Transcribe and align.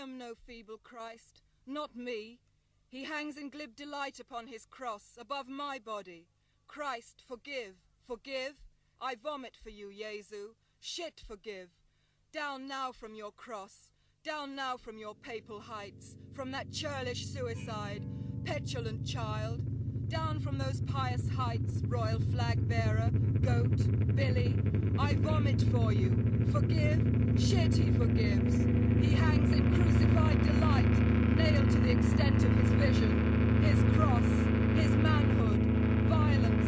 am 0.00 0.16
no 0.16 0.32
feeble 0.46 0.78
Christ, 0.82 1.42
not 1.66 1.94
me. 1.94 2.38
He 2.88 3.04
hangs 3.04 3.36
in 3.36 3.50
glib 3.50 3.76
delight 3.76 4.18
upon 4.18 4.46
his 4.46 4.64
cross, 4.64 5.16
above 5.18 5.46
my 5.46 5.78
body. 5.78 6.26
Christ, 6.66 7.22
forgive, 7.28 7.74
forgive. 8.06 8.54
I 9.00 9.14
vomit 9.14 9.56
for 9.62 9.70
you, 9.70 9.92
Jesu. 9.92 10.54
Shit, 10.80 11.22
forgive. 11.26 11.68
Down 12.32 12.66
now 12.66 12.92
from 12.92 13.14
your 13.14 13.30
cross, 13.30 13.90
down 14.24 14.56
now 14.56 14.76
from 14.76 14.96
your 14.98 15.14
papal 15.14 15.60
heights, 15.60 16.16
from 16.32 16.50
that 16.52 16.72
churlish 16.72 17.26
suicide, 17.26 18.06
petulant 18.44 19.06
child. 19.06 19.60
Down 20.10 20.40
from 20.40 20.58
those 20.58 20.80
pious 20.88 21.28
heights, 21.36 21.82
royal 21.86 22.18
flag 22.32 22.68
bearer, 22.68 23.10
goat, 23.42 24.16
Billy. 24.16 24.56
I 24.98 25.14
vomit 25.14 25.62
for 25.70 25.92
you. 25.92 26.10
Forgive, 26.50 27.00
shit 27.38 27.76
he 27.76 27.92
forgives. 27.92 28.56
He 29.00 29.14
hangs 29.14 29.52
in 29.52 29.72
crucified 29.72 30.42
delight, 30.42 30.98
nailed 31.36 31.70
to 31.70 31.78
the 31.78 31.90
extent 31.90 32.42
of 32.42 32.50
his 32.56 32.72
vision, 32.72 33.62
his 33.62 33.78
cross, 33.96 34.24
his 34.82 34.90
manhood, 34.96 35.60
violence, 36.08 36.59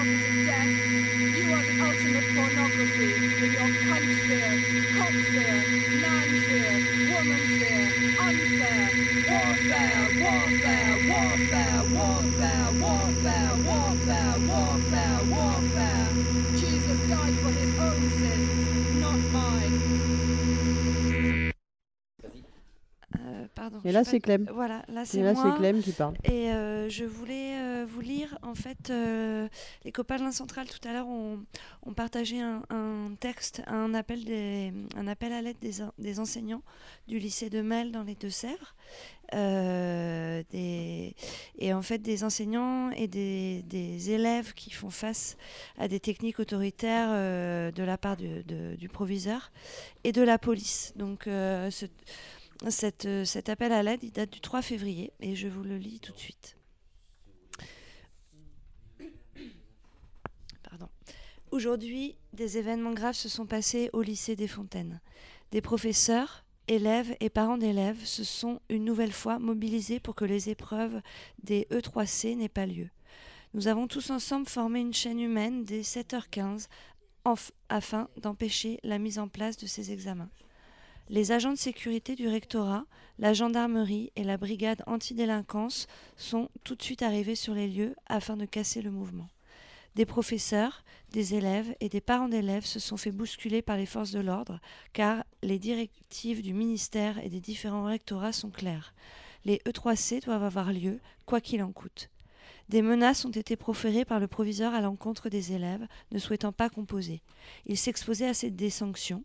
prophet 0.00 0.24
of 0.30 0.46
death. 0.46 0.72
You 1.36 1.52
are 1.52 1.62
the 1.62 1.76
ultimate 1.84 2.28
pornography 2.34 3.12
with 3.40 3.52
your 3.52 3.70
cunt 3.84 4.10
fear, 4.24 4.52
cop 4.96 5.12
fear, 5.28 5.56
man 6.00 6.28
fear, 6.46 6.72
woman 7.12 7.44
fear, 7.60 7.84
unfair, 8.24 8.88
warfare, 9.28 10.02
warfare, 10.24 10.92
warfare, 11.10 11.80
warfare, 11.92 12.66
warfare, 12.80 13.52
warfare, 13.68 14.36
warfare, 14.48 15.20
warfare. 15.28 16.08
Jesus 16.56 17.00
died 17.08 17.36
for 17.40 17.50
his 17.50 17.78
own 17.78 18.10
sins, 18.20 19.00
not 19.00 19.20
mine. 19.32 20.29
Et 23.84 23.92
là, 23.92 24.04
c'est 24.04 24.20
Clem. 24.20 24.48
Voilà, 24.54 24.82
là 24.88 25.02
Et 25.02 25.06
c'est 25.06 25.22
là, 25.22 25.32
moi. 25.34 25.42
c'est 25.52 25.58
Clem 25.58 25.82
qui 25.82 25.92
parle. 25.92 26.14
Et 26.24 26.50
euh, 26.52 26.88
je 26.88 27.04
voulais 27.04 27.56
euh, 27.58 27.86
vous 27.88 28.00
lire, 28.00 28.38
en 28.42 28.54
fait, 28.54 28.90
euh, 28.90 29.48
les 29.84 29.92
copains 29.92 30.16
de 30.16 30.22
l'Inde 30.22 30.32
centrale 30.32 30.66
tout 30.68 30.86
à 30.88 30.92
l'heure 30.92 31.08
ont, 31.08 31.38
ont 31.84 31.92
partagé 31.92 32.40
un, 32.40 32.62
un 32.70 33.14
texte, 33.18 33.62
un 33.66 33.94
appel, 33.94 34.24
des, 34.24 34.72
un 34.96 35.06
appel 35.08 35.32
à 35.32 35.42
l'aide 35.42 35.58
des, 35.60 35.82
en- 35.82 35.92
des 35.98 36.20
enseignants 36.20 36.62
du 37.08 37.18
lycée 37.18 37.50
de 37.50 37.60
Mel 37.62 37.92
dans 37.92 38.02
les 38.02 38.14
Deux-Sèvres. 38.14 38.74
Des, 39.32 41.14
et 41.58 41.72
en 41.72 41.82
fait, 41.82 41.98
des 41.98 42.24
enseignants 42.24 42.90
et 42.90 43.06
des, 43.06 43.62
des 43.62 44.10
élèves 44.10 44.54
qui 44.54 44.70
font 44.70 44.90
face 44.90 45.36
à 45.78 45.88
des 45.88 46.00
techniques 46.00 46.40
autoritaires 46.40 47.10
de 47.10 47.82
la 47.82 47.96
part 47.98 48.16
du, 48.16 48.42
de- 48.44 48.74
du 48.76 48.88
proviseur 48.88 49.52
et 50.04 50.12
de 50.12 50.22
la 50.22 50.38
police. 50.38 50.92
Donc, 50.96 51.22
ce- 51.26 51.86
euh, 53.06 53.24
cet 53.24 53.48
appel 53.48 53.72
à 53.72 53.82
l'aide, 53.82 54.10
date 54.12 54.30
du 54.30 54.40
3 54.40 54.62
février 54.62 55.12
et 55.20 55.34
je 55.36 55.48
vous 55.48 55.62
le 55.62 55.76
lis 55.78 56.00
tout 56.00 56.12
de 56.12 56.18
suite. 56.18 56.56
Aujourd'hui, 61.50 62.16
des 62.32 62.58
événements 62.58 62.92
graves 62.92 63.16
se 63.16 63.28
sont 63.28 63.44
passés 63.46 63.90
au 63.92 64.02
lycée 64.02 64.36
des 64.36 64.46
Fontaines. 64.46 65.00
Des 65.50 65.60
professeurs, 65.60 66.44
élèves 66.68 67.16
et 67.18 67.28
parents 67.28 67.58
d'élèves 67.58 68.04
se 68.04 68.22
sont 68.22 68.60
une 68.68 68.84
nouvelle 68.84 69.12
fois 69.12 69.40
mobilisés 69.40 69.98
pour 69.98 70.14
que 70.14 70.24
les 70.24 70.48
épreuves 70.48 71.00
des 71.42 71.66
E3C 71.72 72.36
n'aient 72.36 72.48
pas 72.48 72.66
lieu. 72.66 72.88
Nous 73.54 73.66
avons 73.66 73.88
tous 73.88 74.10
ensemble 74.10 74.46
formé 74.46 74.78
une 74.78 74.94
chaîne 74.94 75.18
humaine 75.18 75.64
dès 75.64 75.80
7h15 75.80 76.68
enf- 77.24 77.50
afin 77.68 78.08
d'empêcher 78.16 78.78
la 78.84 78.98
mise 78.98 79.18
en 79.18 79.26
place 79.26 79.56
de 79.56 79.66
ces 79.66 79.90
examens. 79.90 80.30
Les 81.12 81.32
agents 81.32 81.50
de 81.50 81.58
sécurité 81.58 82.14
du 82.14 82.28
rectorat, 82.28 82.84
la 83.18 83.32
gendarmerie 83.32 84.12
et 84.14 84.22
la 84.22 84.36
brigade 84.36 84.84
antidélinquance 84.86 85.88
sont 86.16 86.48
tout 86.62 86.76
de 86.76 86.82
suite 86.84 87.02
arrivés 87.02 87.34
sur 87.34 87.52
les 87.52 87.66
lieux 87.66 87.96
afin 88.06 88.36
de 88.36 88.44
casser 88.44 88.80
le 88.80 88.92
mouvement. 88.92 89.28
Des 89.96 90.06
professeurs, 90.06 90.84
des 91.10 91.34
élèves 91.34 91.74
et 91.80 91.88
des 91.88 92.00
parents 92.00 92.28
d'élèves 92.28 92.64
se 92.64 92.78
sont 92.78 92.96
fait 92.96 93.10
bousculer 93.10 93.60
par 93.60 93.76
les 93.76 93.86
forces 93.86 94.12
de 94.12 94.20
l'ordre 94.20 94.60
car 94.92 95.24
les 95.42 95.58
directives 95.58 96.42
du 96.42 96.54
ministère 96.54 97.18
et 97.18 97.28
des 97.28 97.40
différents 97.40 97.86
rectorats 97.86 98.32
sont 98.32 98.50
claires. 98.50 98.94
Les 99.44 99.56
E3C 99.66 100.24
doivent 100.24 100.44
avoir 100.44 100.72
lieu, 100.72 101.00
quoi 101.26 101.40
qu'il 101.40 101.64
en 101.64 101.72
coûte. 101.72 102.08
Des 102.68 102.82
menaces 102.82 103.24
ont 103.24 103.30
été 103.30 103.56
proférées 103.56 104.04
par 104.04 104.20
le 104.20 104.28
proviseur 104.28 104.74
à 104.74 104.80
l'encontre 104.80 105.28
des 105.28 105.54
élèves 105.54 105.88
ne 106.12 106.20
souhaitant 106.20 106.52
pas 106.52 106.70
composer. 106.70 107.20
Il 107.66 107.76
s'exposait 107.76 108.28
à 108.28 108.48
des 108.48 108.70
sanctions 108.70 109.24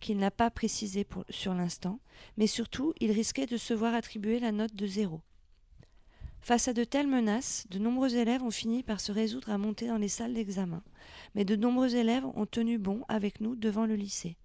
qu'il 0.00 0.18
n'a 0.18 0.30
pas 0.30 0.50
précisé 0.50 1.06
sur 1.30 1.54
l'instant, 1.54 2.00
mais 2.36 2.46
surtout, 2.46 2.92
il 3.00 3.12
risquait 3.12 3.46
de 3.46 3.56
se 3.56 3.74
voir 3.74 3.94
attribuer 3.94 4.38
la 4.38 4.52
note 4.52 4.74
de 4.74 4.86
zéro. 4.86 5.20
Face 6.40 6.68
à 6.68 6.72
de 6.72 6.84
telles 6.84 7.08
menaces, 7.08 7.66
de 7.70 7.78
nombreux 7.78 8.14
élèves 8.14 8.42
ont 8.42 8.52
fini 8.52 8.82
par 8.82 9.00
se 9.00 9.10
résoudre 9.10 9.50
à 9.50 9.58
monter 9.58 9.88
dans 9.88 9.98
les 9.98 10.08
salles 10.08 10.34
d'examen, 10.34 10.82
mais 11.34 11.44
de 11.44 11.56
nombreux 11.56 11.96
élèves 11.96 12.24
ont 12.24 12.46
tenu 12.46 12.78
bon 12.78 13.04
avec 13.08 13.40
nous 13.40 13.56
devant 13.56 13.84
le 13.84 13.96
lycée. 13.96 14.36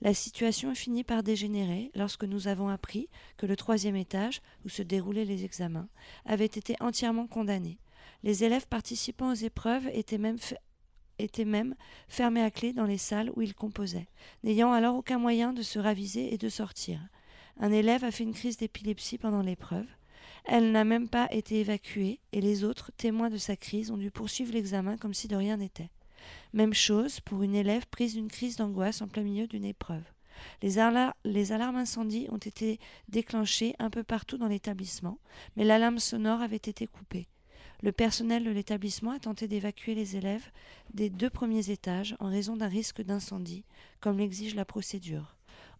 La 0.00 0.14
situation 0.14 0.70
a 0.70 0.74
fini 0.74 1.04
par 1.04 1.22
dégénérer 1.22 1.90
lorsque 1.94 2.24
nous 2.24 2.48
avons 2.48 2.68
appris 2.68 3.08
que 3.36 3.46
le 3.46 3.56
troisième 3.56 3.96
étage, 3.96 4.40
où 4.64 4.68
se 4.68 4.82
déroulaient 4.82 5.24
les 5.24 5.44
examens, 5.44 5.88
avait 6.24 6.46
été 6.46 6.76
entièrement 6.80 7.26
condamné. 7.26 7.78
Les 8.22 8.44
élèves 8.44 8.66
participant 8.66 9.30
aux 9.30 9.34
épreuves 9.34 9.88
étaient 9.92 10.18
même, 10.18 10.38
étaient 11.24 11.44
même 11.44 11.74
fermés 12.08 12.42
à 12.42 12.50
clé 12.50 12.72
dans 12.72 12.84
les 12.84 12.98
salles 12.98 13.30
où 13.36 13.42
ils 13.42 13.54
composaient 13.54 14.08
n'ayant 14.44 14.72
alors 14.72 14.96
aucun 14.96 15.18
moyen 15.18 15.52
de 15.52 15.62
se 15.62 15.78
raviser 15.78 16.32
et 16.32 16.38
de 16.38 16.48
sortir. 16.48 17.00
Un 17.58 17.72
élève 17.72 18.04
a 18.04 18.10
fait 18.10 18.24
une 18.24 18.34
crise 18.34 18.56
d'épilepsie 18.56 19.18
pendant 19.18 19.42
l'épreuve. 19.42 19.86
Elle 20.44 20.72
n'a 20.72 20.84
même 20.84 21.08
pas 21.08 21.28
été 21.30 21.60
évacuée 21.60 22.20
et 22.32 22.40
les 22.40 22.64
autres, 22.64 22.90
témoins 22.96 23.30
de 23.30 23.36
sa 23.36 23.56
crise, 23.56 23.90
ont 23.90 23.98
dû 23.98 24.10
poursuivre 24.10 24.52
l'examen 24.52 24.96
comme 24.96 25.14
si 25.14 25.28
de 25.28 25.36
rien 25.36 25.58
n'était. 25.58 25.90
Même 26.52 26.74
chose 26.74 27.20
pour 27.20 27.42
une 27.42 27.54
élève 27.54 27.86
prise 27.86 28.14
d'une 28.14 28.28
crise 28.28 28.56
d'angoisse 28.56 29.02
en 29.02 29.08
plein 29.08 29.22
milieu 29.22 29.46
d'une 29.46 29.64
épreuve. 29.64 30.02
Les, 30.62 30.76
les 31.24 31.52
alarmes 31.52 31.76
incendie 31.76 32.26
ont 32.30 32.38
été 32.38 32.78
déclenchées 33.08 33.74
un 33.78 33.90
peu 33.90 34.02
partout 34.02 34.38
dans 34.38 34.48
l'établissement, 34.48 35.18
mais 35.56 35.64
l'alarme 35.64 35.98
sonore 35.98 36.40
avait 36.40 36.56
été 36.56 36.86
coupée. 36.86 37.28
Le 37.82 37.92
personnel 37.92 38.44
de 38.44 38.50
l'établissement 38.50 39.12
a 39.12 39.18
tenté 39.18 39.48
d'évacuer 39.48 39.94
les 39.94 40.16
élèves 40.16 40.50
des 40.92 41.08
deux 41.08 41.30
premiers 41.30 41.70
étages 41.70 42.14
en 42.20 42.28
raison 42.28 42.56
d'un 42.56 42.68
risque 42.68 43.00
d'incendie, 43.00 43.64
comme 44.00 44.18
l'exige 44.18 44.54
la 44.54 44.66
procédure. 44.66 45.36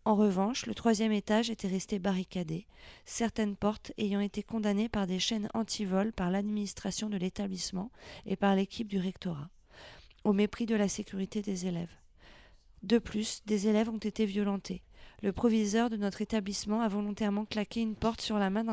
En 0.07 0.15
revanche, 0.15 0.65
le 0.65 0.75
troisième 0.75 1.13
étage 1.13 1.51
était 1.51 1.69
resté 1.69 1.99
barricadé, 1.99 2.67
certaines 3.05 3.55
portes 3.55 3.93
ayant 3.99 4.21
été 4.21 4.43
condamnées 4.43 4.89
par 4.89 5.07
des 5.07 5.19
chaînes 5.19 5.51
anti-vol 5.53 6.13
par 6.13 6.31
l'administration 6.31 7.11
de 7.11 7.19
l'établissement 7.19 7.91
et 8.25 8.37
par 8.37 8.57
l'équipe 8.57 8.89
du 8.89 8.99
rectorat, 8.99 9.51
au 10.25 10.33
mépris 10.33 10.65
de 10.65 10.75
la 10.75 10.89
sécurité 10.89 11.43
des 11.43 11.67
élèves. 11.67 11.95
De 12.83 12.99
plus, 12.99 13.43
des 13.45 13.69
élèves 13.69 13.91
ont 13.91 13.99
été 13.99 14.25
violentés. 14.25 14.83
Le 15.23 15.33
proviseur 15.33 15.91
de 15.91 15.97
notre 15.97 16.23
établissement 16.23 16.81
a 16.81 16.89
volontairement 16.89 17.45
claqué 17.45 17.81
une 17.83 17.95
porte 17.95 18.23
sur 18.23 18.39
la 18.39 18.49
main 18.49 18.65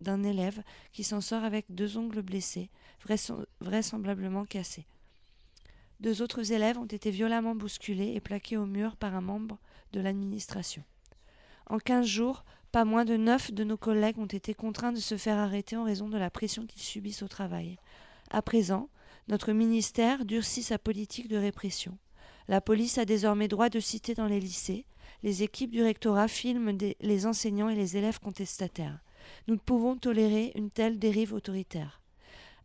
d'un 0.00 0.22
élève 0.22 0.62
qui 0.92 1.02
s'en 1.02 1.20
sort 1.20 1.44
avec 1.44 1.64
deux 1.70 1.96
ongles 1.96 2.20
blessés, 2.20 2.68
vraisem- 3.06 3.46
vraisemblablement 3.60 4.44
cassés. 4.44 4.86
Deux 6.00 6.20
autres 6.20 6.52
élèves 6.52 6.78
ont 6.78 6.84
été 6.84 7.10
violemment 7.10 7.54
bousculés 7.54 8.12
et 8.14 8.20
plaqués 8.20 8.58
au 8.58 8.66
mur 8.66 8.96
par 8.96 9.14
un 9.14 9.22
membre 9.22 9.58
de 9.92 10.00
l'administration. 10.00 10.82
En 11.70 11.78
quinze 11.78 12.06
jours, 12.06 12.44
pas 12.72 12.84
moins 12.84 13.06
de 13.06 13.16
neuf 13.16 13.52
de 13.52 13.64
nos 13.64 13.78
collègues 13.78 14.18
ont 14.18 14.26
été 14.26 14.52
contraints 14.52 14.92
de 14.92 14.98
se 14.98 15.16
faire 15.16 15.38
arrêter 15.38 15.76
en 15.76 15.84
raison 15.84 16.08
de 16.08 16.18
la 16.18 16.28
pression 16.28 16.66
qu'ils 16.66 16.82
subissent 16.82 17.22
au 17.22 17.28
travail. 17.28 17.78
À 18.30 18.42
présent, 18.42 18.90
notre 19.28 19.52
ministère 19.52 20.26
durcit 20.26 20.62
sa 20.62 20.78
politique 20.78 21.28
de 21.28 21.36
répression. 21.38 21.96
La 22.48 22.60
police 22.60 22.98
a 22.98 23.06
désormais 23.06 23.48
droit 23.48 23.70
de 23.70 23.80
citer 23.80 24.14
dans 24.14 24.26
les 24.26 24.40
lycées. 24.40 24.84
Les 25.24 25.42
équipes 25.42 25.70
du 25.70 25.82
rectorat 25.82 26.28
filment 26.28 26.76
les 27.00 27.24
enseignants 27.24 27.70
et 27.70 27.74
les 27.74 27.96
élèves 27.96 28.20
contestataires. 28.20 28.98
Nous 29.48 29.54
ne 29.54 29.58
pouvons 29.58 29.96
tolérer 29.96 30.52
une 30.54 30.70
telle 30.70 30.98
dérive 30.98 31.32
autoritaire. 31.32 32.02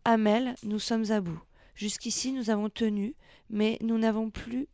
Amel, 0.03 0.55
nous 0.63 0.77
sommes 0.77 1.09
à 1.09 1.21
bout. 1.21 1.41
Jusqu'ici, 1.73 2.33
nous 2.33 2.49
avons 2.49 2.69
tenu, 2.69 3.15
mais 3.49 3.77
nous 3.79 3.97
n'avons 3.97 4.29
plus, 4.29 4.67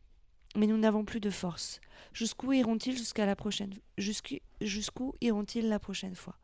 de 0.56 1.30
force. 1.30 1.80
Jusqu'où 2.12 2.54
iront-ils 2.54 2.98
jusqu'à 2.98 3.28
la 3.28 3.36
prochaine 3.36 3.76
Jusqu'où 4.00 5.14
iront-ils 5.22 5.70
la 5.70 5.78
prochaine 5.78 6.16
fois? 6.16 6.40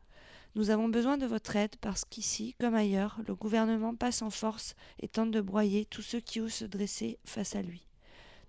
Nous 0.54 0.70
avons 0.70 0.88
besoin 0.88 1.18
de 1.18 1.26
votre 1.26 1.56
aide 1.56 1.74
parce 1.80 2.04
qu'ici, 2.04 2.54
comme 2.60 2.76
ailleurs, 2.76 3.18
le 3.26 3.34
gouvernement 3.34 3.96
passe 3.96 4.22
en 4.22 4.30
force 4.30 4.76
et 5.00 5.08
tente 5.08 5.32
de 5.32 5.40
broyer 5.40 5.86
tous 5.86 6.02
ceux 6.02 6.20
qui 6.20 6.40
osent 6.40 6.52
se 6.54 6.64
dresser 6.66 7.18
face 7.24 7.56
à 7.56 7.62
lui. 7.62 7.88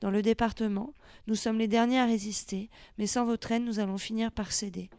Dans 0.04 0.12
le 0.12 0.22
département, 0.22 0.94
nous 1.28 1.36
sommes 1.36 1.60
les 1.60 1.70
derniers 1.70 2.00
à 2.00 2.06
résister, 2.06 2.70
mais 2.98 3.08
sans 3.08 3.24
votre 3.24 3.54
aide, 3.54 3.64
nous 3.64 3.80
allons 3.80 3.98
finir 3.98 4.34
par 4.34 4.52
céder. 4.52 4.90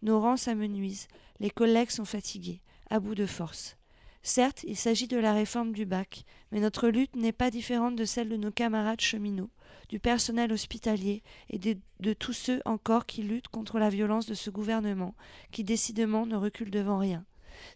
Nos 0.00 0.18
rangs 0.18 0.38
s'amenuisent, 0.38 1.08
les 1.38 1.50
collègues 1.50 1.90
sont 1.90 2.06
fatigués, 2.06 2.62
à 2.88 2.98
bout 2.98 3.14
de 3.14 3.26
force. 3.26 3.76
Certes, 4.22 4.64
il 4.66 4.78
s'agit 4.78 5.06
de 5.06 5.18
la 5.18 5.34
réforme 5.34 5.72
du 5.72 5.84
bac, 5.84 6.24
mais 6.50 6.60
notre 6.60 6.88
lutte 6.88 7.14
n'est 7.14 7.30
pas 7.30 7.50
différente 7.50 7.94
de 7.94 8.06
celle 8.06 8.30
de 8.30 8.38
nos 8.38 8.50
camarades 8.50 9.02
cheminots, 9.02 9.50
du 9.90 10.00
personnel 10.00 10.50
hospitalier 10.50 11.22
et 11.50 11.58
de, 11.58 12.12
tous 12.14 12.32
ceux 12.32 12.62
encore 12.64 13.04
qui 13.04 13.22
luttent 13.22 13.48
contre 13.48 13.78
la 13.78 13.90
violence 13.90 14.24
de 14.24 14.32
ce 14.32 14.48
gouvernement, 14.48 15.14
qui 15.52 15.62
décidément 15.62 16.24
ne 16.24 16.36
recule 16.36 16.70
devant 16.70 16.96
rien. 16.96 17.26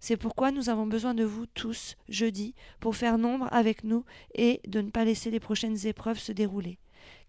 C'est 0.01 0.17
pourquoi 0.17 0.51
nous 0.51 0.69
avons 0.69 0.87
besoin 0.87 1.15
de 1.15 1.25
vous 1.25 1.47
tous, 1.47 1.97
jeudi, 2.09 2.55
pour 2.81 2.97
faire 2.97 3.19
nombre 3.19 3.49
avec 3.51 3.85
nous 3.85 4.05
et 4.35 4.61
de 4.67 4.81
ne 4.81 4.91
pas 4.91 5.05
laisser 5.05 5.31
les 5.31 5.41
prochaines 5.41 5.87
épreuves 5.87 6.19
se 6.19 6.33
dérouler. 6.33 6.79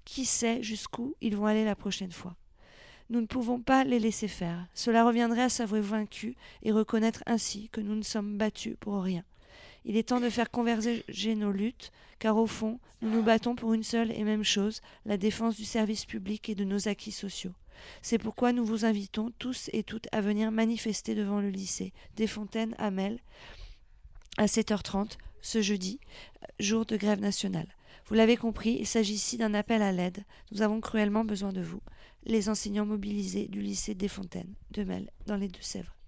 Qui 0.06 0.26
sait 0.26 0.64
jusqu'où 0.64 1.16
ils 1.22 1.36
vont 1.36 1.46
aller 1.46 1.66
la 1.66 1.76
prochaine 1.76 2.12
fois 2.12 2.36
nous 3.10 3.22
ne 3.22 3.26
pouvons 3.26 3.60
pas 3.60 3.84
les 3.84 4.00
laisser 4.00 4.28
faire. 4.28 4.68
Cela 4.74 5.04
reviendrait 5.04 5.44
à 5.44 5.50
s'avouer 5.50 5.82
vaincu 5.82 6.36
et 6.62 6.72
reconnaître 6.72 7.24
ainsi 7.26 7.70
que 7.70 7.82
nous 7.82 7.96
ne 7.96 8.04
sommes 8.04 8.38
battus 8.38 8.76
pour 8.80 9.02
rien. 9.02 9.24
Il 9.86 9.98
est 9.98 10.10
temps 10.10 10.20
de 10.20 10.30
faire 10.30 10.52
converger 10.52 11.04
nos 11.36 11.52
luttes, 11.52 11.92
car 12.20 12.38
au 12.38 12.46
fond, 12.46 12.80
nous 13.02 13.10
nous 13.10 13.24
battons 13.24 13.56
pour 13.56 13.74
une 13.74 13.84
seule 13.84 14.12
et 14.12 14.24
même 14.24 14.44
chose, 14.44 14.82
la 15.06 15.18
défense 15.18 15.56
du 15.56 15.66
service 15.66 16.06
public 16.06 16.50
et 16.50 16.56
de 16.56 16.66
nos 16.66 16.88
acquis 16.88 17.12
sociaux. 17.12 17.54
C'est 18.02 18.18
pourquoi 18.18 18.54
nous 18.54 18.66
vous 18.66 18.86
invitons 18.86 19.32
tous 19.40 19.70
et 19.74 19.84
toutes 19.84 20.08
à 20.12 20.22
venir 20.22 20.52
manifester 20.52 21.16
devant 21.16 21.42
le 21.42 21.50
lycée 21.50 21.94
des 22.16 22.28
Fontaines 22.28 22.76
à 22.78 22.92
Mel 22.92 23.20
à 24.38 24.46
7h30 24.46 25.18
ce 25.42 25.62
jeudi, 25.62 26.00
jour 26.60 26.86
de 26.86 26.98
grève 26.98 27.22
nationale. 27.22 27.68
Vous 28.08 28.16
l'avez 28.16 28.38
compris, 28.38 28.78
il 28.80 28.88
s'agit 28.88 29.14
ici 29.14 29.38
d'un 29.38 29.54
appel 29.54 29.82
à 29.82 29.92
l'aide. 29.92 30.24
Nous 30.52 30.62
avons 30.62 30.82
cruellement 30.82 31.24
besoin 31.24 31.54
de 31.54 31.62
vous 31.62 31.82
les 32.26 32.50
enseignants 32.50 32.86
mobilisés 32.86 33.48
du 33.48 33.62
lycée 33.62 33.96
des 33.96 34.08
Fontaines 34.08 34.56
de 34.72 34.84
Mel 34.84 35.10
dans 35.28 35.38
les 35.38 35.48
Deux-Sèvres. 35.48 35.99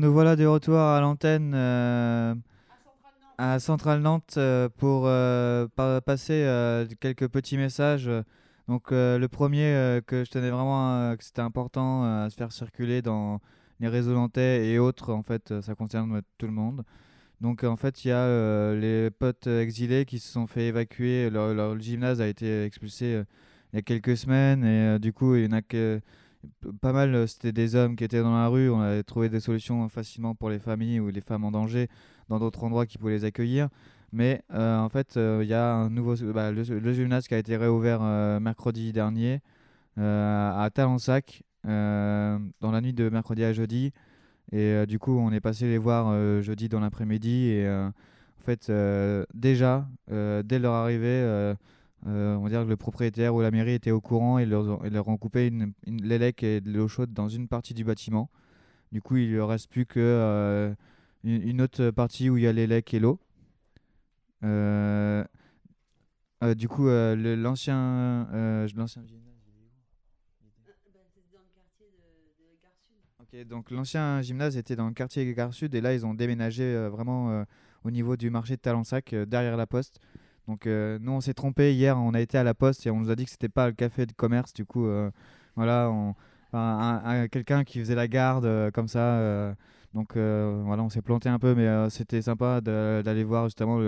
Nous 0.00 0.12
voilà 0.12 0.36
de 0.36 0.46
retour 0.46 0.78
à 0.78 1.00
l'antenne 1.00 1.52
euh, 1.56 2.32
à 3.36 3.58
Centrale 3.58 4.00
Nantes 4.00 4.34
euh, 4.36 4.68
pour 4.76 5.04
euh, 5.06 5.66
pa- 5.74 6.00
passer 6.00 6.46
quelques 7.00 7.26
petits 7.26 7.56
messages. 7.56 8.08
Donc, 8.68 8.90
le 8.90 9.26
premier 9.26 10.00
que 10.06 10.24
je 10.24 10.30
tenais 10.30 10.50
vraiment, 10.50 11.16
que 11.16 11.24
c'était 11.24 11.40
important 11.40 12.04
à 12.04 12.30
se 12.30 12.36
faire 12.36 12.52
circuler 12.52 13.02
dans 13.02 13.40
les 13.80 13.88
réseaux 13.88 14.12
nantais 14.14 14.68
et 14.68 14.78
autres, 14.78 15.12
en 15.12 15.22
fait, 15.22 15.60
ça 15.62 15.74
concerne 15.74 16.22
tout 16.36 16.46
le 16.46 16.52
monde. 16.52 16.84
Donc, 17.40 17.64
en 17.64 17.76
fait, 17.76 18.04
il 18.04 18.08
y 18.08 18.12
a 18.12 18.74
les 18.74 19.10
potes 19.10 19.46
exilés 19.48 20.04
qui 20.04 20.20
se 20.20 20.30
sont 20.30 20.46
fait 20.46 20.66
évacuer. 20.66 21.28
Leur, 21.30 21.54
gymnase 21.80 22.20
a 22.20 22.28
été 22.28 22.64
expulsé 22.64 23.22
il 23.72 23.76
y 23.76 23.78
a 23.78 23.82
quelques 23.82 24.16
semaines 24.16 24.64
et 24.64 24.98
du 25.00 25.12
coup, 25.12 25.34
il 25.34 25.44
y 25.44 25.48
que 25.62 26.00
pas 26.80 26.92
mal, 26.92 27.14
euh, 27.14 27.26
c'était 27.26 27.52
des 27.52 27.74
hommes 27.74 27.96
qui 27.96 28.04
étaient 28.04 28.22
dans 28.22 28.34
la 28.34 28.48
rue. 28.48 28.70
On 28.70 28.80
avait 28.80 29.02
trouvé 29.02 29.28
des 29.28 29.40
solutions 29.40 29.88
facilement 29.88 30.34
pour 30.34 30.50
les 30.50 30.58
familles 30.58 31.00
ou 31.00 31.08
les 31.08 31.20
femmes 31.20 31.44
en 31.44 31.50
danger 31.50 31.88
dans 32.28 32.38
d'autres 32.38 32.64
endroits 32.64 32.86
qui 32.86 32.98
pouvaient 32.98 33.12
les 33.12 33.24
accueillir. 33.24 33.68
Mais 34.12 34.42
euh, 34.52 34.78
en 34.78 34.88
fait, 34.88 35.16
euh, 35.16 35.40
il 35.42 35.48
y 35.48 35.54
a 35.54 35.74
un 35.74 35.90
nouveau, 35.90 36.14
bah, 36.32 36.50
le, 36.50 36.62
le 36.62 36.92
gymnase 36.92 37.28
qui 37.28 37.34
a 37.34 37.38
été 37.38 37.56
réouvert 37.56 38.00
mercredi 38.40 38.92
dernier 38.92 39.40
à 39.96 40.70
Talensac 40.72 41.42
dans 41.64 42.70
la 42.70 42.80
nuit 42.80 42.92
de 42.92 43.08
mercredi 43.08 43.44
à 43.44 43.52
jeudi. 43.52 43.92
Et 44.52 44.86
du 44.86 44.98
coup, 44.98 45.18
on 45.18 45.30
est 45.32 45.40
passé 45.40 45.66
les 45.66 45.76
voir 45.76 46.42
jeudi 46.42 46.68
dans 46.68 46.80
l'après-midi. 46.80 47.48
Et 47.48 47.68
en 47.68 47.92
fait, 48.38 48.72
déjà, 49.34 49.88
dès 50.08 50.58
leur 50.58 50.74
arrivée, 50.74 51.54
euh, 52.06 52.36
on 52.36 52.42
va 52.42 52.48
dire 52.48 52.62
que 52.62 52.68
le 52.68 52.76
propriétaire 52.76 53.34
ou 53.34 53.40
la 53.40 53.50
mairie 53.50 53.72
était 53.72 53.90
au 53.90 54.00
courant 54.00 54.38
et 54.38 54.46
leur, 54.46 54.64
ont- 54.66 54.82
leur 54.88 55.08
ont 55.08 55.16
coupé 55.16 55.48
une, 55.48 55.72
une, 55.86 56.02
l'élec 56.02 56.42
et 56.42 56.60
de 56.60 56.70
l'eau 56.70 56.88
chaude 56.88 57.12
dans 57.12 57.28
une 57.28 57.48
partie 57.48 57.74
du 57.74 57.84
bâtiment. 57.84 58.30
Du 58.92 59.02
coup, 59.02 59.16
il 59.16 59.32
ne 59.32 59.40
reste 59.40 59.68
plus 59.68 59.86
que 59.86 59.98
euh, 60.00 60.74
une, 61.24 61.60
autre 61.60 61.90
partie 61.90 62.30
où 62.30 62.36
il 62.36 62.44
y 62.44 62.46
a 62.46 62.52
l'élec 62.52 62.94
et 62.94 63.00
l'eau. 63.00 63.20
Euh, 64.44 65.24
euh, 66.44 66.54
du 66.54 66.68
coup, 66.68 66.86
l'ancien 66.86 68.28
l'ancien 68.76 69.02
donc 73.44 73.70
l'ancien 73.70 74.22
gymnase 74.22 74.56
était 74.56 74.74
dans 74.74 74.86
le 74.86 74.94
quartier 74.94 75.32
Gare 75.34 75.52
Sud 75.52 75.74
et 75.74 75.80
là 75.80 75.92
ils 75.92 76.06
ont 76.06 76.14
déménagé 76.14 76.88
vraiment 76.88 77.44
au 77.84 77.90
niveau 77.90 78.16
du 78.16 78.30
marché 78.30 78.56
de 78.56 78.60
Talensac 78.60 79.14
derrière 79.14 79.56
la 79.56 79.66
poste. 79.66 80.00
Donc 80.48 80.66
euh, 80.66 80.98
nous 81.02 81.12
on 81.12 81.20
s'est 81.20 81.34
trompé 81.34 81.74
hier, 81.74 81.98
on 81.98 82.14
a 82.14 82.20
été 82.20 82.38
à 82.38 82.42
la 82.42 82.54
poste 82.54 82.86
et 82.86 82.90
on 82.90 82.98
nous 82.98 83.10
a 83.10 83.14
dit 83.16 83.26
que 83.26 83.30
c'était 83.30 83.50
pas 83.50 83.66
le 83.66 83.74
café 83.74 84.06
de 84.06 84.12
commerce. 84.12 84.54
Du 84.54 84.64
coup 84.64 84.86
euh, 84.86 85.10
voilà, 85.56 85.90
on, 85.92 86.14
un- 86.54 87.02
un- 87.04 87.28
quelqu'un 87.28 87.64
qui 87.64 87.78
faisait 87.78 87.94
la 87.94 88.08
garde 88.08 88.46
euh, 88.46 88.70
comme 88.70 88.88
ça. 88.88 89.54
donc 89.94 90.16
voilà, 90.16 90.82
on 90.82 90.88
s'est 90.88 91.02
planté 91.02 91.28
un 91.28 91.38
peu, 91.38 91.54
mais 91.54 91.90
c'était 91.90 92.22
sympa 92.22 92.60
d'aller 92.62 93.24
voir 93.24 93.44
justement. 93.44 93.78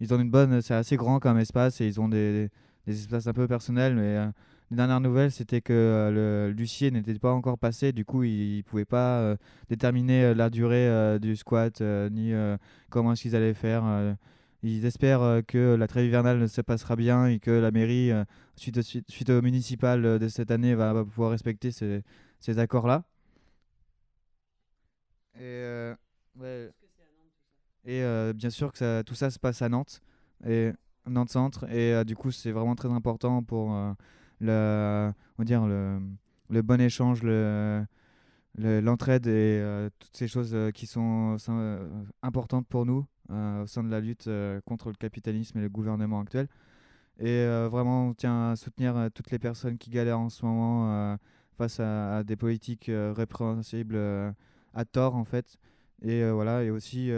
ils 0.00 0.12
ont 0.14 0.20
une 0.20 0.30
bonne, 0.30 0.60
c'est 0.60 0.74
assez 0.74 0.96
grand 0.96 1.18
comme 1.18 1.38
espace 1.38 1.80
et 1.80 1.86
ils 1.86 2.00
ont 2.00 2.08
des, 2.08 2.50
espaces 2.86 3.26
un 3.26 3.32
peu 3.32 3.48
personnels, 3.48 3.94
mais 3.94 4.26
les 4.70 4.76
dernières 4.76 5.00
nouvelles, 5.00 5.30
c'était 5.30 5.60
que 5.62 6.52
l'huissier 6.56 6.90
n'était 6.90 7.14
pas 7.18 7.32
encore 7.32 7.58
passé, 7.58 7.92
du 7.92 8.04
coup, 8.04 8.22
il 8.24 8.58
ne 8.58 8.62
pouvait 8.62 8.84
pas 8.84 9.36
déterminer 9.70 10.34
la 10.34 10.50
durée 10.50 11.18
du 11.20 11.36
squat, 11.36 11.80
ni 11.80 12.32
comment 12.90 13.12
est-ce 13.12 13.22
qu'ils 13.22 13.36
allaient 13.36 13.54
faire. 13.54 13.84
Ils 14.62 14.84
espèrent 14.86 15.22
euh, 15.22 15.42
que 15.42 15.74
la 15.74 15.88
trêve 15.88 16.06
hivernale 16.06 16.48
se 16.48 16.60
passera 16.60 16.96
bien 16.96 17.26
et 17.26 17.38
que 17.40 17.50
la 17.50 17.70
mairie, 17.70 18.10
euh, 18.12 18.24
suite, 18.56 18.78
au- 18.78 18.82
suite, 18.82 19.10
suite 19.10 19.30
au 19.30 19.42
municipal 19.42 20.04
euh, 20.04 20.18
de 20.18 20.28
cette 20.28 20.50
année, 20.50 20.74
va, 20.74 20.92
va 20.92 21.04
pouvoir 21.04 21.30
respecter 21.32 21.70
ces, 21.72 22.02
ces 22.40 22.58
accords-là. 22.58 23.04
Et, 25.34 25.40
euh, 25.42 25.94
ouais. 26.36 26.70
Et 27.84 28.02
euh, 28.02 28.32
bien 28.32 28.50
sûr 28.50 28.72
que 28.72 28.78
ça- 28.78 29.02
tout 29.04 29.14
ça 29.14 29.30
se 29.30 29.38
passe 29.38 29.62
à 29.62 29.68
Nantes, 29.68 30.02
et 30.46 30.70
Nantes 31.06 31.30
Centre, 31.30 31.64
et 31.70 31.92
euh, 31.94 32.04
du 32.04 32.14
coup 32.16 32.30
c'est 32.30 32.52
vraiment 32.52 32.76
très 32.76 32.90
important 32.90 33.42
pour 33.42 33.70
le, 34.40 35.12
on 35.38 35.42
va 35.42 35.44
dire 35.44 35.66
le, 35.66 36.00
le 36.50 36.62
bon 36.62 36.80
échange, 36.80 37.22
le- 37.22 37.84
l'entraide 38.58 39.26
et 39.26 39.30
euh, 39.60 39.88
toutes 39.98 40.16
ces 40.16 40.28
choses 40.28 40.52
euh, 40.54 40.70
qui 40.70 40.86
sont, 40.86 41.36
euh, 41.48 42.04
importantes 42.22 42.66
pour 42.68 42.86
nous 42.86 43.06
au 43.30 43.66
sein 43.66 43.82
de 43.82 43.88
la 43.88 44.00
lutte 44.00 44.28
contre 44.66 44.88
le 44.90 44.94
capitalisme 44.94 45.56
et 45.58 45.62
le 45.62 45.70
gouvernement 45.70 46.20
actuel. 46.20 46.48
Et 47.18 47.46
vraiment, 47.70 48.08
on 48.08 48.12
tient 48.12 48.50
à 48.50 48.56
soutenir 48.56 49.08
toutes 49.14 49.30
les 49.30 49.38
personnes 49.38 49.78
qui 49.78 49.88
galèrent 49.88 50.18
en 50.18 50.28
ce 50.28 50.44
moment 50.44 51.16
face 51.56 51.80
à, 51.80 52.18
à 52.18 52.24
des 52.24 52.36
politiques 52.36 52.90
répréhensibles 52.90 53.96
à 54.74 54.84
tort 54.84 55.14
en 55.14 55.24
fait. 55.24 55.56
Et 56.02 56.28
voilà, 56.30 56.62
et 56.62 56.68
aussi 56.68 57.10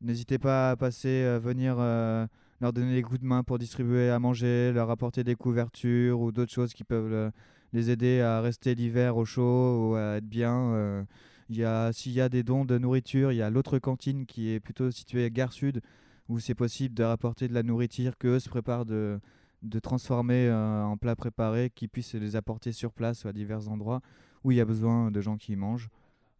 n'hésitez 0.00 0.40
pas 0.40 0.72
à 0.72 0.76
passer, 0.76 1.38
venir 1.38 1.76
leur 1.76 2.72
donner 2.72 2.94
des 2.94 3.02
coups 3.02 3.20
de 3.20 3.26
main 3.26 3.44
pour 3.44 3.60
distribuer 3.60 4.10
à 4.10 4.18
manger, 4.18 4.72
leur 4.72 4.90
apporter 4.90 5.22
des 5.22 5.36
couvertures 5.36 6.18
ou 6.18 6.32
d'autres 6.32 6.52
choses 6.52 6.72
qui 6.72 6.82
peuvent 6.82 7.30
les 7.72 7.90
aider 7.90 8.20
à 8.20 8.40
rester 8.40 8.74
l'hiver 8.74 9.16
au 9.16 9.24
chaud 9.24 9.90
ou 9.90 9.94
à 9.94 10.16
être 10.16 10.28
bien. 10.28 10.56
euh. 10.74 11.04
Y 11.48 11.92
s'il 11.92 12.12
y 12.12 12.20
a 12.20 12.28
des 12.28 12.42
dons 12.42 12.64
de 12.64 12.78
nourriture, 12.78 13.30
il 13.32 13.36
y 13.36 13.42
a 13.42 13.50
l'autre 13.50 13.78
cantine 13.78 14.24
qui 14.24 14.50
est 14.50 14.60
plutôt 14.60 14.90
située 14.90 15.24
à 15.24 15.30
Gare 15.30 15.52
Sud, 15.52 15.82
où 16.28 16.38
c'est 16.38 16.54
possible 16.54 16.94
de 16.94 17.04
rapporter 17.04 17.46
de 17.46 17.52
la 17.52 17.62
nourriture 17.62 18.16
qu'eux 18.16 18.38
se 18.38 18.48
préparent 18.48 18.86
de, 18.86 19.20
de 19.62 19.78
transformer 19.78 20.46
euh, 20.48 20.82
en 20.84 20.96
plats 20.96 21.16
préparés, 21.16 21.70
qui 21.74 21.88
puissent 21.88 22.14
les 22.14 22.36
apporter 22.36 22.72
sur 22.72 22.92
place 22.92 23.24
ou 23.24 23.28
à 23.28 23.32
divers 23.32 23.68
endroits 23.68 24.00
où 24.44 24.50
il 24.50 24.56
y 24.56 24.60
a 24.60 24.64
besoin 24.64 25.10
de 25.10 25.20
gens 25.20 25.36
qui 25.36 25.54
mangent. 25.56 25.88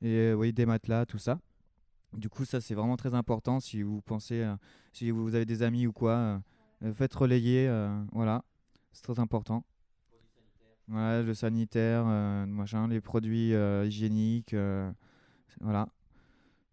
Et 0.01 0.09
euh, 0.09 0.35
oui, 0.35 0.53
des 0.53 0.67
matelas, 0.67 1.05
tout 1.05 1.19
ça. 1.19 1.39
Du 2.15 2.29
coup, 2.29 2.45
ça 2.45 2.61
c'est 2.61 2.75
vraiment 2.75 2.97
très 2.97 3.15
important 3.15 3.61
si 3.61 3.83
vous 3.83 4.01
pensez, 4.03 4.41
euh, 4.41 4.55
si 4.93 5.11
vous 5.11 5.35
avez 5.35 5.47
des 5.47 5.63
amis 5.63 5.87
ou 5.87 5.93
quoi, 5.93 6.41
faites 6.95 7.15
relayer, 7.15 7.71
voilà, 8.13 8.45
c'est 8.93 9.03
très 9.03 9.19
important. 9.21 9.65
Le 10.95 11.33
sanitaire, 11.33 12.05
euh, 12.07 12.45
machin, 12.45 12.87
les 12.87 13.01
produits 13.01 13.55
euh, 13.55 13.87
hygiéniques, 13.87 14.53
euh, 14.53 14.91
voilà. 15.63 15.89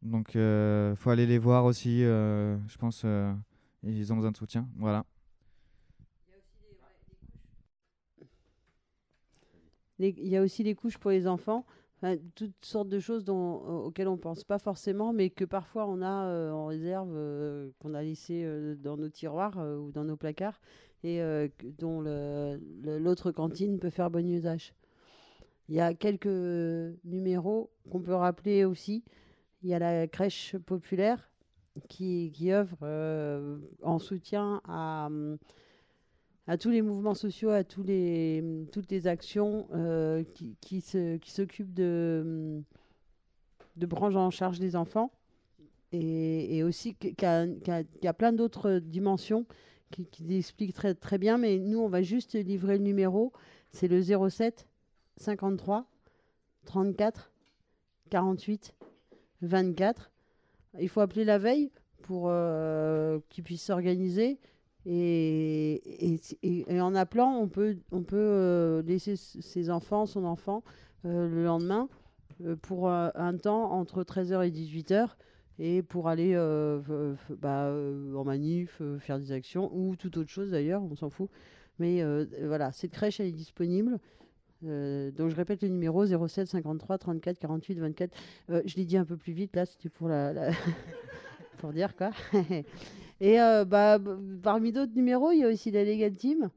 Donc, 0.02 0.36
euh, 0.36 0.94
faut 0.96 1.10
aller 1.10 1.26
les 1.26 1.38
voir 1.38 1.64
aussi, 1.64 2.02
je 2.02 2.78
pense, 2.78 3.06
ils 3.84 4.12
ont 4.12 4.18
besoin 4.18 4.32
de 4.32 4.38
soutien, 4.38 4.68
voilà. 4.78 5.06
Il 10.00 10.28
y 10.28 10.36
a 10.36 10.42
aussi 10.42 10.64
les 10.64 10.76
couches 10.76 10.98
pour 10.98 11.12
les 11.12 11.26
enfants, 11.26 11.66
toutes 12.36 12.66
sortes 12.66 12.90
de 12.90 13.00
choses 13.00 13.24
dont, 13.24 13.86
auxquelles 13.86 14.08
on 14.08 14.14
ne 14.14 14.22
pense 14.22 14.44
pas 14.44 14.60
forcément, 14.60 15.14
mais 15.14 15.30
que 15.30 15.46
parfois 15.46 15.88
on 15.88 16.02
a 16.02 16.52
en 16.52 16.66
réserve, 16.66 17.10
qu'on 17.80 17.94
a 17.94 18.02
laissé 18.02 18.46
dans 18.78 18.98
nos 18.98 19.10
tiroirs 19.10 19.58
ou 19.58 19.92
dans 19.92 20.04
nos 20.04 20.18
placards, 20.18 20.60
et 21.04 21.22
euh, 21.22 21.48
dont 21.78 22.02
l'autre 22.02 23.32
cantine 23.32 23.80
peut 23.80 23.90
faire 23.90 24.10
bon 24.10 24.28
usage. 24.28 24.74
Il 25.70 25.76
y 25.76 25.80
a 25.80 25.94
quelques 25.94 26.26
numéros 27.06 27.70
qu'on 27.92 28.02
peut 28.02 28.16
rappeler 28.16 28.66
aussi. 28.66 29.04
Il 29.62 29.70
y 29.70 29.74
a 29.74 29.80
la 29.80 30.08
crèche 30.08 30.56
populaire 30.66 31.30
qui, 31.88 32.32
qui 32.34 32.52
œuvre 32.52 32.78
euh, 32.82 33.58
en 33.84 34.00
soutien 34.00 34.62
à, 34.68 35.10
tous 36.60 36.70
les 36.70 36.82
mouvements 36.82 37.14
sociaux, 37.14 37.52
à 37.52 37.64
tous 37.64 37.84
les, 37.84 38.66
toutes 38.72 38.90
les 38.90 39.06
actions 39.06 39.68
euh, 39.74 40.24
qui, 40.34 40.56
qui 40.60 40.82
qui 40.82 41.32
s'occupent 41.32 41.74
de, 41.74 42.64
de 43.76 43.86
prendre 43.86 44.18
en 44.20 44.32
charge 44.32 44.60
les 44.60 44.76
enfants. 44.76 45.12
Et, 45.92 46.62
aussi 46.64 46.94
qu'il 46.94 47.16
y, 47.20 47.26
a- 47.26 47.84
a 48.04 48.14
plein 48.14 48.32
d'autres 48.32 48.78
dimensions 48.80 49.46
qui, 49.92 50.36
expliquent 50.36 50.74
très, 50.74 51.18
bien. 51.18 51.38
Mais 51.38 51.58
nous, 51.58 51.80
on 51.80 51.90
va 51.90 52.02
juste 52.02 52.34
livrer 52.34 52.78
le 52.78 52.84
numéro. 52.84 53.34
C'est 53.72 53.88
le 53.88 54.02
07 54.02 54.68
53 55.18 55.86
34 56.66 57.32
48 58.10 58.76
24. 59.42 60.12
Il 60.80 60.90
faut 60.90 61.02
appeler 61.02 61.26
la 61.26 61.38
veille 61.38 61.72
pour 62.04 62.26
euh, 62.28 63.20
qu'ils 63.30 63.44
puissent 63.44 63.64
s'organiser. 63.64 64.40
Et, 64.86 65.82
en 66.82 66.96
appelant, 66.96 67.36
on 67.36 67.48
peut, 67.48 67.78
on 67.92 68.04
peut 68.04 68.18
euh, 68.18 68.82
laisser 68.84 69.16
ses 69.16 69.70
enfants, 69.70 70.06
son 70.06 70.26
enfant, 70.26 70.64
euh, 71.06 71.28
le 71.28 71.44
lendemain 71.44 71.90
euh, 72.44 72.56
pour 72.56 72.90
un 72.90 73.38
temps 73.38 73.72
entre 73.72 74.04
13h 74.04 74.48
et 74.48 74.52
18h 74.52 75.10
et 75.60 75.82
pour 75.84 76.08
aller 76.08 76.32
euh, 76.36 76.80
bah, 77.42 77.66
euh, 77.66 78.16
en 78.16 78.24
manif, 78.24 78.78
euh, 78.82 78.98
faire 79.00 79.20
des 79.20 79.32
actions 79.32 79.70
ou 79.74 79.96
toute 79.96 80.18
autre 80.18 80.30
chose 80.30 80.52
d'ailleurs, 80.52 80.82
on 80.82 80.96
s'en 80.96 81.10
fout. 81.10 81.30
Mais 81.80 82.02
euh, 82.02 82.26
voilà, 82.44 82.72
cette 82.72 82.92
crèche, 82.92 83.20
elle 83.20 83.28
est 83.28 83.32
disponible. 83.32 84.00
Euh, 84.66 85.12
donc 85.12 85.30
je 85.30 85.36
répète 85.36 85.62
le 85.62 85.70
numéro 85.70 86.06
07 86.06 86.48
53 86.48 86.98
34 86.98 87.40
48 87.40 87.80
24. 87.80 88.12
Euh, 88.50 88.62
je 88.66 88.76
l'ai 88.76 88.86
dit 88.86 88.98
un 88.98 89.06
peu 89.06 89.16
plus 89.18 89.32
vite 89.34 89.56
là, 89.56 89.66
c'était 89.66 89.90
pour 89.90 90.08
la, 90.10 90.34
la- 90.34 90.52
pour 91.60 91.72
dire 91.72 91.96
quoi. 91.96 92.12
Et 93.22 93.40
euh, 93.42 93.66
bah, 93.66 94.00
parmi 94.42 94.72
d'autres 94.72 94.96
numéros, 94.96 95.32
il 95.32 95.40
y 95.40 95.44
a 95.44 95.50
aussi 95.50 95.72
la 95.72 95.84
Legal 95.84 96.14
Team. 96.14 96.50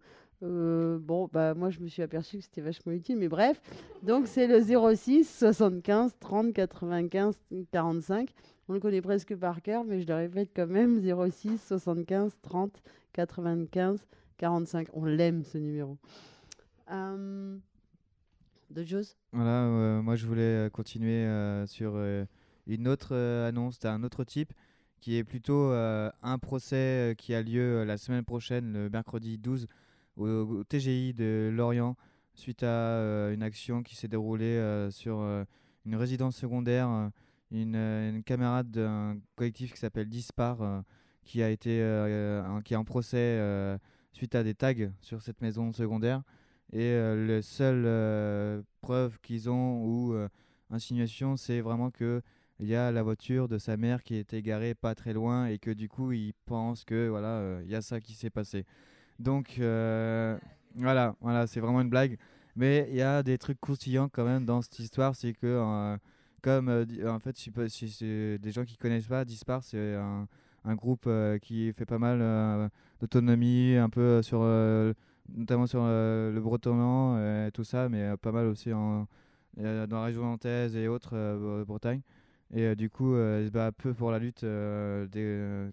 Euh, 0.44 0.98
bon, 1.00 1.28
bah 1.32 1.54
moi 1.54 1.70
je 1.70 1.78
me 1.78 1.86
suis 1.86 2.02
aperçu 2.02 2.38
que 2.38 2.42
c'était 2.42 2.60
vachement 2.60 2.92
utile, 2.92 3.16
mais 3.16 3.28
bref. 3.28 3.60
Donc 4.02 4.26
c'est 4.26 4.48
le 4.48 4.60
06 4.60 5.24
75 5.38 6.16
30 6.18 6.52
95 6.52 7.40
45. 7.70 8.28
On 8.72 8.76
le 8.76 8.80
connaît 8.80 9.02
presque 9.02 9.36
par 9.36 9.60
cœur, 9.60 9.84
mais 9.84 10.00
je 10.00 10.06
le 10.06 10.14
répète 10.14 10.48
quand 10.56 10.66
même 10.66 11.02
06 11.02 11.58
75 11.58 12.38
30 12.40 12.82
95 13.12 14.06
45. 14.38 14.88
On 14.94 15.04
l'aime 15.04 15.44
ce 15.44 15.58
numéro. 15.58 15.98
Euh, 16.90 17.58
D'autres 18.70 18.88
choses? 18.88 19.18
Voilà, 19.32 19.64
euh, 19.66 20.00
moi 20.00 20.16
je 20.16 20.26
voulais 20.26 20.40
euh, 20.40 20.70
continuer 20.70 21.26
sur 21.66 22.02
une 22.66 22.88
autre 22.88 23.14
annonce 23.14 23.78
d'un 23.78 24.02
autre 24.04 24.24
type 24.24 24.54
qui 25.02 25.18
est 25.18 25.24
plutôt 25.24 25.70
un 25.72 26.38
procès 26.40 27.14
qui 27.18 27.34
a 27.34 27.42
lieu 27.42 27.84
la 27.84 27.98
semaine 27.98 28.24
prochaine, 28.24 28.72
le 28.72 28.88
mercredi 28.88 29.36
12, 29.36 29.66
au, 30.16 30.64
TGI 30.64 31.12
de 31.12 31.50
Lorient, 31.52 31.94
suite 32.34 32.62
à 32.62 33.28
une 33.34 33.42
action 33.42 33.82
qui 33.82 33.96
s'est 33.96 34.08
déroulée 34.08 34.88
sur 34.90 35.20
une 35.84 35.94
résidence 35.94 36.36
secondaire. 36.36 37.10
Euh, 37.52 38.10
une, 38.10 38.22
camarade 38.22 38.70
d'un 38.70 39.18
collectif 39.36 39.72
qui 39.72 39.78
s'appelle 39.78 40.08
Dispar, 40.08 40.62
euh, 40.62 40.80
qui 41.24 41.42
a 41.42 41.50
été 41.50 41.80
euh, 41.80 42.60
qui 42.62 42.74
est 42.74 42.76
en 42.76 42.84
procès 42.84 43.38
suite 44.12 44.34
à 44.34 44.42
des 44.42 44.54
tags 44.54 44.90
sur 45.00 45.22
cette 45.22 45.40
maison 45.40 45.72
secondaire. 45.72 46.22
Et 46.72 46.80
euh, 46.82 47.26
le 47.26 47.42
seul 47.42 47.84
euh, 47.86 48.62
preuve 48.80 49.18
qu'ils 49.20 49.50
ont 49.50 49.84
ou 49.84 50.14
insinuation, 50.70 51.36
c'est 51.36 51.60
vraiment 51.60 51.90
que 51.90 52.22
il 52.60 52.68
y 52.68 52.76
a 52.76 52.92
la 52.92 53.02
voiture 53.02 53.48
de 53.48 53.58
sa 53.58 53.76
mère 53.76 54.04
qui 54.04 54.14
était 54.14 54.40
garée 54.40 54.74
pas 54.74 54.94
très 54.94 55.12
loin 55.12 55.46
et 55.46 55.58
que 55.58 55.70
du 55.70 55.88
coup 55.88 56.12
ils 56.12 56.34
pensent 56.46 56.84
que 56.84 57.08
voilà 57.08 57.60
il 57.64 57.70
y 57.70 57.74
a 57.74 57.82
ça 57.82 58.00
qui 58.00 58.14
s'est 58.14 58.30
passé. 58.30 58.64
Donc 59.18 59.56
voilà, 59.58 61.16
voilà, 61.20 61.46
c'est 61.46 61.60
vraiment 61.60 61.80
une 61.80 61.90
blague. 61.90 62.18
Mais 62.54 62.86
il 62.90 62.96
y 62.96 63.02
a 63.02 63.22
des 63.22 63.38
trucs 63.38 63.60
croustillants 63.60 64.08
quand 64.10 64.24
même 64.24 64.44
dans 64.44 64.60
cette 64.62 64.78
histoire, 64.78 65.16
c'est 65.16 65.32
que 65.32 65.98
comme 66.42 66.68
euh, 66.68 66.84
en 67.06 67.18
fait, 67.20 67.36
si 67.36 67.90
c'est 67.90 68.38
des 68.38 68.50
gens 68.52 68.64
qui 68.64 68.76
connaissent 68.76 69.06
pas, 69.06 69.24
Dispar, 69.24 69.62
c'est 69.62 69.94
un, 69.94 70.28
un 70.64 70.74
groupe 70.74 71.04
euh, 71.06 71.38
qui 71.38 71.72
fait 71.72 71.86
pas 71.86 71.98
mal 71.98 72.18
euh, 72.20 72.68
d'autonomie, 73.00 73.76
un 73.76 73.88
peu 73.88 74.22
sur 74.22 74.40
notamment 75.34 75.66
sur 75.66 75.84
le 75.84 76.38
bretonnant 76.40 77.16
et 77.46 77.50
tout 77.52 77.64
ça, 77.64 77.88
mais 77.88 78.16
pas 78.16 78.32
mal 78.32 78.46
aussi 78.46 78.72
en, 78.72 79.06
dans 79.56 79.86
la 79.90 80.04
région 80.04 80.22
nantaise 80.22 80.76
et 80.76 80.88
autres 80.88 81.64
Bretagne. 81.66 82.02
Et 82.54 82.76
du 82.76 82.90
coup, 82.90 83.16
elle 83.16 83.46
se 83.46 83.70
peu 83.72 83.94
pour 83.94 84.10
la 84.10 84.18
lutte 84.18 84.44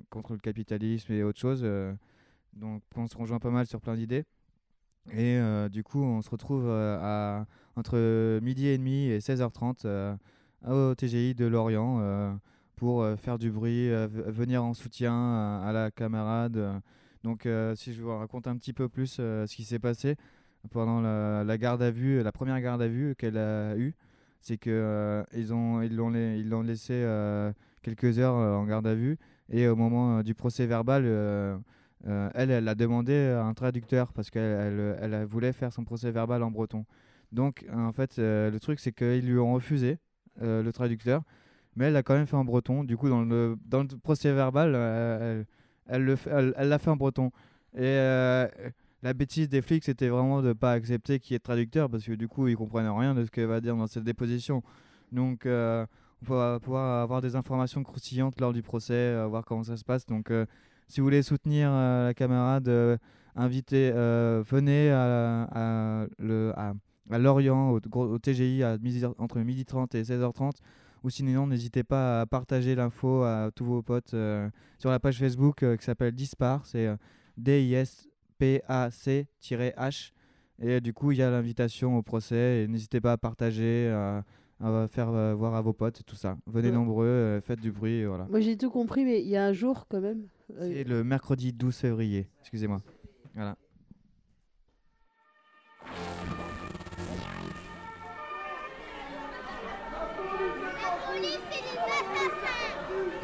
contre 0.10 0.34
le 0.34 0.40
capitalisme 0.40 1.12
et 1.12 1.24
autres 1.24 1.40
choses. 1.40 1.62
euh, 1.64 1.94
donc, 2.54 2.82
on 2.96 3.08
se 3.08 3.18
rejoint 3.18 3.40
pas 3.40 3.50
mal 3.50 3.66
sur 3.66 3.82
plein 3.82 3.96
d'idées. 3.96 4.24
Et 5.12 5.40
du 5.72 5.84
coup, 5.84 6.02
on 6.04 6.22
se 6.22 6.30
retrouve 6.30 6.70
à, 6.70 7.46
entre 7.76 8.40
midi 8.42 8.68
et 8.68 8.78
demi 8.78 9.08
et 9.08 9.20
16h30 9.20 9.82
euh, 9.86 10.16
au 10.68 10.96
TGI 10.96 11.36
de 11.36 11.46
Lorient 11.46 12.00
euh, 12.02 12.34
pour 12.76 13.02
euh, 13.02 13.16
faire 13.16 13.38
du 13.38 13.52
bruit, 13.52 13.90
euh, 13.90 14.08
venir 14.12 14.64
en 14.64 14.74
soutien 14.74 15.62
à, 15.64 15.72
la 15.72 15.92
camarade. 15.92 16.82
Donc, 17.24 17.48
si 17.76 17.94
je 17.94 18.02
vous 18.02 18.18
raconte 18.18 18.48
un 18.48 18.56
petit 18.56 18.72
peu 18.72 18.88
plus 18.88 19.16
ce 19.16 19.54
qui 19.54 19.66
s'est 19.66 19.80
passé 19.80 20.16
pendant 20.72 21.02
la, 21.02 21.58
garde 21.58 21.82
à 21.82 21.92
vue, 21.92 22.24
la 22.24 22.32
première 22.32 22.60
garde 22.62 22.82
à 22.82 22.88
vue 22.88 23.14
qu'elle 23.18 23.38
a 23.38 23.76
eue, 23.76 23.94
c'est 24.40 24.58
que 24.58 25.26
ils 25.36 25.54
ont 25.54 25.82
ils 25.82 25.94
l'ont 25.94 26.14
ils 26.14 26.48
l'ont 26.48 26.62
laissé 26.62 27.06
quelques 27.82 28.20
heures 28.20 28.36
en 28.36 28.64
garde 28.64 28.88
à 28.88 28.96
vue. 28.96 29.18
Et 29.50 29.68
au 29.68 29.76
moment 29.76 30.24
du 30.24 30.34
procès 30.34 30.66
verbal 30.66 31.04
elle 32.06 32.52
elle 32.52 32.68
a 32.70 32.76
demandé 32.76 33.14
un 33.14 33.54
traducteur 33.54 34.14
parce 34.14 34.30
qu'elle 34.30 34.96
elle, 35.02 35.14
elle 35.14 35.26
voulait 35.26 35.52
faire 35.52 35.74
son 35.74 35.84
procès 35.84 36.12
verbal 36.12 36.42
en 36.42 36.52
breton. 36.52 36.86
Donc 37.34 37.66
en 37.74 37.92
fait 37.92 38.18
le 38.18 38.58
truc 38.60 38.80
c'est 38.80 38.94
qu'ils 38.94 39.28
lui 39.28 39.40
ont 39.40 39.52
refusé 39.52 40.00
euh, 40.42 40.64
le 40.64 40.72
traducteur 40.74 41.24
mais 41.76 41.86
elle 41.86 41.94
l'a 41.94 42.04
quand 42.04 42.16
même 42.16 42.26
fait 42.28 42.36
en 42.36 42.46
breton 42.46 42.84
du 42.84 42.98
coup 42.98 43.10
dans 43.10 43.22
le 43.24 43.58
dans 43.66 43.82
le 43.84 43.88
procès 43.88 44.34
verbal 44.34 44.74
euh, 44.76 45.44
elle 45.88 45.96
elle 45.96 46.04
le 46.04 46.16
fait- 46.16 46.30
elle 46.32 46.54
elle 46.58 46.70
l'a 46.70 46.80
fait 46.80 46.90
en 46.90 46.96
breton 46.98 47.32
et 47.76 47.82
euh, 47.84 48.48
la 49.04 49.14
bêtise 49.14 49.48
des 49.48 49.62
flics, 49.62 49.86
c'était 49.86 50.10
vraiment 50.10 50.42
de 50.42 50.54
pas 50.54 50.72
accepter 50.74 51.20
qu'il 51.20 51.34
y 51.34 51.36
ait 51.36 51.40
traducteur 51.40 51.90
parce 51.90 52.04
que 52.04 52.14
du 52.14 52.28
coup, 52.28 52.48
ils 52.48 52.58
comprennent 52.58 52.90
rien 52.90 53.14
de 53.14 53.24
ce 53.24 53.32
qu'elle 53.32 53.46
va 53.46 53.62
dire 53.62 53.76
dans 53.76 53.88
cette 53.88 54.04
déposition. 54.04 54.64
Donc, 55.12 55.46
euh, 55.46 55.86
on 56.28 56.34
va 56.34 56.60
pouvoir 56.60 57.02
avoir 57.02 57.22
des 57.22 57.36
informations 57.36 57.84
croustillantes 57.84 58.42
lors 58.42 58.54
du 58.54 58.62
procès, 58.62 59.16
voir 59.28 59.46
comment 59.46 59.64
ça 59.64 59.78
se 59.78 59.86
passe. 59.86 60.06
Donc, 60.06 60.34
si 60.88 61.00
vous 61.00 61.06
voulez 61.06 61.22
soutenir 61.22 61.72
la 61.72 62.14
camarade, 62.14 62.70
invitez, 63.36 63.92
venez 63.92 64.92
à 64.92 66.08
le, 66.18 66.52
à, 66.58 66.74
à 67.10 67.18
Lorient, 67.18 67.72
au, 67.72 68.20
TGI, 68.20 68.64
à 68.64 68.78
midi- 68.78 69.06
entre 69.18 69.40
12h30 69.40 69.96
et 69.98 70.04
16h30. 70.04 70.52
Ou 71.04 71.10
sinon, 71.10 71.48
n'hésitez 71.48 71.84
pas 71.84 72.22
à 72.22 72.26
partager 72.26 72.76
l'info 72.76 73.24
à 73.24 73.52
tous 73.56 73.64
vos 73.66 73.82
potes 73.82 74.14
euh, 74.14 74.50
sur 74.78 74.90
la 74.90 75.00
page 75.00 75.18
Facebook 75.18 75.64
euh, 75.64 75.78
qui 75.78 75.86
s'appelle 75.86 76.14
Dispar. 76.14 76.66
C'est 76.66 76.88
euh, 76.88 76.96
D-I-S 77.38 78.10
PAC-H. 78.38 80.12
Et 80.62 80.82
du 80.82 80.94
coup, 80.94 81.14
il 81.14 81.20
y 81.20 81.22
a 81.22 81.32
l'invitation 81.32 81.98
au 81.98 82.02
procès. 82.04 82.64
Et 82.64 82.68
n'hésitez 82.68 83.00
pas 83.00 83.14
à 83.14 83.18
partager, 83.18 83.88
à 83.90 84.88
faire 84.90 85.10
voir 85.38 85.56
à 85.56 85.62
vos 85.62 85.72
potes, 85.72 86.02
tout 86.06 86.16
ça. 86.18 86.38
Venez 86.48 86.68
Ouais. 86.68 86.74
nombreux, 86.76 87.40
faites 87.42 87.62
du 87.62 87.72
bruit, 87.72 88.04
voilà. 88.04 88.26
Moi 88.30 88.42
j'ai 88.42 88.58
tout 88.58 88.70
compris, 88.70 89.06
mais 89.06 89.22
il 89.22 89.30
y 89.30 89.38
a 89.38 89.46
un 89.46 89.54
jour 89.54 89.88
quand 89.90 90.02
même. 90.02 90.28
C'est 90.60 90.84
le 90.84 91.06
mercredi 91.06 91.54
12 91.54 91.78
février, 91.78 92.28
excusez-moi. 92.42 92.80
Voilà. 93.36 93.56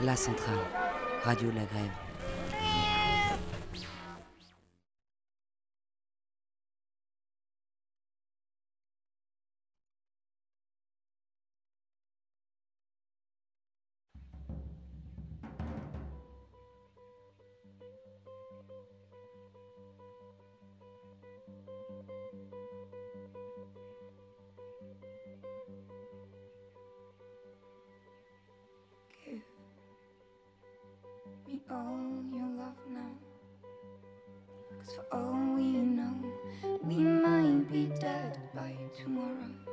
La 0.03 0.15
centrale, 0.17 0.57
radio 1.23 1.49
de 1.49 1.55
la 1.55 1.63
grève. 1.63 2.04
All 31.75 32.23
your 32.31 32.47
love 32.57 32.79
now. 32.89 33.13
Cause 34.79 34.95
for 34.95 35.05
all 35.11 35.55
we 35.55 35.63
know, 35.63 36.15
we 36.83 36.95
might 36.95 37.69
be 37.69 37.87
dead 37.99 38.39
by 38.53 38.75
tomorrow. 38.95 39.64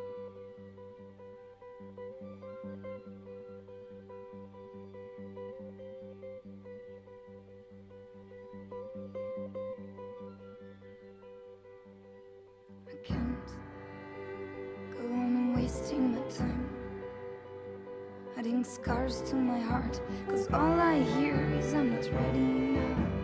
Adding 18.42 18.64
scars 18.64 19.20
to 19.20 19.36
my 19.36 19.60
heart. 19.60 20.00
Cause 20.28 20.48
all 20.52 20.80
I 20.80 20.98
hear 21.14 21.36
is 21.60 21.72
I'm 21.74 21.90
not 21.94 22.10
ready 22.12 22.40
now. 22.40 23.21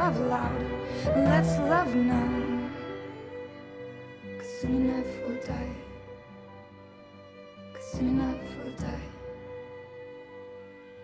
Love 0.00 0.20
loud. 0.20 0.62
Let's 1.14 1.58
love 1.72 1.94
now. 1.94 2.32
Cause 4.38 4.52
soon 4.60 4.74
enough 4.76 5.10
we'll 5.22 5.42
die. 5.42 5.76
Cause 7.74 7.88
soon 7.92 8.08
enough 8.08 8.42
we'll 8.56 8.76
die. 8.76 9.08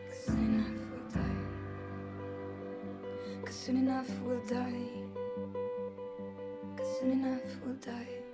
Cause 0.09 0.21
soon 0.25 0.41
enough 0.49 0.81
we'll 0.91 1.09
die. 1.21 1.39
Cause 3.45 3.59
soon 3.65 3.77
enough 3.77 4.11
we'll 4.25 4.47
die. 4.49 4.89
Cause 6.79 6.99
soon 6.99 7.11
enough 7.13 7.51
we'll 7.63 7.75
die. 7.75 8.26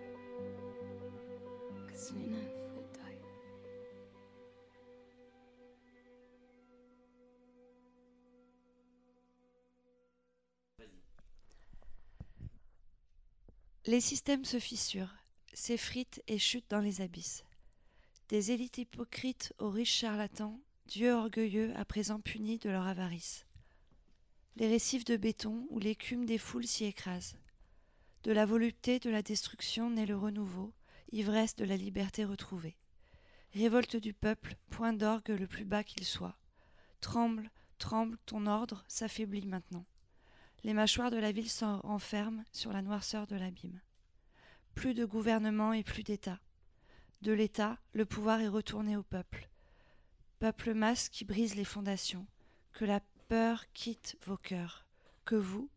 Les 13.84 14.00
systèmes 14.00 14.44
se 14.44 14.60
fissurent, 14.60 15.16
s'effritent 15.54 16.22
et 16.28 16.38
chutent 16.38 16.70
dans 16.70 16.78
les 16.78 17.00
abysses. 17.00 17.42
Des 18.28 18.52
élites 18.52 18.78
hypocrites 18.78 19.52
aux 19.58 19.70
riches 19.70 19.92
charlatans, 19.98 20.60
dieux 20.86 21.12
orgueilleux 21.12 21.72
à 21.74 21.84
présent 21.84 22.20
punis 22.20 22.58
de 22.58 22.70
leur 22.70 22.86
avarice. 22.86 23.44
Les 24.54 24.68
récifs 24.68 25.04
de 25.04 25.16
béton 25.16 25.66
où 25.68 25.80
l'écume 25.80 26.26
des 26.26 26.38
foules 26.38 26.66
s'y 26.66 26.84
écrase. 26.84 27.34
De 28.22 28.30
la 28.30 28.46
volupté 28.46 29.00
de 29.00 29.10
la 29.10 29.20
destruction 29.20 29.90
naît 29.90 30.06
le 30.06 30.16
renouveau, 30.16 30.72
ivresse 31.10 31.56
de 31.56 31.64
la 31.64 31.76
liberté 31.76 32.24
retrouvée. 32.24 32.76
Révolte 33.52 33.96
du 33.96 34.12
peuple, 34.12 34.54
point 34.70 34.92
d'orgue 34.92 35.30
le 35.30 35.48
plus 35.48 35.64
bas 35.64 35.82
qu'il 35.82 36.04
soit. 36.04 36.38
Tremble, 37.00 37.50
tremble, 37.78 38.16
ton 38.26 38.46
ordre 38.46 38.84
s'affaiblit 38.86 39.44
maintenant. 39.44 39.84
Les 40.64 40.74
mâchoires 40.74 41.10
de 41.10 41.16
la 41.16 41.32
ville 41.32 41.50
s'en 41.50 41.80
renferment 41.80 42.44
sur 42.52 42.72
la 42.72 42.82
noirceur 42.82 43.26
de 43.26 43.34
l'abîme. 43.34 43.80
Plus 44.74 44.94
de 44.94 45.04
gouvernement 45.04 45.72
et 45.72 45.82
plus 45.82 46.04
d'État. 46.04 46.38
De 47.20 47.32
l'État, 47.32 47.78
le 47.92 48.06
pouvoir 48.06 48.40
est 48.40 48.48
retourné 48.48 48.96
au 48.96 49.02
peuple. 49.02 49.48
Peuple 50.38 50.74
masse 50.74 51.08
qui 51.08 51.24
brise 51.24 51.56
les 51.56 51.64
fondations. 51.64 52.26
Que 52.72 52.84
la 52.84 53.00
peur 53.26 53.64
quitte 53.72 54.16
vos 54.24 54.36
cœurs. 54.36 54.86
Que 55.24 55.34
vous, 55.34 55.68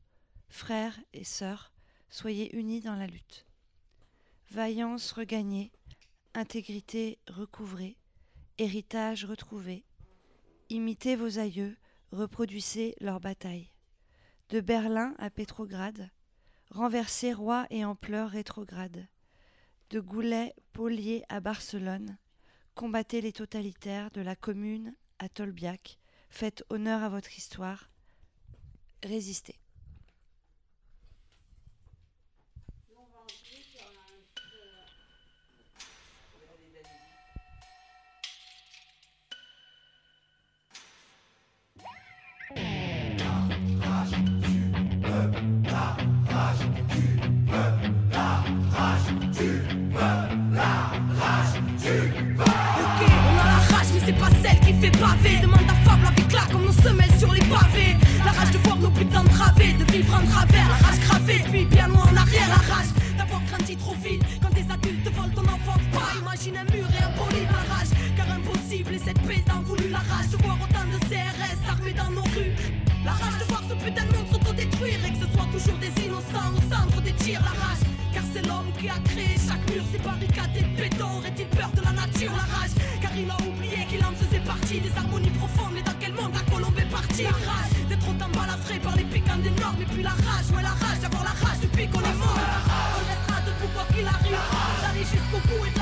frères 0.49 0.99
et 1.13 1.23
sœurs, 1.23 1.71
soyez 2.09 2.55
unis 2.55 2.81
dans 2.81 2.95
la 2.95 3.07
lutte. 3.07 3.47
Vaillance 4.51 5.11
regagnée, 5.13 5.71
intégrité 6.35 7.17
recouvrée, 7.27 7.97
héritage 8.59 9.25
retrouvé. 9.25 9.83
Imitez 10.69 11.15
vos 11.15 11.39
aïeux, 11.39 11.75
reproduisez 12.11 12.95
leur 13.01 13.19
bataille 13.19 13.74
de 14.49 14.61
Berlin 14.61 15.15
à 15.17 15.29
Pétrograd, 15.29 16.09
renversé 16.69 17.33
roi 17.33 17.65
et 17.71 17.83
en 17.83 17.95
pleurs 17.95 18.29
rétrograde, 18.29 19.07
de 19.89 19.99
Goulet 19.99 20.53
Paulier 20.71 21.23
à 21.29 21.39
Barcelone, 21.39 22.17
combattez 22.75 23.21
les 23.21 23.33
totalitaires 23.33 24.11
de 24.11 24.21
la 24.21 24.35
commune 24.35 24.95
à 25.17 25.29
Tolbiac, 25.29 25.97
faites 26.29 26.63
honneur 26.69 27.01
à 27.01 27.09
votre 27.09 27.35
histoire, 27.37 27.89
résistez. 29.03 29.55
Rage 58.95 59.05
de 59.05 59.11
voir 59.11 59.23
nos 59.23 59.23
putains 59.23 59.23
través, 59.23 59.73
de 59.73 59.91
vivre 59.91 60.15
en 60.15 60.25
travers. 60.25 60.67
La 60.67 60.87
rage 60.87 60.99
gravée, 60.99 61.43
puis 61.51 61.65
bien 61.65 61.87
loin 61.87 62.03
en 62.03 62.15
arrière. 62.15 62.47
La 62.47 62.73
rage 62.73 62.91
d'avoir 63.17 63.41
grandi 63.45 63.75
trop 63.77 63.95
vite. 63.95 64.23
Quand 64.41 64.53
des 64.53 64.65
adultes 64.71 65.03
te 65.03 65.09
volent 65.09 65.33
ton 65.35 65.41
enfance, 65.41 65.83
pas 65.91 66.11
imagine 66.19 66.57
un 66.57 66.63
mur 66.73 66.87
et 66.91 67.03
un 67.03 67.11
poli. 67.17 67.43
La 67.45 67.73
rage, 67.73 67.91
car 68.15 68.31
impossible, 68.31 68.93
et 68.93 68.99
cette 68.99 69.21
paix 69.21 69.43
t'en 69.45 69.61
voulu. 69.61 69.89
La 69.89 69.99
rage 69.99 70.29
de 70.31 70.37
voir 70.43 70.57
autant 70.61 70.85
de 70.91 70.97
CRS 71.07 71.69
armés 71.69 71.93
dans 71.93 72.11
nos 72.11 72.27
rues. 72.35 72.55
La 73.03 73.11
rage 73.11 73.37
de 73.39 73.45
voir 73.45 73.63
ce 73.69 73.75
putain 73.75 74.05
de 74.05 74.15
monde 74.15 74.27
s'autodétruire 74.31 74.99
et 75.05 75.11
que 75.11 75.19
ce 75.25 75.31
soit 75.33 75.49
toujours 75.51 75.77
des 75.77 75.93
innocents 76.03 76.51
au 76.57 76.61
centre 76.73 77.01
des 77.01 77.13
tirs. 77.13 77.41
La 77.41 77.53
rage, 77.53 77.83
car 78.15 78.23
c'est 78.31 78.47
l'homme 78.47 78.71
qui 78.79 78.87
a 78.87 78.97
créé 79.11 79.35
chaque 79.35 79.65
mur, 79.69 79.83
ces 79.91 79.99
barricades 79.99 80.55
et 80.55 80.63
béton. 80.79 81.19
Aurait-il 81.19 81.47
peur 81.47 81.69
de 81.75 81.81
la 81.83 81.91
nature, 81.91 82.31
la 82.31 82.47
rage? 82.55 82.71
Car 83.01 83.11
il 83.11 83.29
a 83.29 83.35
oublié 83.43 83.85
qu'il 83.89 84.03
en 84.05 84.15
faisait 84.15 84.39
partie 84.39 84.79
des 84.79 84.93
harmonies 84.95 85.35
profondes. 85.41 85.73
Mais 85.75 85.83
dans 85.83 85.97
quel 85.99 86.13
monde 86.13 86.31
la 86.33 86.45
colombe 86.49 86.79
est 86.79 86.89
partie? 86.89 87.23
La 87.23 87.35
rage 87.51 87.75
d'être 87.89 88.07
autant 88.07 88.31
balafré 88.31 88.79
par 88.79 88.95
les 88.95 89.03
piquants 89.03 89.41
des 89.43 89.51
normes. 89.59 89.81
Et 89.81 89.89
puis 89.91 90.01
la 90.01 90.15
rage, 90.27 90.47
ouais, 90.55 90.63
la 90.63 90.75
rage 90.79 90.99
d'avoir 91.03 91.23
la 91.27 91.35
rage 91.43 91.59
depuis 91.61 91.87
qu'on 91.91 91.99
est 91.99 92.19
mort. 92.23 92.39
On 92.39 93.03
restera 93.11 93.37
debout 93.43 93.71
quoi 93.75 93.85
qu'il 93.91 94.07
arrive. 94.07 94.39
Jusqu'au 94.95 95.41
bout 95.47 95.74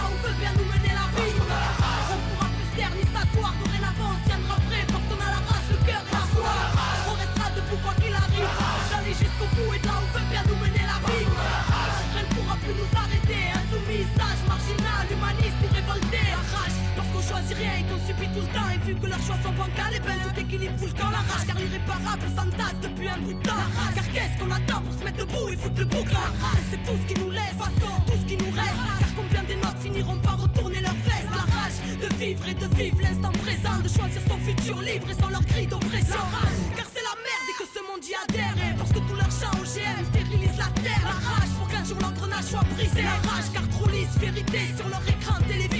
tout 18.34 18.42
le 18.42 18.52
temps. 18.54 18.70
Et 18.74 18.80
vu 18.86 18.96
que 18.96 19.08
leurs 19.08 19.22
choix 19.22 19.38
sont 19.44 19.54
bancals, 19.54 19.96
et 19.96 20.00
ben 20.00 20.18
tout 20.26 20.40
équilibre 20.40 20.78
fout 20.78 20.90
le 20.90 20.98
camp. 20.98 21.12
La 21.12 21.24
rage, 21.30 21.46
car 21.48 21.58
l'irréparable 21.58 22.28
s'entasse 22.36 22.80
depuis 22.82 23.08
un 23.08 23.20
bout 23.20 23.34
de 23.34 23.44
temps. 23.44 23.66
Car 23.96 24.08
qu'est-ce 24.12 24.36
qu'on 24.40 24.52
attend 24.52 24.82
pour 24.82 24.94
se 24.94 25.04
mettre 25.04 25.20
debout 25.26 25.48
et 25.50 25.58
foutre 25.58 25.80
le 25.80 25.86
bouc 25.86 26.08
La 26.12 26.28
rage, 26.42 26.66
c'est 26.72 26.82
tout 26.84 26.98
ce 26.98 27.06
qui 27.14 27.16
nous 27.22 27.32
laisse, 27.32 27.58
tout 28.08 28.18
ce 28.20 28.26
qui 28.26 28.38
nous 28.38 28.52
reste. 28.52 28.82
Car 29.00 29.12
combien 29.16 29.44
des 29.44 29.56
notes 29.56 29.80
finiront 29.82 30.18
par 30.18 30.42
retourner 30.42 30.82
leurs 30.82 31.02
vestes 31.06 31.32
La 31.32 31.46
rage, 31.54 31.78
de 32.02 32.10
vivre 32.18 32.46
et 32.50 32.58
de 32.58 32.68
vivre 32.76 33.00
l'instant 33.02 33.34
présent. 33.46 33.78
De 33.84 33.90
choisir 33.90 34.22
son 34.28 34.40
futur 34.42 34.82
libre 34.82 35.08
et 35.10 35.18
sans 35.22 35.30
leur 35.30 35.46
cri 35.46 35.68
d'oppression. 35.68 36.24
Car 36.76 36.88
c'est 36.90 37.06
la 37.06 37.16
merde 37.22 37.48
et 37.52 37.56
que 37.62 37.68
ce 37.70 37.82
monde 37.86 38.04
y 38.04 38.16
adhère. 38.18 38.56
Et 38.58 38.74
parce 38.78 38.92
que 38.92 39.02
tout 39.06 39.16
leur 39.16 39.32
chant 39.32 39.54
OGM 39.62 40.02
stérilise 40.10 40.58
la 40.58 40.70
terre. 40.82 41.06
La 41.06 41.18
rage, 41.22 41.52
pour 41.60 41.68
qu'un 41.70 41.86
jour 41.86 41.98
l'engrenage 42.02 42.50
soit 42.50 42.66
brisé. 42.74 43.04
La 43.04 43.20
rage, 43.30 43.48
car 43.54 43.68
trop 43.70 43.88
lisse, 43.90 44.18
vérité 44.18 44.74
sur 44.76 44.88
leur 44.90 45.04
écran 45.08 45.38
télévisé. 45.48 45.73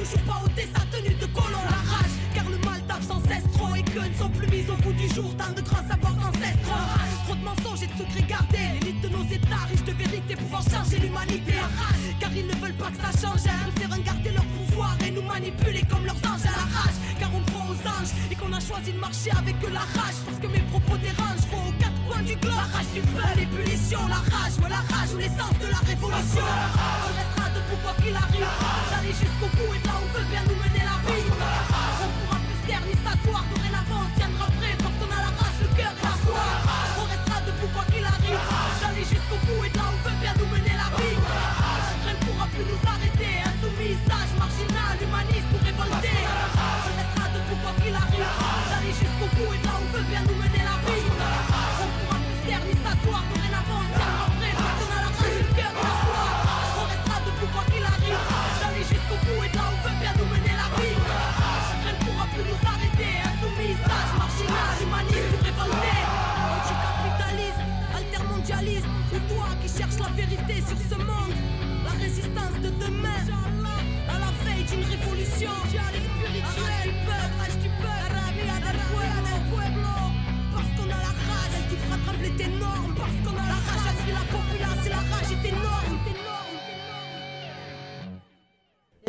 Toujours 0.00 0.22
pas 0.22 0.40
ôter 0.42 0.66
sa 0.74 0.80
tenue 0.86 1.14
de 1.14 1.26
colon 1.26 1.60
La 1.68 1.76
rage, 1.92 2.16
car 2.34 2.48
le 2.48 2.56
mal 2.64 2.80
tape 2.88 3.02
sans 3.02 3.20
cesse 3.28 3.44
Trop 3.52 3.74
et 3.74 3.82
que 3.82 4.00
ne 4.00 4.14
sont 4.14 4.30
plus 4.30 4.48
mises 4.48 4.70
au 4.70 4.76
bout 4.76 4.94
du 4.94 5.06
jour 5.12 5.28
Tant 5.36 5.52
de 5.52 5.60
grâce 5.60 5.90
à 5.90 5.96
bord 5.96 6.16
ancêtre 6.16 6.72
Trop 7.26 7.34
de 7.34 7.44
mensonges 7.44 7.82
et 7.82 7.86
de 7.86 7.92
secrets 7.92 8.24
gardés. 8.26 8.80
L'élite 8.80 9.02
de 9.02 9.08
nos 9.10 9.24
états 9.24 9.68
riche 9.68 9.84
de 9.84 9.92
vérité 9.92 10.36
Pouvant 10.36 10.64
changer 10.64 11.00
l'humanité. 11.04 11.52
La 11.52 11.68
rage, 11.68 12.16
car 12.18 12.32
ils 12.32 12.46
ne 12.46 12.56
veulent 12.56 12.80
pas 12.80 12.88
que 12.88 12.96
ça 12.96 13.12
change. 13.12 13.44
Ils 13.44 13.72
préfèrent 13.74 14.02
garder 14.02 14.30
leur 14.30 14.46
pouvoir 14.56 14.96
et 15.04 15.10
nous 15.10 15.22
manipuler 15.22 15.84
comme 15.84 16.06
leurs 16.06 16.22
anges. 16.24 16.48
À 16.48 16.56
la 16.56 16.66
rage 16.80 16.96
Car 17.20 17.30
on 17.36 17.42
prend 17.52 17.68
aux 17.68 17.80
anges 17.84 18.12
et 18.32 18.34
qu'on 18.34 18.52
a 18.56 18.60
choisi 18.60 18.92
de 18.96 19.00
marcher 19.00 19.32
avec 19.36 19.56
eux 19.60 19.72
la 19.72 19.84
rage. 20.00 20.16
Parce 20.24 20.40
que 20.40 20.46
mes 20.46 20.64
propos 20.72 20.96
dérangent 20.96 21.44
Faut 21.52 21.69
la 22.30 22.62
rage 22.62 22.86
du 22.94 23.00
peuple, 23.00 23.26
l'ébullition, 23.38 23.98
la 24.06 24.14
rage, 24.14 24.54
ouais, 24.62 24.68
la 24.68 24.76
rage 24.76 25.12
ou 25.14 25.18
l'essence 25.18 25.58
de 25.58 25.66
la 25.66 25.78
révolution. 25.78 26.40
On 26.40 27.10
restera 27.18 27.50
debout 27.50 27.78
quoi 27.82 27.92
qu'il 28.00 28.14
arrive. 28.14 28.46
D'aller 28.90 29.12
jusqu'au 29.12 29.48
bout 29.56 29.74
et 29.74 29.82
là 29.84 29.94
où 29.98 30.06
veut 30.16 30.24
bien 30.30 30.42
nous 30.46 30.54
mener 30.54 30.84
la 30.86 31.09
vie. 31.09 31.09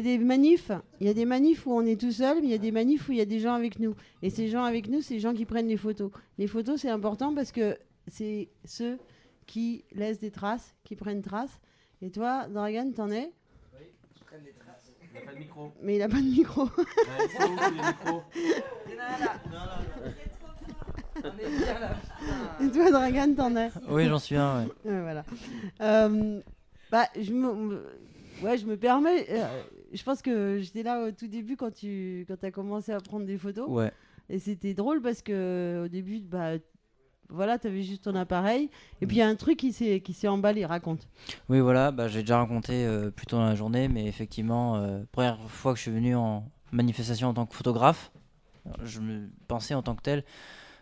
Des 0.01 0.17
manifs, 0.17 0.71
il 0.99 1.07
y 1.07 1.09
a 1.09 1.13
des 1.13 1.25
manifs 1.25 1.65
où 1.65 1.71
on 1.73 1.85
est 1.85 1.99
tout 1.99 2.11
seul, 2.11 2.37
mais 2.41 2.47
il 2.47 2.51
y 2.51 2.53
a 2.53 2.57
des 2.59 2.71
manifs 2.71 3.07
où 3.09 3.11
il 3.11 3.17
y 3.17 3.21
a 3.21 3.25
des 3.25 3.39
gens 3.39 3.53
avec 3.53 3.79
nous. 3.79 3.95
Et 4.21 4.29
ces 4.29 4.47
gens 4.47 4.63
avec 4.63 4.87
nous, 4.89 5.01
c'est 5.01 5.15
les 5.15 5.19
gens 5.19 5.33
qui 5.33 5.45
prennent 5.45 5.67
les 5.67 5.77
photos. 5.77 6.11
Les 6.37 6.47
photos, 6.47 6.79
c'est 6.81 6.89
important 6.89 7.33
parce 7.35 7.51
que 7.51 7.77
c'est 8.07 8.49
ceux 8.65 8.97
qui 9.47 9.83
laissent 9.93 10.19
des 10.19 10.31
traces, 10.31 10.75
qui 10.83 10.95
prennent 10.95 11.21
traces. 11.21 11.59
Et 12.01 12.09
toi, 12.11 12.47
Dragan, 12.47 12.91
t'en 12.95 13.11
es? 13.11 13.31
Il 15.13 15.17
a 15.17 15.21
pas 15.25 15.33
de 15.33 15.39
micro. 15.39 15.71
Mais 15.81 15.95
il 15.97 16.01
a 16.01 16.07
pas 16.09 16.17
de 16.17 16.21
micro. 16.23 16.63
Ouais, 16.63 16.69
il 17.25 17.29
faut 17.29 17.43
ouvrir 17.51 17.69
le 17.69 17.75
micro? 17.75 18.23
Et 22.61 22.69
toi, 22.71 22.91
Dragan, 22.91 23.33
t'en 23.35 23.55
es? 23.55 23.69
Oui, 23.89 24.07
j'en 24.07 24.19
suis 24.19 24.35
un, 24.35 24.63
ouais. 24.63 24.67
Voilà. 24.85 25.23
Euh, 25.81 26.39
bah, 26.91 27.07
je 27.19 27.33
me, 27.33 27.53
me- 27.53 27.85
ouais, 28.41 28.57
je 28.57 28.65
me 28.65 28.77
permets. 28.77 29.25
euh, 29.29 29.45
je 29.93 30.03
pense 30.03 30.21
que 30.21 30.59
j'étais 30.59 30.83
là 30.83 31.03
au 31.07 31.11
tout 31.11 31.27
début 31.27 31.55
quand 31.57 31.73
tu 31.73 32.25
quand 32.27 32.43
as 32.43 32.51
commencé 32.51 32.91
à 32.91 32.99
prendre 32.99 33.25
des 33.25 33.37
photos. 33.37 33.67
Ouais. 33.69 33.91
Et 34.29 34.39
c'était 34.39 34.73
drôle 34.73 35.01
parce 35.01 35.21
que 35.21 35.83
au 35.85 35.87
début, 35.87 36.19
bah, 36.21 36.51
voilà, 37.29 37.57
tu 37.59 37.67
avais 37.67 37.81
juste 37.83 38.03
ton 38.03 38.15
appareil. 38.15 38.69
Et 39.01 39.07
puis 39.07 39.17
il 39.17 39.19
y 39.19 39.23
a 39.23 39.27
un 39.27 39.35
truc 39.35 39.57
qui 39.57 39.71
s'est 39.73 39.99
qui 40.01 40.13
s'est 40.13 40.27
emballé. 40.27 40.65
Raconte. 40.65 41.07
Oui, 41.49 41.59
voilà, 41.59 41.91
bah, 41.91 42.07
j'ai 42.07 42.21
déjà 42.21 42.37
raconté 42.37 42.85
euh, 42.85 43.09
plus 43.11 43.25
tôt 43.25 43.37
dans 43.37 43.45
la 43.45 43.55
journée, 43.55 43.87
mais 43.87 44.05
effectivement, 44.05 44.77
euh, 44.77 45.03
première 45.11 45.39
fois 45.49 45.71
que 45.73 45.77
je 45.77 45.83
suis 45.83 45.91
venu 45.91 46.15
en 46.15 46.45
manifestation 46.71 47.27
en 47.29 47.33
tant 47.33 47.45
que 47.45 47.55
photographe, 47.55 48.11
je 48.83 48.99
me 48.99 49.29
pensais 49.47 49.73
en 49.73 49.81
tant 49.81 49.95
que 49.95 50.01
tel. 50.01 50.23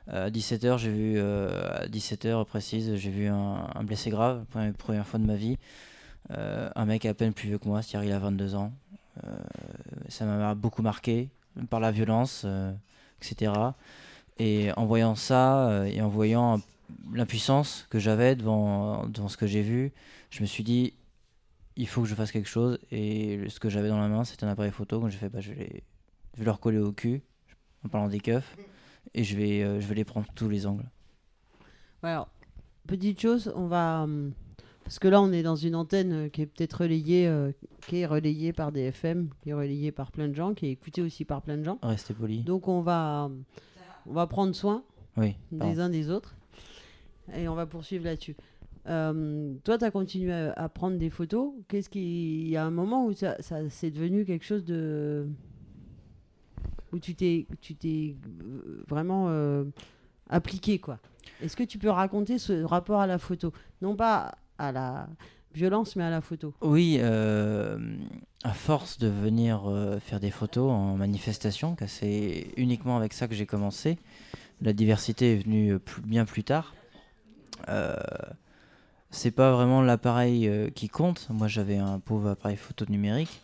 euh, 0.09 0.27
À 0.27 0.29
17h, 0.29 0.77
j'ai 0.77 0.91
vu, 0.91 1.13
euh, 1.17 1.49
à 1.83 1.87
17h 1.87 2.45
précise, 2.45 2.95
j'ai 2.95 3.09
vu 3.11 3.27
un, 3.27 3.67
un 3.73 3.83
blessé 3.83 4.09
grave, 4.09 4.45
première, 4.49 4.73
première 4.73 5.07
fois 5.07 5.19
de 5.19 5.25
ma 5.25 5.35
vie. 5.35 5.57
Un 6.29 6.85
mec 6.85 7.05
à 7.05 7.13
peine 7.15 7.33
plus 7.33 7.47
vieux 7.47 7.57
que 7.57 7.67
moi, 7.67 7.81
c'est-à-dire 7.81 8.09
il 8.11 8.13
a 8.13 8.19
22 8.19 8.53
ans. 8.53 8.71
Euh, 9.23 9.37
ça 10.07 10.25
m'a 10.25 10.55
beaucoup 10.55 10.81
marqué 10.81 11.29
par 11.69 11.79
la 11.79 11.91
violence, 11.91 12.43
euh, 12.45 12.73
etc. 13.21 13.51
Et 14.37 14.71
en 14.77 14.85
voyant 14.85 15.15
ça 15.15 15.69
euh, 15.69 15.83
et 15.85 16.01
en 16.01 16.07
voyant 16.07 16.61
l'impuissance 17.13 17.85
que 17.89 17.99
j'avais 17.99 18.35
devant, 18.35 19.05
devant 19.07 19.27
ce 19.27 19.37
que 19.37 19.47
j'ai 19.47 19.61
vu, 19.61 19.91
je 20.29 20.41
me 20.41 20.45
suis 20.45 20.63
dit, 20.63 20.93
il 21.75 21.87
faut 21.87 22.01
que 22.01 22.07
je 22.07 22.15
fasse 22.15 22.31
quelque 22.31 22.49
chose. 22.49 22.79
Et 22.91 23.47
ce 23.49 23.59
que 23.59 23.69
j'avais 23.69 23.89
dans 23.89 23.99
la 23.99 24.07
main, 24.07 24.23
c'était 24.23 24.45
un 24.45 24.49
appareil 24.49 24.71
photo. 24.71 24.99
Donc 24.99 25.09
j'ai 25.09 25.17
fait, 25.17 25.29
bah, 25.29 25.41
je, 25.41 25.53
vais, 25.53 25.83
je 26.33 26.39
vais 26.39 26.45
leur 26.45 26.59
coller 26.59 26.79
au 26.79 26.91
cul, 26.91 27.21
en 27.85 27.89
parlant 27.89 28.07
des 28.07 28.19
keufs, 28.19 28.55
et 29.13 29.23
je 29.23 29.35
vais, 29.35 29.81
je 29.81 29.87
vais 29.87 29.95
les 29.95 30.05
prendre 30.05 30.27
tous 30.35 30.49
les 30.49 30.65
angles. 30.65 30.89
Alors, 32.01 32.29
petite 32.87 33.21
chose, 33.21 33.51
on 33.55 33.67
va 33.67 34.03
hum, 34.03 34.33
parce 34.89 34.97
que 34.97 35.07
là 35.07 35.21
on 35.21 35.31
est 35.31 35.43
dans 35.43 35.55
une 35.55 35.75
antenne 35.75 36.13
euh, 36.13 36.29
qui 36.29 36.41
est 36.41 36.47
peut-être 36.47 36.81
relayée, 36.81 37.27
euh, 37.27 37.51
qui 37.87 37.97
est 37.97 38.07
relayée 38.07 38.53
par 38.53 38.71
des 38.71 38.81
FM, 38.85 39.29
qui 39.43 39.51
est 39.51 39.53
relayée 39.53 39.91
par 39.91 40.11
plein 40.11 40.27
de 40.27 40.33
gens, 40.33 40.55
qui 40.55 40.65
est 40.65 40.71
écoutée 40.71 41.03
aussi 41.03 41.25
par 41.25 41.43
plein 41.43 41.57
de 41.57 41.63
gens. 41.63 41.77
Restez 41.83 42.15
poli. 42.15 42.41
Donc 42.41 42.67
on 42.67 42.81
va 42.81 43.29
on 44.07 44.13
va 44.13 44.25
prendre 44.25 44.55
soin 44.55 44.83
Oui, 45.15 45.35
des 45.51 45.79
uns 45.79 45.89
des 45.89 46.09
autres 46.09 46.35
et 47.35 47.47
on 47.47 47.53
va 47.53 47.67
poursuivre 47.67 48.05
là-dessus. 48.05 48.35
Euh, 48.87 49.53
toi, 49.63 49.77
tu 49.77 49.85
as 49.85 49.91
continué 49.91 50.33
à, 50.33 50.53
à 50.53 50.69
prendre 50.69 50.97
des 50.97 51.11
photos. 51.11 51.51
Qu'est-ce 51.67 51.87
qui. 51.87 52.41
Il 52.41 52.49
y 52.49 52.57
a 52.57 52.65
un 52.65 52.71
moment 52.71 53.05
où 53.05 53.13
ça, 53.13 53.39
ça 53.43 53.69
c'est 53.69 53.91
devenu 53.91 54.25
quelque 54.25 54.43
chose 54.43 54.65
de. 54.65 55.27
où 56.91 56.97
tu 56.97 57.13
t'es, 57.13 57.45
tu 57.61 57.75
t'es 57.75 58.15
vraiment 58.87 59.27
euh, 59.29 59.65
appliqué, 60.31 60.79
quoi. 60.79 60.97
Est-ce 61.43 61.55
que 61.55 61.63
tu 61.63 61.77
peux 61.77 61.91
raconter 61.91 62.39
ce 62.39 62.63
rapport 62.63 63.01
à 63.01 63.05
la 63.05 63.19
photo? 63.19 63.53
Non 63.83 63.95
pas 63.95 64.35
à 64.59 64.71
la 64.71 65.07
violence, 65.53 65.95
mais 65.95 66.03
à 66.03 66.09
la 66.09 66.21
photo. 66.21 66.53
Oui, 66.61 66.97
euh, 66.99 67.77
à 68.43 68.53
force 68.53 68.97
de 68.99 69.07
venir 69.07 69.63
euh, 69.67 69.99
faire 69.99 70.19
des 70.19 70.31
photos 70.31 70.71
en 70.71 70.95
manifestation, 70.95 71.75
c'est 71.87 72.47
uniquement 72.55 72.95
avec 72.95 73.13
ça 73.13 73.27
que 73.27 73.35
j'ai 73.35 73.45
commencé. 73.45 73.97
La 74.61 74.73
diversité 74.73 75.33
est 75.33 75.43
venue 75.43 75.73
euh, 75.73 75.79
bien 76.03 76.25
plus 76.25 76.43
tard. 76.43 76.73
Euh, 77.67 77.95
c'est 79.11 79.31
pas 79.31 79.51
vraiment 79.51 79.81
l'appareil 79.81 80.49
qui 80.75 80.87
compte. 80.87 81.27
Moi, 81.31 81.47
j'avais 81.47 81.77
un 81.77 81.99
pauvre 81.99 82.29
appareil 82.29 82.57
photo 82.57 82.85
numérique. 82.87 83.41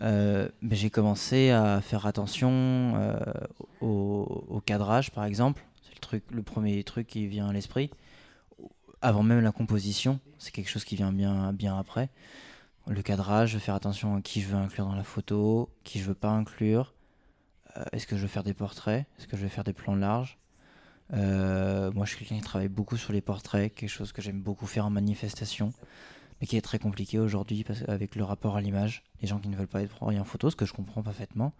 Mais 0.00 0.50
j'ai 0.72 0.90
commencé 0.90 1.50
à 1.50 1.80
faire 1.80 2.04
attention 2.04 2.94
au, 3.80 4.60
cadrage, 4.66 5.12
par 5.12 5.24
exemple. 5.24 5.62
C'est 5.82 6.20
le 6.32 6.42
premier 6.42 6.82
truc 6.82 7.06
qui 7.06 7.28
vient 7.28 7.48
à 7.48 7.52
l'esprit. 7.52 7.90
Avant 9.00 9.22
même 9.22 9.40
la 9.40 9.52
composition, 9.52 10.18
c'est 10.38 10.50
quelque 10.50 10.68
chose 10.70 10.84
qui 10.84 10.96
vient 10.96 11.12
bien, 11.12 11.52
bien 11.52 11.78
après. 11.78 12.10
Le 12.88 13.02
cadrage, 13.02 13.56
faire 13.58 13.74
attention 13.74 14.16
à 14.16 14.20
qui 14.22 14.40
je 14.40 14.48
veux 14.48 14.56
inclure 14.56 14.86
dans 14.86 14.94
la 14.94 15.04
photo, 15.04 15.70
qui 15.84 16.00
je 16.00 16.04
veux 16.04 16.14
pas 16.14 16.30
inclure. 16.30 16.94
Euh, 17.76 17.84
Est-ce 17.92 18.06
que 18.06 18.16
je 18.16 18.22
veux 18.22 18.28
faire 18.28 18.42
des 18.42 18.54
portraits? 18.54 19.06
Est-ce 19.18 19.28
que 19.28 19.36
je 19.36 19.42
vais 19.42 19.48
faire 19.48 19.64
des 19.64 19.72
plans 19.72 19.94
larges? 19.94 20.38
Euh, 21.12 21.92
Moi, 21.92 22.06
je 22.06 22.10
suis 22.14 22.18
quelqu'un 22.18 22.42
qui 22.42 22.48
travaille 22.48 22.68
beaucoup 22.68 22.96
sur 22.96 23.12
les 23.12 23.20
portraits, 23.20 23.72
quelque 23.74 23.90
chose 23.90 24.12
que 24.12 24.22
j'aime 24.22 24.40
beaucoup 24.40 24.66
faire 24.66 24.86
en 24.86 24.90
manifestation, 24.90 25.72
mais 26.40 26.46
qui 26.46 26.56
est 26.56 26.62
très 26.62 26.78
compliqué 26.78 27.18
aujourd'hui 27.18 27.64
avec 27.86 28.16
le 28.16 28.24
rapport 28.24 28.56
à 28.56 28.60
l'image. 28.60 29.04
Les 29.22 29.28
gens 29.28 29.38
qui 29.38 29.48
ne 29.48 29.56
veulent 29.56 29.68
pas 29.68 29.82
être 29.82 29.94
pris 29.94 30.18
en 30.18 30.24
photo, 30.24 30.50
ce 30.50 30.56
que 30.56 30.66
je 30.66 30.72
comprends 30.72 31.02
parfaitement. 31.02 31.52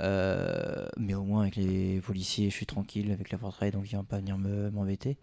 Euh, 0.00 0.88
mais 0.96 1.14
au 1.14 1.22
moins 1.24 1.42
avec 1.42 1.56
les 1.56 2.00
policiers, 2.00 2.48
je 2.48 2.54
suis 2.54 2.66
tranquille 2.66 3.12
avec 3.12 3.30
les 3.30 3.36
portraits, 3.36 3.72
donc 3.72 3.92
ils 3.92 3.96
vont 3.96 4.04
pas 4.04 4.18
venir 4.18 4.38
me- 4.38 4.70
m'embêter. 4.70 5.18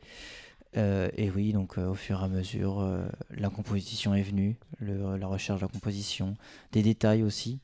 Euh, 0.75 1.09
et 1.15 1.31
oui, 1.31 1.53
donc 1.53 1.77
euh, 1.77 1.87
au 1.87 1.95
fur 1.95 2.19
et 2.21 2.23
à 2.25 2.27
mesure, 2.27 2.79
euh, 2.81 3.07
la 3.31 3.49
composition 3.49 4.13
est 4.13 4.21
venue, 4.21 4.57
la 4.81 5.27
recherche 5.27 5.61
de 5.61 5.65
la 5.65 5.71
composition, 5.71 6.35
des 6.71 6.83
détails 6.83 7.23
aussi, 7.23 7.59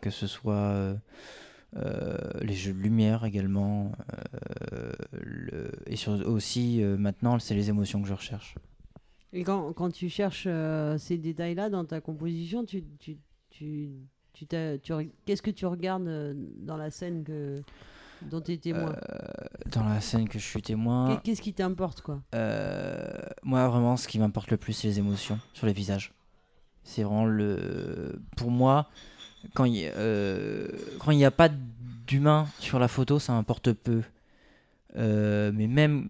que 0.00 0.10
ce 0.10 0.26
soit 0.26 0.94
les 2.42 2.54
jeux 2.54 2.72
de 2.72 2.78
lumière 2.78 3.24
également, 3.24 3.90
le- 5.12 5.72
et 5.86 5.96
aussi 6.26 6.80
maintenant, 6.98 7.38
c'est 7.40 7.54
les 7.54 7.68
émotions 7.70 8.00
que 8.02 8.06
je 8.08 8.14
recherche. 8.14 8.54
Et 9.32 9.42
quand, 9.42 9.90
tu 9.92 10.08
cherches 10.08 10.46
ces 10.98 11.18
détails-là 11.18 11.70
dans 11.70 11.84
ta 11.84 12.00
composition, 12.00 12.64
qu'est-ce 12.64 13.16
que 15.42 15.50
tu 15.50 15.66
regardes 15.66 16.36
dans 16.60 16.76
la 16.76 16.90
scène 16.90 17.24
que, 17.24 17.62
dont 18.30 18.40
tu 18.40 18.52
es 18.52 18.56
témoin 18.58 18.92
Euh, 18.92 19.46
dans 19.72 19.84
la 19.84 20.00
scène 20.00 20.28
que 20.28 20.38
je 20.38 20.44
suis 20.44 20.62
témoin, 20.62 21.16
Qu'est- 21.16 21.22
Qu'est-ce 21.22 21.42
qui 21.42 21.52
t'importe, 21.52 22.00
quoi? 22.00 22.20
Euh, 22.34 23.06
moi, 23.42 23.66
vraiment, 23.68 23.96
ce 23.96 24.08
qui 24.08 24.18
m'importe 24.18 24.50
le 24.50 24.56
plus, 24.56 24.72
c'est 24.72 24.88
les 24.88 24.98
émotions 24.98 25.38
sur 25.52 25.66
les 25.66 25.72
visages. 25.72 26.12
C'est 26.82 27.02
vraiment 27.02 27.24
le. 27.26 28.20
Pour 28.36 28.50
moi, 28.50 28.88
quand 29.54 29.64
il 29.64 29.90
euh, 29.96 30.68
n'y 31.08 31.24
a 31.24 31.30
pas 31.30 31.48
d'humain 32.06 32.46
sur 32.58 32.78
la 32.78 32.88
photo, 32.88 33.18
ça 33.18 33.32
importe 33.32 33.72
peu. 33.72 34.02
Euh, 34.96 35.50
mais 35.54 35.66
même 35.66 36.08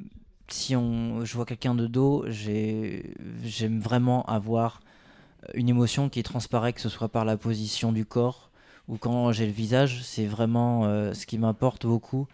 si 0.48 0.76
on, 0.76 1.24
je 1.24 1.34
vois 1.34 1.46
quelqu'un 1.46 1.74
de 1.74 1.86
dos, 1.86 2.24
j'ai- 2.28 3.14
j'aime 3.44 3.80
vraiment 3.80 4.24
avoir 4.26 4.80
une 5.54 5.68
émotion 5.68 6.08
qui 6.08 6.22
transparaît, 6.22 6.72
que 6.72 6.80
ce 6.80 6.88
soit 6.88 7.08
par 7.08 7.24
la 7.24 7.36
position 7.36 7.92
du 7.92 8.04
corps 8.04 8.50
ou 8.88 8.96
quand 8.96 9.32
j'ai 9.32 9.46
le 9.46 9.52
visage. 9.52 10.02
C'est 10.02 10.26
vraiment 10.26 10.84
euh, 10.84 11.14
ce 11.14 11.26
qui 11.26 11.38
m'importe 11.38 11.86
beaucoup. 11.86 12.26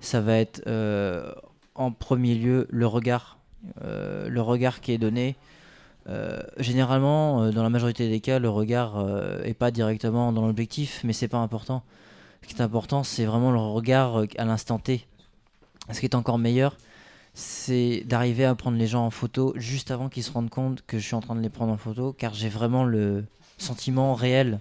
Ça 0.00 0.20
va 0.20 0.36
être 0.36 0.62
euh, 0.66 1.32
en 1.74 1.90
premier 1.90 2.34
lieu 2.34 2.66
le 2.70 2.86
regard, 2.86 3.38
euh, 3.82 4.28
le 4.28 4.40
regard 4.42 4.80
qui 4.80 4.92
est 4.92 4.98
donné. 4.98 5.36
Généralement, 6.58 7.50
dans 7.50 7.64
la 7.64 7.68
majorité 7.68 8.08
des 8.08 8.20
cas, 8.20 8.38
le 8.38 8.48
regard 8.48 8.96
euh, 8.96 9.42
est 9.42 9.54
pas 9.54 9.72
directement 9.72 10.30
dans 10.32 10.46
l'objectif, 10.46 11.00
mais 11.02 11.12
c'est 11.12 11.26
pas 11.26 11.38
important. 11.38 11.82
Ce 12.42 12.46
qui 12.46 12.54
est 12.54 12.62
important, 12.62 13.02
c'est 13.02 13.24
vraiment 13.24 13.50
le 13.50 13.58
regard 13.58 14.22
à 14.38 14.44
l'instant 14.44 14.78
T. 14.78 15.04
Ce 15.90 15.98
qui 15.98 16.06
est 16.06 16.14
encore 16.14 16.38
meilleur, 16.38 16.76
c'est 17.34 18.04
d'arriver 18.06 18.44
à 18.44 18.54
prendre 18.54 18.78
les 18.78 18.86
gens 18.86 19.04
en 19.04 19.10
photo 19.10 19.52
juste 19.56 19.90
avant 19.90 20.08
qu'ils 20.08 20.22
se 20.22 20.30
rendent 20.30 20.48
compte 20.48 20.84
que 20.86 20.98
je 20.98 21.04
suis 21.04 21.16
en 21.16 21.20
train 21.20 21.34
de 21.34 21.40
les 21.40 21.48
prendre 21.48 21.72
en 21.72 21.76
photo, 21.76 22.12
car 22.12 22.34
j'ai 22.34 22.48
vraiment 22.48 22.84
le 22.84 23.24
sentiment 23.58 24.14
réel. 24.14 24.60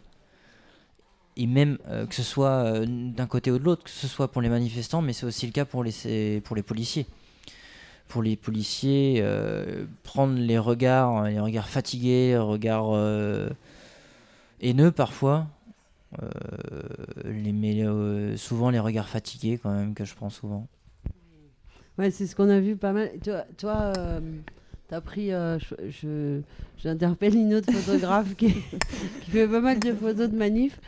Et 1.37 1.47
même 1.47 1.77
euh, 1.89 2.05
que 2.05 2.15
ce 2.15 2.23
soit 2.23 2.63
euh, 2.63 2.85
d'un 2.87 3.27
côté 3.27 3.51
ou 3.51 3.59
de 3.59 3.63
l'autre, 3.63 3.83
que 3.83 3.89
ce 3.89 4.07
soit 4.07 4.31
pour 4.31 4.41
les 4.41 4.47
manifestants, 4.49 5.01
mais 5.01 5.11
c'est 5.13 5.25
aussi 5.25 5.45
le 5.45 5.51
cas 5.51 5.65
pour 5.65 5.83
les, 5.83 6.41
pour 6.43 6.55
les 6.55 6.63
policiers. 6.63 7.05
Pour 8.07 8.21
les 8.23 8.35
policiers, 8.37 9.15
euh, 9.19 9.85
prendre 10.03 10.37
les 10.39 10.57
regards, 10.59 11.23
les 11.25 11.39
regards 11.39 11.67
fatigués, 11.67 12.29
les 12.29 12.37
regards 12.37 12.93
haineux 14.61 14.91
parfois, 14.91 15.47
les, 17.25 18.37
souvent 18.37 18.69
les 18.69 18.79
regards 18.79 19.09
fatigués 19.09 19.57
quand 19.61 19.71
même 19.73 19.93
que 19.93 20.05
je 20.05 20.15
prends 20.15 20.29
souvent. 20.29 20.67
Ouais, 21.97 22.11
c'est 22.11 22.27
ce 22.27 22.35
qu'on 22.35 22.49
a 22.49 22.59
vu 22.59 22.75
pas 22.75 22.93
mal. 22.93 23.11
Toi, 23.23 23.43
toi 23.57 23.91
tu 24.87 24.93
as 24.95 25.01
pris. 25.01 25.29
je- 25.31 26.41
J'interpelle 26.77 27.35
une 27.35 27.55
autre 27.55 27.71
photographe 27.71 28.35
qui, 28.35 28.53
qui 29.23 29.31
fait 29.31 29.47
pas 29.47 29.61
mal 29.61 29.79
de 29.79 29.93
photos 29.93 30.29
de 30.29 30.35
manifs. 30.37 30.79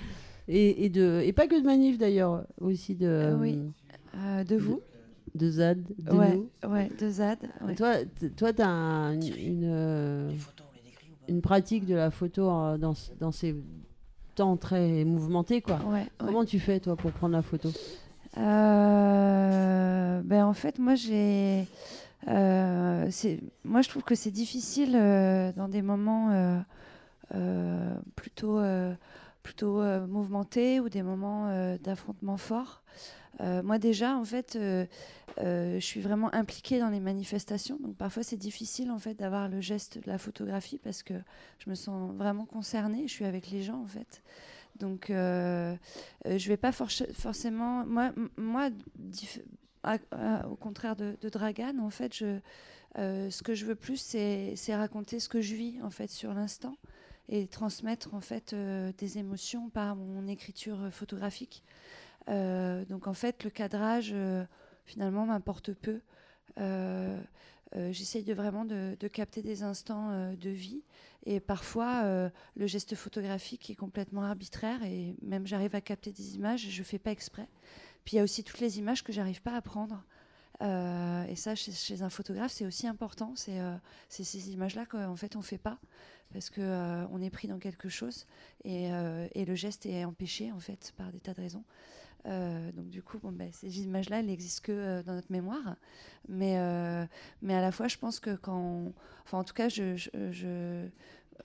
Et, 0.48 0.86
et, 0.86 0.90
de, 0.90 1.22
et 1.26 1.34
pas 1.34 1.48
que 1.48 1.60
de 1.60 1.66
manifs 1.66 1.98
d'ailleurs, 1.98 2.46
aussi 2.62 2.96
de. 2.96 3.06
Euh, 3.08 3.38
oui. 3.38 3.60
euh, 4.16 4.40
Euh, 4.40 4.44
de 4.44 4.56
vous 4.56 4.82
De 5.36 5.50
ZAD. 5.50 5.84
De 6.00 6.12
Ouais, 6.16 6.36
nous. 6.38 6.50
ouais, 6.70 6.90
de 7.00 7.10
ZAD. 7.10 7.40
ouais. 7.66 7.76
Toi, 7.76 7.96
toi, 8.36 8.54
tu 8.54 8.62
as 8.62 8.68
une, 9.14 10.32
une, 11.28 11.42
pratique 11.42 11.86
de 11.86 11.96
la 11.96 12.10
photo 12.12 12.44
dans, 12.78 12.94
dans 13.20 13.32
ces 13.32 13.56
temps 14.36 14.56
très 14.58 15.04
mouvementés, 15.04 15.62
quoi. 15.62 15.80
Ouais, 15.86 16.00
ouais. 16.02 16.08
Comment 16.18 16.46
tu 16.46 16.60
fais, 16.60 16.80
toi, 16.80 16.96
pour 16.96 17.12
prendre 17.12 17.34
la 17.36 17.42
photo? 17.42 17.70
Euh, 18.88 20.22
ben 20.24 20.46
en 20.46 20.54
fait, 20.54 20.80
moi 20.80 20.96
j'ai, 20.96 21.66
euh, 22.28 23.10
moi 23.64 23.82
je 23.82 23.90
trouve 23.90 24.04
que 24.04 24.16
c'est 24.16 24.32
difficile 24.32 24.96
euh, 24.96 25.52
dans 25.54 25.68
des 25.68 25.82
moments 25.82 26.32
euh, 26.32 26.60
euh, 27.36 27.96
plutôt, 28.16 28.60
euh, 28.60 28.94
plutôt 29.48 29.80
euh, 29.80 30.06
mouvementés 30.08 30.82
ou 30.82 30.90
des 30.90 31.04
moments 31.04 31.48
euh, 31.48 31.78
d'affrontement 31.78 32.36
fort. 32.36 32.84
Euh, 33.40 33.64
moi 33.64 33.78
déjà, 33.80 34.18
en 34.18 34.26
fait, 34.26 34.58
je 35.38 35.80
suis 35.80 36.02
vraiment 36.02 36.34
impliquée 36.36 36.80
dans 36.80 36.90
les 36.90 37.00
manifestations, 37.00 37.78
donc 37.80 37.96
parfois 37.96 38.24
c'est 38.24 38.36
difficile 38.36 38.92
en 38.92 39.00
fait 39.00 39.14
d'avoir 39.14 39.48
le 39.48 39.62
geste 39.62 40.00
de 40.00 40.10
la 40.10 40.18
photographie 40.18 40.80
parce 40.80 41.02
que 41.02 41.14
je 41.60 41.70
me 41.70 41.76
sens 41.76 42.14
vraiment 42.16 42.46
concernée. 42.46 43.08
Je 43.08 43.14
suis 43.14 43.24
avec 43.24 43.50
les 43.50 43.64
gens 43.64 43.82
en 43.82 43.88
fait. 43.88 44.22
Donc, 44.80 45.10
euh, 45.10 45.76
euh, 46.26 46.38
je 46.38 46.48
vais 46.50 46.58
pas 46.58 46.74
forcément. 46.74 47.86
Moi, 47.86 48.70
au 50.52 50.56
contraire 50.56 50.98
de, 50.98 51.16
de 51.22 51.30
Dragan, 51.30 51.80
en 51.80 51.90
fait, 51.90 52.14
ce 52.16 53.44
que 53.44 53.56
je 53.56 53.66
veux 53.66 53.76
plus, 53.76 53.98
c'est 53.98 54.76
raconter 54.76 55.22
ce 55.22 55.30
que 55.30 55.40
je 55.40 55.56
vis 55.56 55.82
en 55.84 55.90
fait 55.90 56.10
sur 56.10 56.34
l'instant 56.34 56.76
et 57.30 57.48
transmettre 57.48 58.14
en 58.14 58.22
fait 58.22 58.54
euh, 58.54 58.92
des 58.98 59.18
émotions 59.18 59.70
par 59.70 59.96
mon 59.96 60.28
écriture 60.28 60.90
photographique. 60.92 61.64
Euh, 62.30 62.86
donc, 62.86 63.08
en 63.08 63.14
fait, 63.14 63.44
le 63.44 63.50
cadrage 63.50 64.12
euh, 64.14 64.44
finalement 64.86 65.26
m'importe 65.26 65.74
peu. 65.74 66.02
Euh, 66.58 67.20
euh, 67.76 67.92
J'essaye 67.92 68.24
de 68.24 68.34
vraiment 68.34 68.66
de, 68.66 68.96
capter 69.08 69.42
des 69.42 69.64
instants 69.64 70.10
euh, 70.12 70.36
de 70.36 70.50
vie 70.50 70.84
et 71.26 71.40
parfois 71.40 72.04
euh, 72.06 72.30
le 72.56 72.66
geste 72.66 72.96
photographique 72.96 73.70
est 73.70 73.76
complètement 73.76 74.24
arbitraire 74.24 74.82
et 74.84 75.16
même 75.22 75.46
j'arrive 75.46 75.76
à 75.76 75.82
capter 75.82 76.12
des 76.12 76.36
images 76.36 76.66
je 76.70 76.84
fais 76.84 77.00
pas 77.00 77.12
exprès. 77.12 77.50
Puis 78.06 78.16
il 78.16 78.18
y 78.18 78.20
a 78.22 78.24
aussi 78.24 78.44
toutes 78.44 78.62
les 78.62 78.80
images 78.80 79.04
que 79.04 79.12
j'arrive 79.12 79.42
pas 79.42 79.54
à 79.54 79.62
prendre. 79.62 80.02
Euh, 80.64 81.26
et 81.26 81.36
ça, 81.36 81.56
chez, 81.56 82.02
un 82.02 82.10
photographe, 82.10 82.52
c'est 82.52 82.66
aussi 82.66 82.88
important. 82.88 83.34
C'est 83.36 83.60
euh, 83.60 83.76
ces 84.10 84.52
images-là 84.52 84.86
qu'en 84.86 85.16
fait 85.16 85.36
on 85.36 85.42
fait 85.42 85.58
pas 85.58 85.78
parce 86.34 86.50
que 86.50 86.62
euh, 86.62 87.20
est 87.22 87.30
pris 87.30 87.48
dans 87.48 87.60
quelque 87.60 87.90
chose 87.90 88.26
et, 88.66 88.90
le 88.90 89.56
geste 89.56 89.86
est 89.86 90.04
empêché 90.04 90.52
en 90.52 90.60
fait 90.60 90.94
par 90.98 91.12
des 91.12 91.20
tas 91.20 91.34
de 91.34 91.42
raisons. 91.42 91.64
Donc 92.26 92.90
du 92.90 93.02
coup, 93.02 93.20
ben, 93.24 93.50
ces 93.54 93.82
images-là, 93.82 94.20
elles 94.20 94.26
n'existent 94.26 94.64
que 94.66 95.02
dans 95.04 95.14
notre 95.14 95.32
mémoire. 95.32 95.78
Mais, 96.28 96.58
à 96.58 97.08
la 97.62 97.72
fois, 97.72 97.88
je 97.88 97.98
pense 97.98 98.20
que 98.20 98.36
quand... 98.36 98.92
Enfin, 99.24 99.38
en 99.38 99.44
tout 99.46 99.54
cas, 99.54 99.70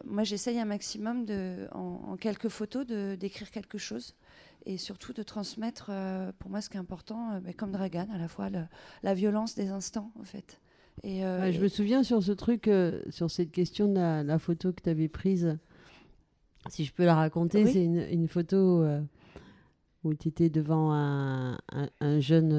moi, 0.04 0.24
j'essaye 0.24 0.58
un 0.58 0.64
maximum, 0.64 1.26
en, 1.70 2.00
en 2.08 2.16
quelques 2.16 2.48
photos, 2.48 2.84
d'écrire 2.84 3.52
quelque 3.52 3.78
chose. 3.78 4.16
Et 4.64 4.76
surtout 4.78 5.12
de 5.12 5.22
transmettre, 5.24 5.86
euh, 5.90 6.30
pour 6.38 6.50
moi, 6.50 6.60
ce 6.60 6.70
qui 6.70 6.76
est 6.76 6.80
important, 6.80 7.32
euh, 7.32 7.40
comme 7.56 7.72
Dragan, 7.72 8.06
à 8.14 8.18
la 8.18 8.28
fois 8.28 8.48
le- 8.48 8.64
la 9.02 9.12
violence 9.14 9.54
des 9.56 9.68
instants, 9.70 10.12
en 10.20 10.24
fait. 10.24 10.60
Et, 11.02 11.24
euh, 11.24 11.40
Ouais, 11.40 11.52
je 11.52 11.58
et- 11.58 11.62
me 11.62 11.68
souviens 11.68 12.02
sur 12.04 12.22
ce 12.22 12.30
truc, 12.32 12.68
euh, 12.68 13.02
sur 13.10 13.30
cette 13.30 13.50
question 13.50 13.88
de 13.88 13.94
la, 13.94 14.22
la 14.22 14.38
photo 14.38 14.72
que 14.72 14.80
tu 14.82 14.88
avais 14.90 15.08
prise. 15.08 15.58
Si 16.68 16.84
je 16.84 16.92
peux 16.92 17.04
la 17.04 17.16
raconter, 17.16 17.64
Oui. 17.64 17.72
c'est 17.72 17.84
une, 17.84 18.06
une 18.10 18.28
photo 18.28 18.84
où 20.04 20.14
tu 20.14 20.28
étais 20.28 20.48
devant 20.48 20.92
un, 20.92 21.54
un- 21.72 21.88
un 22.00 22.20
jeune 22.20 22.50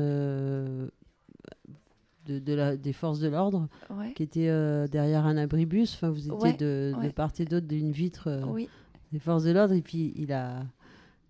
de, 2.26 2.40
de 2.40 2.54
la, 2.54 2.76
des 2.78 2.94
forces 2.94 3.20
de 3.20 3.28
l'ordre 3.30 3.68
Ouais. 3.90 4.14
qui 4.14 4.24
était 4.24 4.48
derrière 4.90 5.26
un 5.26 5.38
abribus. 5.38 5.94
Enfin, 5.96 6.10
vous 6.10 6.26
étiez 6.28 6.34
Ouais, 6.38 6.54
de, 6.54 6.94
part 7.16 7.32
et 7.40 7.46
d'autre 7.46 7.68
d'une 7.68 7.92
vitre 7.92 8.44
Oui. 8.48 8.68
des 9.14 9.20
forces 9.20 9.44
de 9.44 9.52
l'ordre. 9.52 9.74
Et 9.74 9.82
puis, 9.82 10.14
il 10.18 10.32
a, 10.34 10.66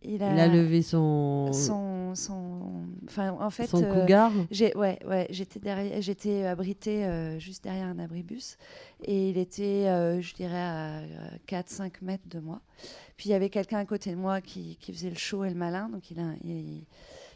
Il 0.06 0.16
il 0.16 0.24
a 0.24 0.48
levé 0.48 0.82
son, 0.82 1.52
son, 1.54 2.14
son, 2.16 2.60
enfin, 3.08 3.36
en 3.40 3.50
fait, 3.50 3.68
son 3.68 3.82
euh, 3.84 4.02
cougar. 4.02 4.32
j'ai, 4.52 4.76
ouais, 4.76 5.00
ouais, 5.08 5.28
j'étais 5.30 5.60
derrière, 5.60 6.02
j'étais 6.02 6.46
abritée 6.46 7.06
euh, 7.06 7.40
juste 7.40 7.64
derrière 7.64 7.88
un 7.88 8.00
abribus 8.00 8.58
et 9.06 9.30
il 9.30 9.38
était, 9.38 9.88
euh, 9.88 10.22
je 10.22 10.34
dirais, 10.34 10.62
à 10.62 11.02
4-5 11.48 11.92
mètres 12.02 12.28
de 12.30 12.40
moi. 12.40 12.62
Puis 13.18 13.30
il 13.30 13.32
y 13.32 13.36
avait 13.36 13.50
quelqu'un 13.50 13.78
à 13.78 13.86
côté 13.86 14.12
de 14.12 14.18
moi 14.18 14.42
qui, 14.42 14.78
qui 14.80 14.92
faisait 14.92 15.10
le 15.10 15.16
show 15.16 15.46
et 15.46 15.50
le 15.50 15.56
malin, 15.56 15.88
donc 15.90 16.12
il, 16.12 16.20
a- 16.20 16.36
il, 16.44 16.84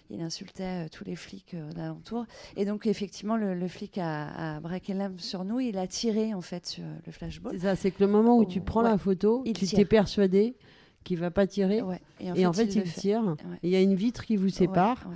il 0.09 0.21
insultait 0.21 0.85
euh, 0.85 0.87
tous 0.91 1.03
les 1.05 1.15
flics 1.15 1.53
euh, 1.53 1.71
d'alentour. 1.71 2.25
Et 2.57 2.65
donc 2.65 2.85
effectivement, 2.85 3.37
le, 3.37 3.53
le 3.55 3.67
flic 3.67 3.97
a, 3.97 4.55
a 4.55 4.59
braqué 4.59 4.93
l'arme 4.93 5.19
sur 5.19 5.45
nous, 5.45 5.59
il 5.61 5.77
a 5.77 5.87
tiré 5.87 6.33
en 6.33 6.41
fait 6.41 6.65
sur 6.65 6.83
le 7.05 7.11
flashball. 7.11 7.53
C'est 7.53 7.61
ça, 7.65 7.75
c'est 7.77 7.91
que 7.91 8.03
le 8.03 8.09
moment 8.11 8.37
où 8.37 8.45
tu 8.45 8.59
Oh, 8.59 8.63
prends 8.65 8.83
ouais. 8.83 8.89
la 8.89 8.97
photo, 8.97 9.43
Il 9.45 9.53
tu 9.53 9.65
t'es 9.67 9.85
persuadé 9.85 10.55
qu'il 11.07 11.17
va 11.17 11.31
pas 11.31 11.47
tirer. 11.47 11.81
Ouais. 11.81 12.01
Et 12.19 12.45
en 12.45 12.53
fait, 12.53 12.75
il 12.75 12.83
tire. 12.83 13.23
Ouais. 13.23 13.57
Et 13.63 13.67
Il 13.67 13.69
y 13.69 13.75
a 13.75 13.81
une 13.81 13.95
vitre 13.95 14.25
qui 14.25 14.35
vous 14.35 14.49
sépare. 14.49 15.07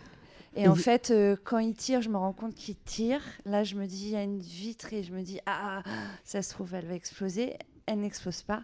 Et, 0.56 0.64
Et 0.64 0.68
en 0.68 0.76
fait, 0.76 1.12
euh, 1.12 1.36
quand 1.44 1.60
il 1.60 1.74
tire, 1.76 2.02
je 2.02 2.10
me 2.10 2.18
rends 2.18 2.34
compte 2.34 2.56
qu'il 2.56 2.76
tire. 2.78 3.22
Là, 3.46 3.64
je 3.64 3.76
me 3.76 3.86
dis, 3.86 4.08
il 4.08 4.12
y 4.12 4.16
a 4.16 4.24
une 4.24 4.40
vitre 4.40 4.94
et 4.94 5.04
je 5.04 5.14
me 5.14 5.22
dis, 5.22 5.40
ah, 5.46 5.84
ça 6.24 6.42
se 6.42 6.50
trouve, 6.50 6.74
elle 6.74 6.86
va 6.86 6.94
exploser. 6.94 7.56
Elle 7.86 8.00
n'explose 8.00 8.42
pas. 8.42 8.64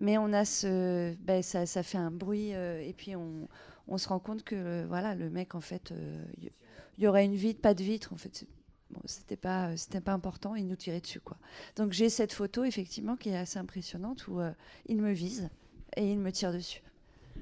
Mais 0.00 0.18
on 0.18 0.32
a 0.32 0.44
ce. 0.44 1.14
ben, 1.20 1.42
ça, 1.42 1.66
ça 1.66 1.82
fait 1.82 1.98
un 1.98 2.10
bruit 2.10 2.54
euh, 2.54 2.80
et 2.80 2.92
puis 2.92 3.14
on, 3.14 3.48
on 3.86 3.98
se 3.98 4.08
rend 4.08 4.18
compte 4.18 4.42
que 4.42 4.56
euh, 4.56 4.84
voilà, 4.88 5.14
le 5.14 5.30
mec, 5.30 5.54
en 5.54 5.60
fait, 5.60 5.92
il 6.38 6.50
y, 6.98 7.02
y 7.02 7.06
aurait 7.06 7.24
une 7.24 7.36
vitre, 7.36 7.60
pas 7.60 7.74
de 7.74 7.82
vitre. 7.84 8.12
En 8.12 8.16
fait, 8.16 8.46
bon, 8.90 9.00
c'était 9.04 9.36
pas, 9.36 9.76
c'était 9.76 10.00
pas 10.00 10.12
important. 10.12 10.56
Il 10.56 10.66
nous 10.66 10.76
tirait 10.76 11.00
dessus, 11.00 11.20
quoi. 11.20 11.36
Donc 11.76 11.92
j'ai 11.92 12.08
cette 12.10 12.32
photo, 12.32 12.64
effectivement, 12.64 13.16
qui 13.16 13.28
est 13.28 13.36
assez 13.36 13.58
impressionnante 13.58 14.26
où 14.28 14.40
il 14.86 15.00
me 15.00 15.12
vise 15.12 15.48
et 15.96 16.12
il 16.12 16.18
me 16.18 16.30
tire 16.32 16.52
dessus. 16.52 16.80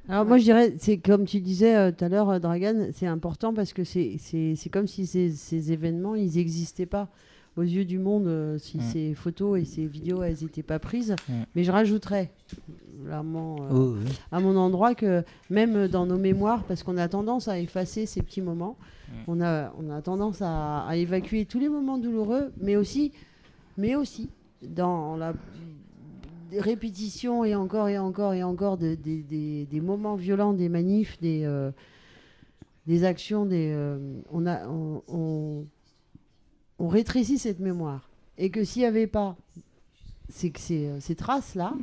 Alors 0.09 0.24
moi 0.24 0.38
je 0.38 0.42
dirais, 0.44 0.74
c'est 0.78 0.98
comme 0.98 1.24
tu 1.26 1.40
disais 1.40 1.76
euh, 1.76 1.92
tout 1.92 2.05
à 2.05 2.09
l'heure, 2.09 2.28
euh, 2.30 2.38
Dragan, 2.40 2.88
c'est 2.92 3.07
important 3.07 3.55
parce 3.55 3.72
que 3.72 3.84
c'est 3.84 4.16
c'est- 4.18 4.55
c'est 4.57 4.68
comme 4.70 4.86
si 4.88 5.07
ces, 5.07 5.30
ces 5.30 5.70
événements, 5.72 6.14
ils 6.16 6.34
n'existaient 6.36 6.86
pas 6.86 7.09
aux 7.57 7.62
yeux 7.62 7.84
du 7.84 7.98
monde 7.98 8.26
euh, 8.26 8.59
si 8.59 8.78
Mm. 8.78 8.80
ces 8.92 9.14
photos 9.14 9.61
et 9.61 9.64
ces 9.64 9.86
vidéos, 9.86 10.22
elles 10.22 10.38
n'étaient 10.42 10.62
pas 10.64 10.78
prises. 10.78 11.14
Mm. 11.28 11.32
Mais 11.55 11.64
je 11.64 11.70
rajouterais 11.70 12.30
mon, 13.22 13.57
euh, 13.62 13.68
Oh, 13.72 13.94
oui. 13.98 14.11
à 14.32 14.40
mon 14.40 14.57
endroit 14.57 14.94
que 14.94 15.22
même 15.50 15.86
dans 15.88 16.07
nos 16.07 16.18
mémoires, 16.18 16.64
parce 16.64 16.82
qu'on 16.82 16.96
a 16.96 17.09
tendance 17.09 17.48
à 17.48 17.59
effacer 17.61 18.07
ces 18.07 18.22
petits 18.22 18.42
moments, 18.42 18.76
Mm. 19.09 19.14
on, 19.28 19.40
a, 19.42 19.72
on 19.78 19.90
a 19.90 20.00
tendance 20.03 20.40
à, 20.42 20.86
à 20.86 20.96
évacuer 20.96 21.44
tous 21.44 21.59
les 21.61 21.68
moments 21.68 21.98
douloureux, 21.98 22.50
mais 22.61 22.76
aussi, 22.76 23.12
mais 23.76 23.94
aussi 23.94 24.28
dans 24.62 25.16
la 25.16 25.34
répétition 26.59 27.44
et 27.44 27.55
encore 27.55 27.88
et 27.88 27.98
encore 27.98 28.34
et 28.34 28.42
encore 28.42 28.76
de- 28.76 28.94
des- 28.94 29.80
moments 29.80 30.14
violents, 30.16 30.53
des 30.53 30.68
manifs, 30.68 31.18
des, 31.20 31.42
euh, 31.44 31.70
des 32.86 33.05
actions, 33.05 33.46
des, 33.46 33.72
euh, 33.74 33.98
on, 34.32 34.46
a, 34.46 34.66
on, 34.68 35.03
on- 35.09 35.64
on 36.78 36.88
rétrécit 36.88 37.38
cette 37.38 37.61
mémoire. 37.61 38.09
Et 38.38 38.50
que 38.50 38.64
s'il 38.64 38.82
n'y 38.82 38.86
avait 38.86 39.07
pas 39.07 39.36
ces, 40.28 40.53
ces, 40.57 40.88
ces 41.00 41.14
traces-là, 41.14 41.74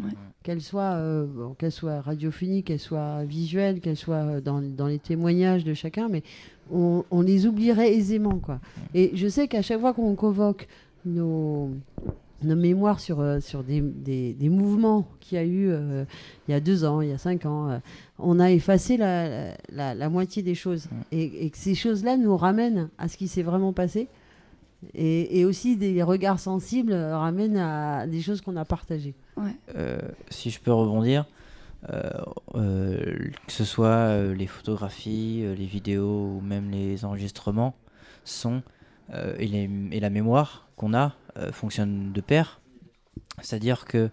qu'elles 0.43 0.61
soient, 0.61 0.95
euh, 0.95 1.25
bon, 1.27 1.53
qu'elles 1.53 1.71
soient 1.71 2.01
radiophoniques, 2.01 2.67
qu'elles 2.67 2.79
soient 2.79 3.23
visuelles, 3.23 3.79
qu'elles 3.79 3.95
soient 3.97 4.41
dans, 4.41 4.59
dans 4.61 4.87
les 4.87 4.97
témoignages 4.99 5.63
de 5.63 5.73
chacun, 5.73 6.09
mais 6.09 6.23
on, 6.71 7.03
on 7.11 7.21
les 7.21 7.45
oublierait 7.45 7.93
aisément. 7.93 8.39
Quoi. 8.39 8.59
Et 8.93 9.11
je 9.15 9.27
sais 9.27 9.47
qu'à 9.47 9.61
chaque 9.61 9.79
fois 9.79 9.93
qu'on 9.93 10.15
convoque 10.15 10.67
nos, 11.05 11.69
nos 12.43 12.55
mémoires 12.55 12.99
sur, 12.99 13.19
euh, 13.19 13.39
sur 13.39 13.63
des, 13.63 13.81
des, 13.81 14.33
des 14.33 14.49
mouvements 14.49 15.07
qu'il 15.19 15.37
y 15.37 15.41
a 15.41 15.43
eu 15.45 15.69
euh, 15.69 16.05
il 16.47 16.51
y 16.51 16.53
a 16.53 16.59
deux 16.59 16.85
ans, 16.85 17.01
il 17.01 17.09
y 17.09 17.13
a 17.13 17.17
cinq 17.17 17.45
ans, 17.45 17.69
euh, 17.69 17.77
on 18.17 18.39
a 18.39 18.51
effacé 18.51 18.97
la, 18.97 19.53
la, 19.71 19.93
la 19.95 20.09
moitié 20.09 20.41
des 20.43 20.55
choses. 20.55 20.87
Et, 21.11 21.45
et 21.45 21.49
que 21.49 21.57
ces 21.57 21.75
choses-là 21.75 22.17
nous 22.17 22.35
ramènent 22.37 22.89
à 22.97 23.07
ce 23.07 23.17
qui 23.17 23.27
s'est 23.27 23.43
vraiment 23.43 23.73
passé. 23.73 24.07
Et, 24.93 25.39
et 25.39 25.45
aussi 25.45 25.75
des 25.75 26.01
regards 26.03 26.39
sensibles 26.39 26.93
ramènent 26.93 27.57
à 27.57 28.07
des 28.07 28.21
choses 28.21 28.39
qu'on 28.39 28.55
a 28.55 28.63
partagées. 28.65 29.13
Euh, 29.75 29.99
si 30.29 30.49
je 30.49 30.59
peux 30.61 30.71
rebondir, 30.71 31.25
euh, 31.91 32.09
euh, 32.55 33.15
que 33.45 33.51
ce 33.51 33.65
soit 33.65 34.23
les 34.33 34.47
photographies, 34.47 35.43
les 35.57 35.65
vidéos 35.65 36.37
ou 36.37 36.41
même 36.41 36.71
les 36.71 37.03
enregistrements, 37.03 37.75
sont 38.23 38.61
euh, 39.13 39.35
et, 39.39 39.47
les- 39.47 39.69
et 39.91 39.99
la 39.99 40.09
mémoire 40.09 40.67
qu'on 40.77 40.93
a 40.93 41.13
fonctionnent 41.51 42.11
de 42.11 42.21
pair. 42.21 42.59
C'est-à-dire 43.41 43.85
que 43.85 44.09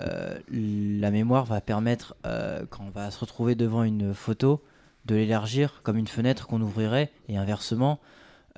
euh, 0.00 0.38
la 0.50 1.10
mémoire 1.10 1.44
va 1.44 1.60
permettre, 1.60 2.16
euh, 2.26 2.64
quand 2.68 2.84
on 2.84 2.90
va 2.90 3.10
se 3.10 3.18
retrouver 3.18 3.54
devant 3.54 3.82
une 3.82 4.14
photo, 4.14 4.62
de 5.06 5.14
l'élargir 5.14 5.80
comme 5.82 5.96
une 5.96 6.08
fenêtre 6.08 6.46
qu'on 6.46 6.60
ouvrirait, 6.60 7.10
et 7.28 7.36
inversement, 7.36 8.00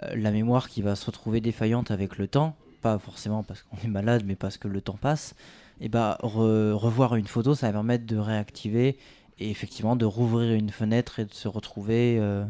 euh, 0.02 0.14
la 0.14 0.30
mémoire 0.30 0.68
qui 0.68 0.82
va 0.82 0.94
se 0.94 1.06
retrouver 1.06 1.40
défaillante 1.40 1.90
avec 1.90 2.18
le 2.18 2.28
temps, 2.28 2.56
pas 2.80 2.98
forcément 2.98 3.42
parce 3.42 3.62
qu'on 3.62 3.76
est 3.84 3.90
malade, 3.90 4.22
mais 4.26 4.36
parce 4.36 4.56
que 4.56 4.68
le 4.68 4.80
temps 4.80 4.98
passe, 5.00 5.34
et 5.80 5.88
bah 5.88 6.18
re- 6.22 6.72
revoir 6.72 7.16
une 7.16 7.26
photo, 7.26 7.54
ça 7.54 7.66
va 7.68 7.72
permettre 7.74 8.06
de 8.06 8.16
réactiver 8.16 8.98
et 9.38 9.50
effectivement 9.50 9.96
de 9.96 10.04
rouvrir 10.04 10.54
une 10.54 10.70
fenêtre 10.70 11.18
et 11.18 11.24
de 11.24 11.34
se 11.34 11.48
retrouver. 11.48 12.18
euh, 12.20 12.44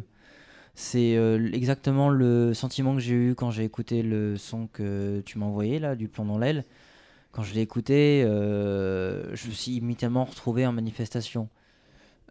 c'est 0.75 1.17
euh, 1.17 1.51
exactement 1.53 2.09
le 2.09 2.55
sentiment 2.55 2.95
que 2.95 3.01
j'ai 3.01 3.15
eu 3.15 3.35
quand 3.35 3.51
j'ai 3.51 3.65
écouté 3.65 4.03
le 4.03 4.37
son 4.37 4.67
que 4.69 5.23
tu 5.27 5.39
m'as 5.39 5.47
envoyé 5.47 5.79
là, 5.79 5.97
du 5.97 6.09
plomb 6.09 6.25
dans 6.25 6.39
l'aile. 6.39 6.65
Quand 7.33 7.43
je 7.43 7.55
l'ai 7.55 7.61
écouté, 7.61 8.25
euh, 8.25 9.35
je 9.35 9.49
me 9.49 9.53
suis 9.53 9.73
immédiatement 9.73 10.25
retrouvé 10.25 10.67
en 10.67 10.73
manifestation. 10.73 11.49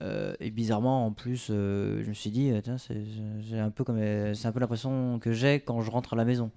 Euh, 0.01 0.35
et 0.39 0.49
bizarrement, 0.49 1.05
en 1.05 1.11
plus, 1.11 1.47
euh, 1.49 2.01
je 2.03 2.09
me 2.09 2.13
suis 2.13 2.31
dit, 2.31 2.51
tiens, 2.63 2.77
c'est 2.77 3.59
un 3.59 3.69
peu 3.69 3.83
comme, 3.83 3.99
c'est 4.33 4.47
un 4.47 4.51
peu 4.51 4.59
l'impression 4.59 5.19
que 5.19 5.31
j'ai 5.31 5.59
quand 5.59 5.81
je 5.81 5.91
rentre 5.91 6.13
à 6.13 6.15
la 6.15 6.25
maison. 6.25 6.51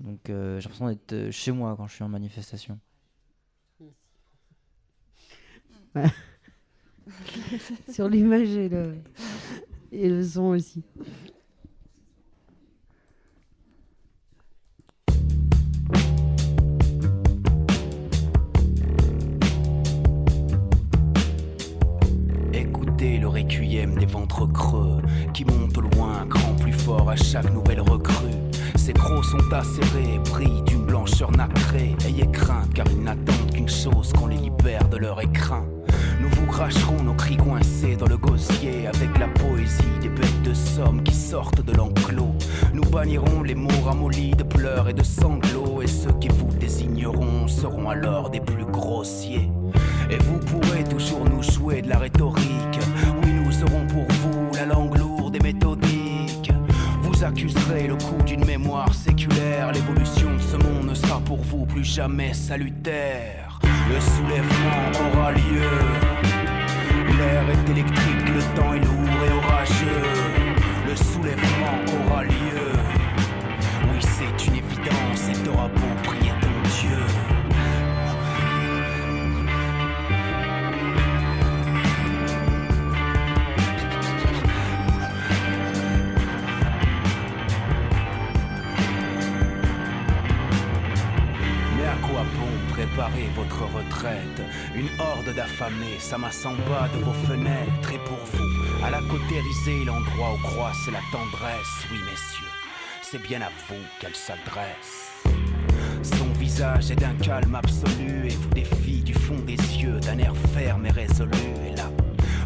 Donc, 0.00 0.30
euh, 0.30 0.58
j'ai 0.58 0.64
l'impression 0.64 0.88
d'être 0.88 1.30
chez 1.30 1.52
moi 1.52 1.74
quand 1.76 1.86
je 1.86 1.94
suis 1.94 2.04
en 2.04 2.08
manifestation. 2.08 2.78
Ouais. 5.94 6.04
Sur 7.92 8.08
l'image 8.08 8.50
et 8.50 8.68
le, 8.68 8.94
et 9.92 10.08
le 10.08 10.22
son 10.22 10.50
aussi. 10.50 10.82
Écoutez 22.52 23.18
le 23.18 23.28
requiem 23.28 23.98
des 23.98 24.06
ventres 24.06 24.46
creux 24.52 25.00
qui 25.32 25.44
montent 25.44 25.76
loin, 25.94 26.26
grand 26.26 26.54
plus 26.56 26.72
fort 26.72 27.08
à 27.10 27.16
chaque 27.16 27.52
nouvelle 27.52 27.80
recrue. 27.80 28.14
Ces 28.76 28.92
crocs 28.92 29.24
sont 29.24 29.52
acérés, 29.52 30.18
brillent 30.30 30.62
d'une 30.62 30.84
blancheur 30.84 31.30
nacrée. 31.32 31.94
Ayez 32.06 32.30
crainte 32.30 32.72
car 32.74 32.86
ils 32.90 33.02
n'attendent 33.02 33.52
qu'une 33.52 33.68
chose 33.68 34.12
qu'on 34.12 34.26
les 34.26 34.36
libère 34.36 34.88
de 34.88 34.96
leur 34.96 35.20
écrin. 35.20 35.66
Nous 36.50 36.56
cracherons 36.56 37.02
nos 37.04 37.14
cris 37.14 37.36
coincés 37.36 37.94
dans 37.94 38.08
le 38.08 38.16
gosier 38.16 38.88
avec 38.88 39.16
la 39.20 39.28
poésie 39.28 39.84
des 40.02 40.08
bêtes 40.08 40.42
de 40.42 40.52
somme 40.52 41.00
qui 41.04 41.14
sortent 41.14 41.64
de 41.64 41.72
l'enclos. 41.72 42.34
Nous 42.74 42.82
bannirons 42.90 43.44
les 43.44 43.54
mots 43.54 43.84
ramollis 43.84 44.32
de 44.32 44.42
pleurs 44.42 44.88
et 44.88 44.92
de 44.92 45.04
sanglots 45.04 45.80
et 45.80 45.86
ceux 45.86 46.12
qui 46.20 46.26
vous 46.26 46.52
désigneront 46.58 47.46
seront 47.46 47.88
alors 47.88 48.30
des 48.30 48.40
plus 48.40 48.64
grossiers. 48.64 49.48
Et 50.10 50.16
vous 50.16 50.40
pourrez 50.40 50.82
toujours 50.82 51.24
nous 51.24 51.40
jouer 51.40 51.82
de 51.82 51.88
la 51.88 51.98
rhétorique. 51.98 52.80
Oui, 53.22 53.30
nous 53.32 53.52
serons 53.52 53.86
pour 53.86 54.08
vous 54.08 54.50
la 54.56 54.66
langue 54.66 54.98
lourde 54.98 55.36
et 55.36 55.42
méthodique. 55.44 56.50
Vous 57.00 57.22
accuserez 57.22 57.86
le 57.86 57.94
coup 57.94 58.20
d'une 58.26 58.44
mémoire 58.44 58.92
séculaire. 58.92 59.70
L'évolution 59.70 60.34
de 60.34 60.42
ce 60.42 60.56
monde 60.56 60.88
ne 60.88 60.94
sera 60.94 61.20
pour 61.20 61.38
vous 61.42 61.64
plus 61.64 61.84
jamais 61.84 62.34
salutaire. 62.34 63.60
Le 63.88 64.00
soulèvement 64.00 65.12
aura 65.14 65.30
lieu. 65.30 66.39
L'air 67.20 67.44
est 67.50 67.70
électrique, 67.70 68.28
le 68.34 68.40
temps 68.56 68.72
est 68.72 68.78
lourd 68.78 69.20
et 69.26 69.32
orageux. 69.44 70.02
Le 70.88 70.96
soulèvement 70.96 71.76
aura 71.98 72.24
lieu. 72.24 72.70
Oui, 73.84 74.00
c'est 74.00 74.46
une 74.46 74.56
évidence 74.56 75.28
et 75.28 75.36
t'auras 75.44 75.68
beau 75.68 75.89
votre 93.08 93.62
retraite. 93.74 94.42
Une 94.74 94.88
horde 94.98 95.34
d'affamés 95.34 95.98
s'amassamba 95.98 96.88
de 96.94 97.02
vos 97.02 97.12
fenêtres. 97.12 97.92
Et 97.92 97.98
pour 97.98 98.18
vous, 98.32 98.84
à 98.84 98.90
la 98.90 99.00
cautériser 99.00 99.84
l'endroit 99.86 100.34
où 100.34 100.46
croisse 100.46 100.86
la 100.92 101.00
tendresse. 101.12 101.86
Oui 101.90 101.98
messieurs, 101.98 102.46
c'est 103.02 103.22
bien 103.22 103.40
à 103.40 103.50
vous 103.68 103.80
qu'elle 104.00 104.14
s'adresse. 104.14 105.12
Son 106.02 106.26
visage 106.38 106.90
est 106.90 106.96
d'un 106.96 107.14
calme 107.14 107.54
absolu 107.54 108.26
Et 108.26 108.34
vous 108.34 108.48
défie 108.54 109.02
du 109.02 109.12
fond 109.12 109.38
des 109.46 109.56
yeux 109.56 110.00
d'un 110.00 110.18
air 110.18 110.34
ferme 110.54 110.86
et 110.86 110.90
résolu. 110.90 111.30
Et 111.66 111.76
là, 111.76 111.90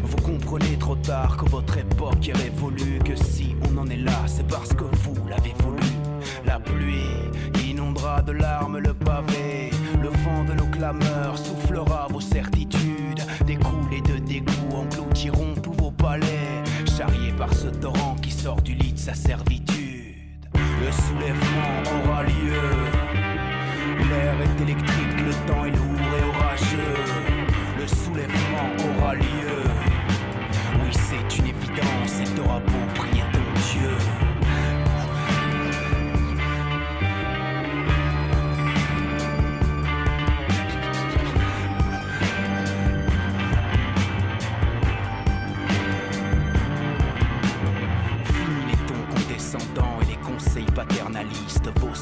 vous 0.03 0.17
comprenez 0.17 0.77
trop 0.77 0.95
tard 0.95 1.37
que 1.37 1.49
votre 1.49 1.77
époque 1.77 2.27
est 2.27 2.37
révolue 2.37 2.99
Que 2.99 3.15
si 3.15 3.55
on 3.69 3.77
en 3.77 3.87
est 3.87 3.97
là, 3.97 4.23
c'est 4.27 4.47
parce 4.47 4.69
que 4.69 4.83
vous 4.83 5.15
l'avez 5.27 5.53
voulu. 5.59 5.81
La 6.45 6.59
pluie 6.59 7.29
inondera 7.65 8.21
de 8.21 8.33
larmes 8.33 8.77
le 8.77 8.93
pavé. 8.93 9.34
Soufflera 11.35 12.07
vos 12.11 12.21
certitudes. 12.21 13.21
Des 13.47 13.55
coulées 13.55 14.01
de 14.01 14.19
dégoût 14.19 14.75
engloutiront 14.75 15.55
tous 15.55 15.73
vos 15.73 15.91
palais. 15.91 16.63
Charriés 16.97 17.33
par 17.37 17.51
ce 17.53 17.67
torrent 17.67 18.15
qui 18.21 18.31
sort 18.31 18.61
du 18.61 18.75
lit 18.75 18.93
de 18.93 18.99
sa 18.99 19.15
servitude. 19.15 20.45
Le 20.53 20.91
soulèvement 20.91 22.03
aura 22.03 22.23
lieu. 22.23 22.84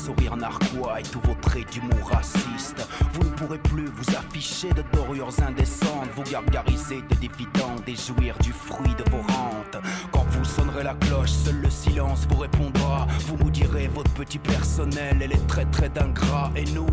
Sourires 0.03 0.35
narquois 0.35 0.99
et 0.99 1.03
tous 1.03 1.21
vos 1.21 1.35
traits 1.35 1.71
d'humour 1.71 2.09
raciste. 2.11 2.85
Vous 3.13 3.23
ne 3.23 3.29
pourrez 3.29 3.57
plus 3.57 3.85
vous 3.85 4.15
afficher 4.17 4.69
de 4.73 4.83
dorures 4.91 5.31
indécentes, 5.47 6.09
vous 6.15 6.23
gargariser 6.23 7.01
de 7.09 7.15
dividendes 7.15 7.87
et 7.87 7.95
jouir 7.95 8.35
du 8.39 8.51
fruit 8.51 8.93
de 8.95 9.09
vos 9.09 9.21
rentes. 9.21 9.77
Quand 10.11 10.25
vous 10.29 10.43
sonnerez 10.43 10.83
la 10.83 10.95
cloche, 10.95 11.31
seul 11.31 11.61
le 11.61 11.69
silence 11.69 12.27
vous 12.29 12.39
répondra. 12.39 13.07
Vous 13.27 13.37
nous 13.37 13.49
direz 13.49 13.87
votre 13.87 14.11
petit 14.11 14.39
personnel 14.39 15.21
et 15.21 15.27
les 15.27 15.39
traits 15.47 15.71
très 15.71 15.89
d'ingrats. 15.89 16.51
Et 16.57 16.65
nous, 16.71 16.87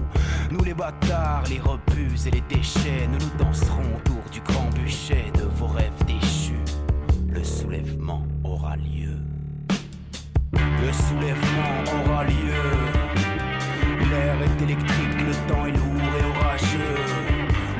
nous 0.52 0.62
les 0.62 0.74
bâtards, 0.74 1.42
les 1.50 1.58
rebuts 1.58 2.14
et 2.26 2.30
les 2.30 2.42
déchets, 2.42 3.08
nous 3.10 3.18
nous 3.18 3.44
danserons 3.44 3.96
autour 3.96 4.22
du 4.30 4.40
grand 4.40 4.70
bûcher 4.70 5.32
de 5.34 5.44
vos 5.56 5.66
rêves 5.66 6.04
déchus. 6.06 6.64
Le 7.28 7.42
soulèvement 7.42 8.24
aura 8.44 8.76
lieu. 8.76 9.16
Le 10.52 10.92
soulèvement 10.92 12.04
aura 12.04 12.24
lieu 12.24 12.79
électrique, 14.62 15.20
le 15.26 15.34
temps 15.48 15.66
est 15.66 15.72
lourd 15.72 16.12
et 16.18 16.24
orageux. 16.38 16.96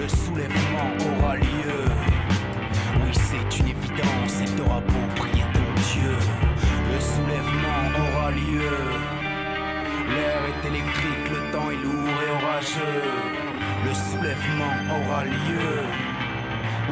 Le 0.01 0.09
soulèvement 0.09 0.91
aura 1.09 1.37
lieu. 1.37 1.81
Oui, 3.01 3.13
c'est 3.13 3.59
une 3.59 3.69
évidence 3.69 4.41
et 4.43 4.57
t'auras 4.57 4.81
beau 4.81 5.05
prier 5.17 5.45
ton 5.53 5.69
Dieu. 5.93 6.17
Le 6.93 7.01
soulèvement 7.01 7.83
aura 8.05 8.31
lieu. 8.31 8.79
L'air 10.15 10.41
est 10.51 10.69
électrique, 10.69 11.27
le 11.31 11.53
temps 11.53 11.71
est 11.71 11.83
lourd 11.85 12.17
et 12.25 12.31
orageux. 12.45 13.03
Le 13.85 13.95
soulèvement 13.95 14.75
aura 14.97 15.25
lieu. 15.25 15.73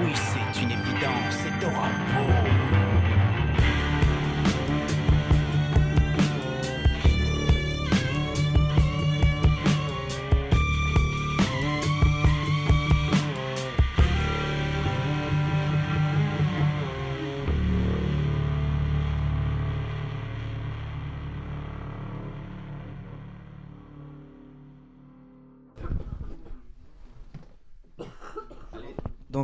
Oui, 0.03 0.13
c'est 0.15 0.63
une 0.63 0.73
évidence 0.73 1.39
et 1.47 1.61
t'auras 1.61 1.93
beau. 2.15 3.08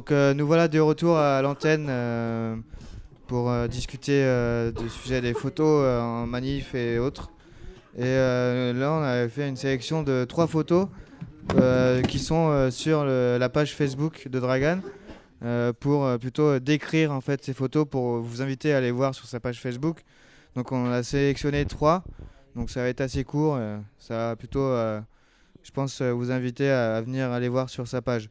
Donc 0.04 0.12
euh, 0.12 0.34
nous 0.34 0.46
voilà 0.46 0.68
de 0.68 0.78
retour 0.80 1.16
à 1.16 1.40
l'antenne 1.40 1.86
euh, 1.88 2.56
pour 3.26 3.48
euh, 3.48 3.68
discuter 3.68 4.22
du 4.78 4.90
sujet 4.90 5.22
des 5.22 5.32
photos 5.32 5.82
en 5.82 6.26
manif 6.26 6.74
et 6.74 6.98
autres. 6.98 7.30
Et 7.96 8.04
là 8.04 8.92
on 8.92 9.02
a 9.02 9.26
fait 9.30 9.48
une 9.48 9.56
sélection 9.56 10.02
de 10.02 10.26
trois 10.26 10.46
photos 10.46 10.88
qui 12.06 12.18
sont 12.18 12.70
sur 12.70 13.06
la 13.06 13.48
page 13.48 13.74
Facebook 13.74 14.28
de 14.28 14.38
Dragan 14.38 14.80
pour 15.80 16.06
plutôt 16.18 16.58
décrire 16.58 17.10
en 17.10 17.22
fait 17.22 17.42
ces 17.42 17.54
photos 17.54 17.86
pour 17.90 18.18
vous 18.18 18.42
inviter 18.42 18.74
à 18.74 18.78
aller 18.78 18.90
voir 18.90 19.14
sur 19.14 19.24
sa 19.24 19.40
page 19.40 19.58
Facebook. 19.58 20.02
Donc 20.54 20.70
on 20.70 20.84
a 20.92 21.02
sélectionné 21.02 21.64
trois, 21.64 22.04
donc 22.56 22.68
ça 22.68 22.82
va 22.82 22.88
être 22.88 23.00
assez 23.00 23.24
court. 23.24 23.58
ça 23.98 24.16
va 24.16 24.36
plutôt, 24.36 24.68
je 25.62 25.70
pense, 25.72 26.02
vous 26.02 26.30
inviter 26.30 26.70
à, 26.70 26.96
à 26.96 27.00
venir 27.00 27.32
aller 27.32 27.48
voir 27.48 27.70
sur 27.70 27.88
sa 27.88 28.02
page. 28.02 28.28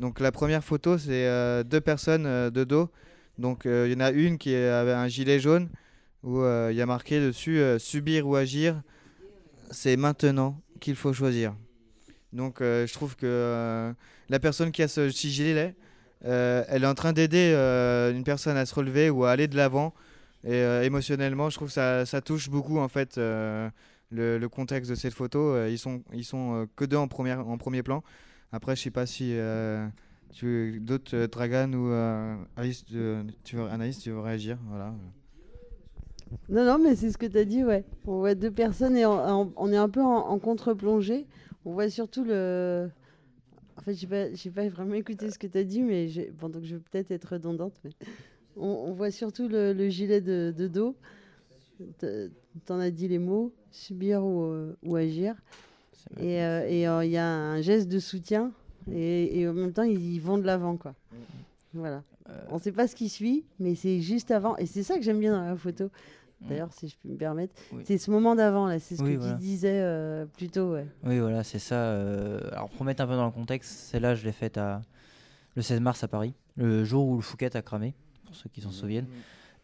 Donc 0.00 0.20
la 0.20 0.30
première 0.30 0.62
photo, 0.62 0.96
c'est 0.96 1.26
euh, 1.26 1.64
deux 1.64 1.80
personnes 1.80 2.26
euh, 2.26 2.50
de 2.50 2.64
dos. 2.64 2.88
Donc 3.38 3.66
euh, 3.66 3.86
il 3.88 3.92
y 3.92 3.96
en 3.96 4.00
a 4.00 4.10
une 4.10 4.38
qui 4.38 4.54
avait 4.54 4.92
un 4.92 5.08
gilet 5.08 5.40
jaune 5.40 5.68
où 6.22 6.42
il 6.44 6.74
y 6.74 6.82
a 6.82 6.86
marqué 6.86 7.20
dessus 7.20 7.62
subir 7.78 8.26
ou 8.26 8.34
agir. 8.34 8.82
C'est 9.70 9.96
maintenant 9.96 10.60
qu'il 10.80 10.96
faut 10.96 11.12
choisir. 11.12 11.54
Donc 12.32 12.56
je 12.60 12.92
trouve 12.92 13.14
que 13.14 13.94
la 14.28 14.40
personne 14.40 14.72
qui 14.72 14.82
a 14.82 14.88
ce 14.88 15.08
gilet, 15.08 15.76
elle 16.22 16.82
est 16.82 16.86
en 16.86 16.94
train 16.94 17.12
d'aider 17.12 17.52
une 18.12 18.24
personne 18.24 18.56
à 18.56 18.66
se 18.66 18.74
relever 18.74 19.10
ou 19.10 19.24
à 19.24 19.30
aller 19.30 19.46
de 19.46 19.56
l'avant. 19.56 19.94
Et 20.44 20.60
émotionnellement, 20.82 21.50
je 21.50 21.54
trouve 21.54 21.68
que 21.68 21.74
ça, 21.74 22.04
ça 22.04 22.20
touche 22.20 22.50
beaucoup 22.50 22.80
en 22.80 22.88
fait 22.88 23.16
le, 23.16 24.46
contexte 24.48 24.90
de 24.90 24.96
cette 24.96 25.14
photo. 25.14 25.64
Ils 25.66 25.78
sont, 25.78 26.02
ils 26.12 26.24
sont 26.24 26.66
que 26.74 26.84
deux 26.84 26.96
en, 26.96 27.04
en 27.04 27.58
premier 27.58 27.84
plan. 27.84 28.02
Après, 28.52 28.76
je 28.76 28.82
sais 28.82 28.90
pas 28.90 29.06
si 29.06 29.32
euh, 29.36 29.86
tu 30.32 30.80
d'autres 30.80 31.14
euh, 31.16 31.26
Dragan 31.26 31.72
ou 31.72 31.88
euh, 31.88 32.36
Alice, 32.56 32.84
tu, 32.84 32.98
tu 33.44 33.56
veux, 33.56 33.64
Anaïs, 33.68 33.98
tu 33.98 34.10
veux 34.10 34.20
réagir, 34.20 34.58
voilà. 34.68 34.94
Non, 36.48 36.64
non, 36.64 36.78
mais 36.78 36.94
c'est 36.94 37.10
ce 37.10 37.18
que 37.18 37.26
tu 37.26 37.36
as 37.38 37.44
dit, 37.44 37.64
ouais. 37.64 37.84
On 38.06 38.18
voit 38.18 38.34
deux 38.34 38.50
personnes 38.50 38.96
et 38.96 39.04
en- 39.04 39.12
en- 39.42 39.52
on 39.56 39.72
est 39.72 39.76
un 39.76 39.88
peu 39.88 40.02
en, 40.02 40.28
en 40.28 40.38
contre-plongée. 40.38 41.26
On 41.64 41.72
voit 41.72 41.90
surtout 41.90 42.24
le. 42.24 42.90
En 43.76 43.82
fait, 43.82 43.94
j'ai 43.94 44.06
pas, 44.06 44.32
j'ai 44.32 44.50
pas 44.50 44.68
vraiment 44.68 44.94
écouté 44.94 45.30
ce 45.30 45.38
que 45.38 45.46
tu 45.46 45.56
as 45.58 45.64
dit, 45.64 45.82
mais 45.82 46.08
bon, 46.38 46.48
donc 46.48 46.64
je 46.64 46.76
vais 46.76 46.82
peut-être 46.90 47.10
être 47.10 47.32
redondante. 47.32 47.74
Mais 47.84 47.90
on, 48.56 48.92
voit 48.92 49.10
surtout 49.10 49.48
le, 49.48 49.72
le 49.72 49.88
gilet 49.88 50.20
de, 50.20 50.52
dos. 50.68 50.96
T- 51.98 52.28
T'en 52.64 52.80
as 52.80 52.90
dit 52.90 53.06
les 53.08 53.18
mots, 53.18 53.52
subir 53.70 54.24
ou, 54.24 54.72
ou 54.82 54.96
agir. 54.96 55.34
Et 56.18 56.42
euh, 56.42 56.60
euh, 56.62 57.04
il 57.04 57.10
y 57.10 57.16
a 57.16 57.26
un 57.26 57.60
geste 57.60 57.88
de 57.88 57.98
soutien 57.98 58.52
et, 58.90 59.40
et 59.40 59.48
en 59.48 59.52
même 59.52 59.72
temps, 59.72 59.82
ils 59.82 60.18
vont 60.20 60.38
de 60.38 60.44
l'avant, 60.44 60.76
quoi. 60.76 60.94
Voilà. 61.74 62.02
On 62.50 62.56
ne 62.56 62.60
sait 62.60 62.72
pas 62.72 62.86
ce 62.88 62.94
qui 62.94 63.08
suit, 63.08 63.44
mais 63.58 63.74
c'est 63.74 64.00
juste 64.00 64.30
avant. 64.30 64.56
Et 64.58 64.66
c'est 64.66 64.82
ça 64.82 64.96
que 64.96 65.02
j'aime 65.02 65.18
bien 65.20 65.32
dans 65.32 65.44
la 65.44 65.56
photo. 65.56 65.90
D'ailleurs, 66.40 66.72
si 66.72 66.88
je 66.88 66.94
peux 67.02 67.08
me 67.08 67.16
permettre, 67.16 67.52
Oui. 67.72 67.82
c'est 67.86 67.98
ce 67.98 68.10
moment 68.10 68.34
d'avant, 68.36 68.66
là. 68.68 68.78
C'est 68.78 68.96
ce 68.96 69.02
Oui, 69.02 69.14
que 69.14 69.18
voilà. 69.20 69.32
tu 69.34 69.38
disais 69.40 69.80
euh, 69.80 70.24
plus 70.24 70.48
tôt, 70.48 70.72
ouais. 70.74 70.86
Oui, 71.04 71.18
voilà, 71.18 71.42
c'est 71.42 71.58
ça. 71.58 71.74
euh, 71.74 72.40
Alors, 72.52 72.68
pour 72.70 72.84
mettre 72.84 73.02
un 73.02 73.06
peu 73.06 73.14
dans 73.14 73.24
le 73.26 73.32
contexte, 73.32 73.70
celle-là, 73.90 74.14
je 74.14 74.24
l'ai 74.24 74.32
faite 74.32 74.56
à... 74.58 74.82
le 75.56 75.62
16 75.62 75.80
mars 75.80 76.04
à 76.04 76.08
Paris, 76.08 76.34
le 76.56 76.84
jour 76.84 77.08
où 77.08 77.16
le 77.16 77.22
Fouquet 77.22 77.56
a 77.56 77.62
cramé, 77.62 77.94
pour 78.26 78.36
ceux 78.36 78.48
qui 78.50 78.60
s'en 78.60 78.70
souviennent. 78.70 79.06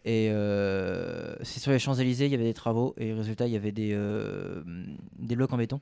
Et 0.05 0.31
euh, 0.33 1.37
c'est 1.43 1.61
sur 1.61 1.71
les 1.71 1.79
Champs-Élysées, 1.79 2.27
il 2.27 2.33
y 2.33 2.35
avait 2.35 2.45
des 2.45 2.55
travaux, 2.55 2.95
et 2.99 3.13
résultat, 3.13 3.47
il 3.47 3.53
y 3.53 3.57
avait 3.57 3.73
des, 3.73 3.91
euh, 3.95 4.63
des 5.19 5.37
blocs 5.37 5.53
en 5.53 5.57
béton. 5.59 5.81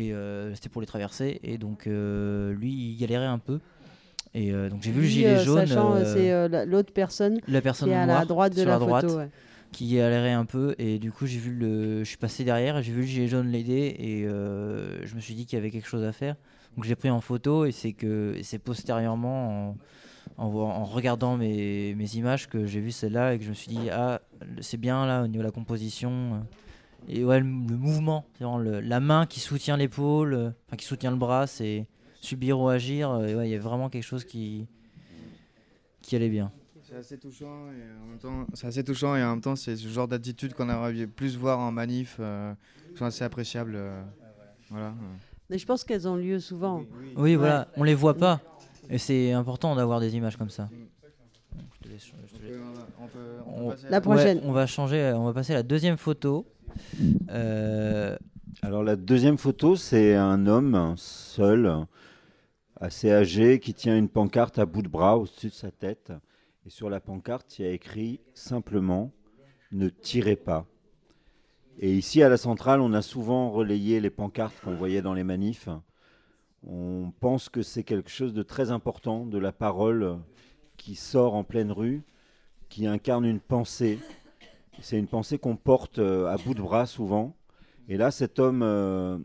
Et 0.00 0.12
euh, 0.12 0.54
c'était 0.54 0.68
pour 0.68 0.80
les 0.80 0.86
traverser, 0.86 1.40
et 1.42 1.58
donc 1.58 1.86
euh, 1.86 2.52
lui, 2.54 2.72
il 2.72 2.96
galérait 2.96 3.26
un 3.26 3.38
peu. 3.38 3.60
Et 4.34 4.52
euh, 4.52 4.68
donc 4.68 4.82
j'ai 4.82 4.92
vu 4.92 5.02
le 5.02 5.06
gilet 5.08 5.44
jaune. 5.44 5.66
sachant, 5.66 5.96
c'est 6.04 6.48
la- 6.48 6.64
l'autre 6.64 6.92
personne, 6.92 7.40
la 7.48 7.60
personne 7.60 7.88
qui 7.88 7.94
est 7.94 7.96
à 7.98 8.06
noire 8.06 8.20
la 8.20 8.24
droite 8.26 8.56
de 8.56 8.62
la, 8.62 8.72
la 8.72 8.78
droite 8.78 9.04
photo. 9.06 9.18
ouais. 9.18 9.28
qui 9.72 9.94
galérait 9.94 10.32
un 10.32 10.44
peu 10.44 10.74
et 10.78 10.98
du 11.00 11.10
coup 11.12 11.26
j'ai 11.26 11.38
vu 11.38 11.52
le 11.52 12.00
je 12.00 12.08
suis 12.08 12.16
passé 12.16 12.44
derrière 12.44 12.78
et 12.78 12.82
j'ai 12.82 12.92
vu 12.92 13.00
le 13.02 13.06
gilet 13.06 13.26
jaune 13.28 13.48
l'aider 13.48 13.94
et 13.98 14.24
euh, 14.26 15.04
je 15.04 15.14
me 15.16 15.20
suis 15.20 15.34
dit 15.34 15.46
qu'il 15.46 15.56
y 15.56 15.60
avait 15.60 15.70
quelque 15.70 15.86
chose 15.88 16.04
à 16.04 16.12
faire 16.12 16.36
donc 16.76 16.84
j'ai 16.84 16.94
pris 16.96 17.10
en 17.10 17.20
photo 17.20 17.64
et 17.66 17.72
c'est 17.72 17.92
que 17.92 18.34
c'est 18.42 18.58
postérieurement 18.58 19.76
en, 20.38 20.44
en, 20.44 20.46
en 20.54 20.84
regardant 20.84 21.36
mes, 21.36 21.94
mes 21.96 22.14
images 22.16 22.48
que 22.48 22.66
j'ai 22.66 22.80
vu 22.80 22.90
celle-là 22.92 23.34
et 23.34 23.38
que 23.38 23.44
je 23.44 23.50
me 23.50 23.54
suis 23.54 23.68
dit 23.68 23.90
ah 23.92 24.20
c'est 24.60 24.76
bien 24.78 25.06
là 25.06 25.22
au 25.22 25.26
niveau 25.26 25.42
de 25.42 25.46
la 25.48 25.52
composition 25.52 26.44
et 27.08 27.24
ouais 27.24 27.40
le, 27.40 27.46
le 27.46 27.76
mouvement 27.76 28.24
c'est 28.34 28.44
vraiment 28.44 28.58
le- 28.58 28.80
la 28.80 29.00
main 29.00 29.26
qui 29.26 29.40
soutient 29.40 29.76
l'épaule 29.76 30.34
euh, 30.34 30.50
enfin 30.66 30.76
qui 30.76 30.84
soutient 30.86 31.10
le 31.10 31.16
bras 31.16 31.46
c'est 31.46 31.86
subir 32.20 32.60
ou 32.60 32.68
agir 32.68 33.10
euh, 33.10 33.34
ouais 33.36 33.48
il 33.48 33.52
y 33.52 33.54
a 33.54 33.58
vraiment 33.58 33.88
quelque 33.88 34.04
chose 34.04 34.24
qui 34.24 34.66
qui 36.02 36.16
allait 36.16 36.28
bien 36.28 36.50
C'est 36.82 36.96
assez 36.96 37.18
touchant 37.18 37.68
et 37.70 38.02
en 38.02 38.06
même 38.06 38.18
temps, 38.18 38.46
c'est 38.54 38.66
assez 38.66 38.82
touchant 38.82 39.14
et 39.16 39.22
en 39.22 39.30
même 39.30 39.40
temps, 39.40 39.54
c'est 39.54 39.76
ce 39.76 39.86
genre 39.86 40.08
d'attitude 40.08 40.54
qu'on 40.54 40.68
aurait 40.68 41.06
plus 41.06 41.36
voir 41.36 41.60
en 41.60 41.70
manif, 41.70 42.16
euh, 42.18 42.52
qui 42.92 42.98
sont 42.98 43.04
assez 43.04 43.22
appréciables. 43.22 43.74
euh, 43.76 44.02
voilà. 44.70 44.92
Mais 45.48 45.58
je 45.58 45.66
pense 45.66 45.84
qu'elles 45.84 46.08
ont 46.08 46.16
lieu 46.16 46.40
souvent. 46.40 46.82
Oui, 47.16 47.32
Ouais. 47.32 47.36
voilà, 47.36 47.68
on 47.76 47.84
les 47.84 47.94
voit 47.94 48.14
pas. 48.16 48.40
Et 48.88 48.98
c'est 48.98 49.30
important 49.32 49.76
d'avoir 49.76 50.00
des 50.00 50.16
images 50.16 50.36
comme 50.36 50.50
ça. 50.50 50.68
Je 50.72 51.78
te 51.86 51.92
laisse- 51.92 52.06
je 52.26 52.36
te 52.38 52.42
laisse. 52.42 52.56
on 53.00 53.06
peut- 53.06 53.20
on 53.46 53.52
peut 53.58 53.62
On- 53.66 53.70
passer 53.70 53.86
à 53.86 53.90
La 53.90 53.96
ouais, 53.98 54.02
prochaine. 54.02 54.40
on 54.42 54.52
va 54.52 54.66
changer, 54.66 55.12
on 55.14 55.24
va 55.26 55.32
passer 55.32 55.52
à 55.52 55.56
la 55.56 55.62
deuxième 55.62 55.96
photo. 55.96 56.44
Euh, 57.30 58.16
Alors 58.62 58.82
la 58.82 58.96
deuxième 58.96 59.38
photo, 59.38 59.76
c'est 59.76 60.14
un 60.14 60.46
homme 60.46 60.94
seul, 60.96 61.86
assez 62.80 63.10
âgé, 63.10 63.60
qui 63.60 63.74
tient 63.74 63.96
une 63.96 64.08
pancarte 64.08 64.58
à 64.58 64.66
bout 64.66 64.82
de 64.82 64.88
bras 64.88 65.18
au-dessus 65.18 65.48
de 65.48 65.52
sa 65.52 65.70
tête. 65.70 66.12
Et 66.66 66.70
sur 66.70 66.90
la 66.90 67.00
pancarte, 67.00 67.58
il 67.58 67.66
a 67.66 67.70
écrit 67.70 68.20
simplement 68.34 69.12
Ne 69.72 69.88
tirez 69.88 70.36
pas. 70.36 70.66
Et 71.78 71.94
ici 71.94 72.22
à 72.22 72.28
la 72.28 72.36
centrale, 72.36 72.80
on 72.80 72.92
a 72.92 73.00
souvent 73.00 73.50
relayé 73.50 74.00
les 74.00 74.10
pancartes 74.10 74.60
qu'on 74.60 74.74
voyait 74.74 75.00
dans 75.00 75.14
les 75.14 75.24
manifs. 75.24 75.68
On 76.66 77.10
pense 77.20 77.48
que 77.48 77.62
c'est 77.62 77.84
quelque 77.84 78.10
chose 78.10 78.34
de 78.34 78.42
très 78.42 78.70
important, 78.70 79.24
de 79.24 79.38
la 79.38 79.52
parole 79.52 80.18
qui 80.76 80.94
sort 80.94 81.34
en 81.34 81.44
pleine 81.44 81.72
rue, 81.72 82.02
qui 82.68 82.86
incarne 82.86 83.24
une 83.24 83.40
pensée. 83.40 83.98
C'est 84.82 84.98
une 84.98 85.06
pensée 85.06 85.38
qu'on 85.38 85.56
porte 85.56 85.98
euh, 85.98 86.26
à 86.26 86.36
bout 86.38 86.54
de 86.54 86.62
bras 86.62 86.86
souvent. 86.86 87.36
Et 87.88 87.96
là, 87.96 88.10
cet 88.10 88.38
homme, 88.38 88.62
euh, 88.62 89.18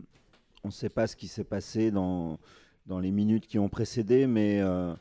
on 0.64 0.68
ne 0.68 0.72
sait 0.72 0.90
pas 0.90 1.06
ce 1.06 1.16
qui 1.16 1.28
s'est 1.28 1.44
passé 1.44 1.90
dans, 1.90 2.38
les 2.88 3.10
minutes 3.10 3.46
qui 3.46 3.58
ont 3.58 3.68
précédé, 3.68 4.26
mais 4.26 4.60
euh, 4.60 4.94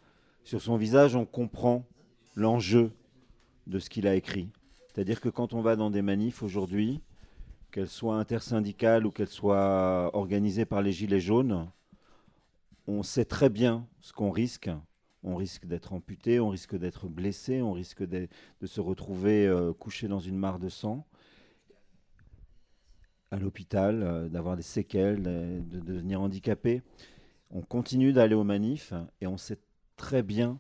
sur 0.44 0.62
son 0.62 0.78
visage, 0.78 1.16
on 1.16 1.26
comprend 1.26 1.86
l'enjeu 2.36 2.92
de 3.68 3.80
ce 3.80 3.90
qu'il 3.90 4.08
a 4.08 4.16
écrit. 4.16 4.50
C'est-à-dire 4.88 5.20
que 5.20 5.30
quand 5.30 5.54
on 5.54 5.62
va 5.62 5.76
dans 5.76 5.90
des 5.90 6.02
manifs 6.02 6.42
aujourd'hui, 6.42 7.02
qu'elles 7.72 7.90
soient 7.90 8.16
intersyndicales 8.16 9.06
ou 9.06 9.12
qu'elles 9.12 9.28
soient 9.28 10.10
organisées 10.14 10.66
par 10.66 10.82
les 10.82 10.94
Gilets 10.94 11.20
jaunes, 11.20 11.70
on 12.88 13.04
sait 13.04 13.26
très 13.26 13.50
bien 13.50 13.86
ce 14.00 14.14
qu'on 14.14 14.32
risque. 14.32 14.70
On 15.28 15.38
risque 15.38 15.66
d'être 15.66 15.92
amputé, 15.92 16.40
on 16.40 16.50
risque 16.50 16.76
d'être 16.76 17.08
blessé, 17.08 17.64
on 17.64 17.74
risque 17.74 18.04
de, 18.04 18.28
se 18.64 18.80
retrouver 18.80 19.48
euh, 19.48 19.74
couché 19.74 20.08
dans 20.08 20.20
une 20.20 20.38
mare 20.38 20.60
de 20.60 20.70
sang. 20.70 21.04
À 23.32 23.40
l'hôpital, 23.40 24.04
euh, 24.04 24.30
d'avoir 24.30 24.56
des 24.56 24.62
séquelles, 24.62 25.24
de, 25.24 25.62
de 25.62 25.80
devenir 25.80 26.22
handicapé. 26.22 26.84
On 27.50 27.62
continue 27.62 28.14
d'aller 28.14 28.36
aux 28.36 28.44
manifs 28.44 28.94
et 29.20 29.26
on 29.26 29.38
sait 29.38 29.58
très 29.98 30.22
bien 30.22 30.60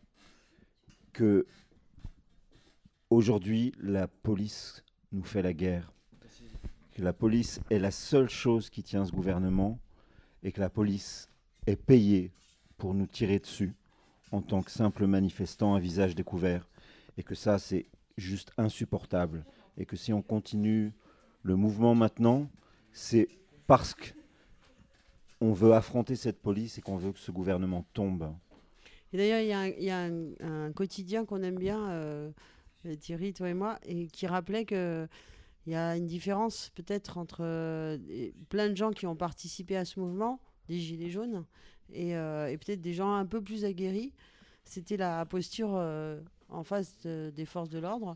que 1.13 1.45
aujourd'hui 3.11 3.71
la 3.79 4.07
police 4.07 4.83
nous 5.11 5.23
fait 5.23 5.43
la 5.43 5.53
guerre, 5.53 5.93
que 6.93 7.03
la 7.03 7.13
police 7.13 7.59
est 7.69 7.77
la 7.77 7.91
seule 7.91 8.29
chose 8.29 8.71
qui 8.71 8.81
tient 8.81 9.05
ce 9.05 9.11
gouvernement 9.11 9.79
et 10.41 10.51
que 10.51 10.59
la 10.59 10.71
police 10.71 11.29
est 11.67 11.75
payée 11.75 12.31
pour 12.77 12.95
nous 12.95 13.05
tirer 13.05 13.37
dessus 13.37 13.75
en 14.35 14.41
tant 14.41 14.61
que 14.61 14.71
simple 14.71 15.07
manifestant 15.07 15.75
à 15.75 15.79
visage 15.79 16.13
découvert 16.13 16.67
et 17.17 17.23
que 17.23 17.35
ça 17.35 17.57
c'est 17.57 17.85
juste 18.17 18.51
insupportable 18.57 19.45
et 19.77 19.85
que 19.85 19.95
si 19.95 20.11
on 20.11 20.21
continue 20.21 20.93
le 21.41 21.55
mouvement 21.55 21.95
maintenant, 21.95 22.49
c'est 22.91 23.29
parce 23.67 23.93
que 23.93 24.09
on 25.41 25.53
veut 25.53 25.73
affronter 25.73 26.15
cette 26.15 26.41
police 26.41 26.77
et 26.77 26.81
qu'on 26.81 26.97
veut 26.97 27.11
que 27.11 27.19
ce 27.19 27.31
gouvernement 27.31 27.85
tombe. 27.93 28.33
Et 29.13 29.17
d'ailleurs, 29.17 29.67
il 29.77 29.83
y 29.83 29.89
a 29.89 29.99
un, 29.99 30.71
quotidien 30.71 31.25
qu'on 31.25 31.43
aime 31.43 31.59
bien, 31.59 31.89
euh, 31.91 32.31
Thierry, 32.99 33.33
toi 33.33 33.49
et 33.49 33.53
moi, 33.53 33.77
et 33.85 34.07
qui 34.07 34.27
rappelait 34.27 34.65
que 34.65 35.07
il 35.67 35.73
y 35.73 35.75
a 35.75 35.97
une 35.97 36.05
différence 36.05 36.71
peut-être 36.75 37.17
entre 37.17 37.39
euh, 37.41 37.97
plein 38.49 38.69
de 38.69 38.75
gens 38.75 38.91
qui 38.91 39.07
ont 39.07 39.15
participé 39.15 39.75
à 39.75 39.83
ce 39.83 39.99
mouvement, 39.99 40.39
des 40.69 40.79
Gilets 40.79 41.09
jaunes, 41.09 41.45
et, 41.93 42.15
euh, 42.15 42.47
et 42.49 42.57
peut-être 42.57 42.81
des 42.81 42.93
gens 42.93 43.13
un 43.13 43.25
peu 43.25 43.41
plus 43.41 43.65
aguerris. 43.65 44.11
C'était 44.63 44.97
la 44.97 45.25
posture 45.25 45.71
euh, 45.75 46.19
en 46.49 46.63
face 46.63 46.95
de- 47.03 47.31
des 47.35 47.45
forces 47.45 47.69
de 47.69 47.79
l'ordre, 47.79 48.15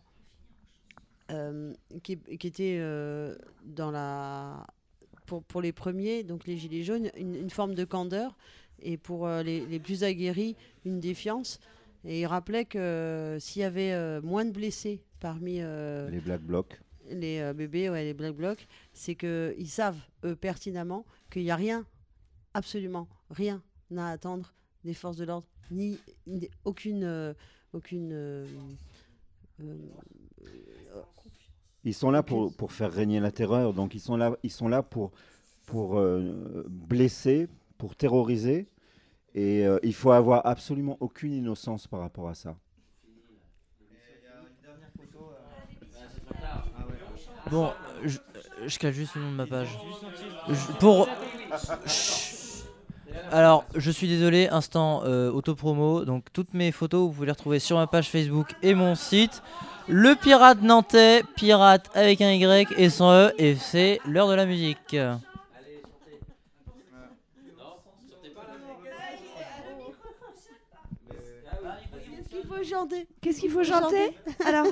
euh, 1.31 1.73
qui, 2.03 2.17
qui 2.17 2.47
était 2.47 2.79
dans 3.65 3.91
la 3.91 4.65
pour, 5.27 5.43
pour 5.43 5.61
les 5.61 5.71
premiers, 5.71 6.23
donc 6.23 6.47
les 6.47 6.57
gilets 6.57 6.83
jaunes, 6.83 7.11
une, 7.15 7.35
une 7.35 7.49
forme 7.51 7.75
de 7.75 7.85
candeur, 7.85 8.35
et 8.81 8.97
pour 8.97 9.27
les, 9.27 9.63
les 9.67 9.79
plus 9.79 10.03
aguerris, 10.03 10.55
une 10.85 10.99
défiance. 10.99 11.59
Et 12.03 12.21
il 12.21 12.25
rappelait 12.25 12.65
que 12.65 13.37
s'il 13.39 13.61
y 13.61 13.65
avait 13.65 14.19
moins 14.21 14.45
de 14.45 14.51
blessés 14.51 15.03
parmi 15.19 15.57
Les 15.57 16.21
Black 16.23 16.41
Blocs. 16.41 16.79
les 17.11 17.41
euh, 17.41 17.53
bébés, 17.53 17.89
ouais, 17.91 18.03
les 18.05 18.13
Black 18.15 18.33
Blocs, 18.35 18.67
c'est 18.93 19.13
qu'ils 19.15 19.67
savent, 19.69 19.99
eux, 20.23 20.35
pertinemment, 20.35 21.05
qu'il 21.29 21.43
n'y 21.43 21.51
a 21.51 21.55
rien, 21.55 21.85
absolument 22.55 23.07
rien 23.29 23.61
à 23.95 24.09
attendre 24.09 24.53
des 24.83 24.93
forces 24.93 25.17
de 25.17 25.25
l'ordre, 25.25 25.47
ni, 25.71 25.99
ni- 26.27 26.49
aucune. 26.65 27.03
euh, 27.03 27.33
aucune 27.73 28.09
euh, 28.13 28.47
euh, 29.61 29.75
Ils 31.83 31.93
sont 31.93 32.09
là 32.11 32.23
pour, 32.23 32.51
pour 32.55 32.71
faire 32.71 32.91
régner 32.91 33.19
la 33.19 33.31
terreur, 33.31 33.73
donc 33.73 33.93
ils 33.93 33.99
sont 33.99 34.17
là, 34.17 34.35
ils 34.43 34.51
sont 34.51 34.67
là 34.67 34.81
pour, 34.83 35.11
pour 35.67 35.97
euh, 35.99 36.63
blesser, 36.67 37.47
pour 37.77 37.95
terroriser, 37.95 38.67
et 39.35 39.65
euh, 39.67 39.77
il 39.83 39.93
faut 39.93 40.11
avoir 40.11 40.45
absolument 40.47 40.97
aucune 40.99 41.33
innocence 41.33 41.85
par 41.87 41.99
rapport 41.99 42.27
à 42.29 42.33
ça. 42.35 42.57
Bon, 47.51 47.71
je, 48.03 48.17
je 48.67 48.77
cale 48.79 48.93
juste 48.93 49.15
le 49.15 49.21
nom 49.21 49.31
de 49.31 49.35
ma 49.37 49.47
page. 49.47 49.69
Je- 50.47 50.73
pour. 50.79 51.07
Chut. 51.87 52.28
Alors, 53.31 53.65
je 53.75 53.91
suis 53.91 54.07
désolé, 54.07 54.47
instant 54.49 55.01
euh, 55.05 55.31
autopromo. 55.31 56.05
Donc, 56.05 56.25
toutes 56.33 56.53
mes 56.53 56.71
photos, 56.71 57.07
vous 57.07 57.11
pouvez 57.11 57.27
les 57.27 57.31
retrouver 57.31 57.59
sur 57.59 57.77
ma 57.77 57.87
page 57.87 58.09
Facebook 58.09 58.47
et 58.63 58.73
mon 58.73 58.95
site. 58.95 59.41
Le 59.87 60.15
pirate 60.15 60.61
nantais, 60.61 61.23
pirate 61.35 61.89
avec 61.93 62.21
un 62.21 62.31
Y 62.31 62.73
et 62.77 62.89
sans 62.89 63.11
E, 63.11 63.33
et 63.37 63.55
c'est 63.55 63.99
l'heure 64.05 64.27
de 64.27 64.35
la 64.35 64.45
musique. 64.45 64.95
Faut 72.63 72.69
chanter 72.69 73.07
Qu'est-ce 73.21 73.39
qu'il 73.39 73.51
faut 73.51 73.63
chanter 73.63 74.15
Alors, 74.45 74.67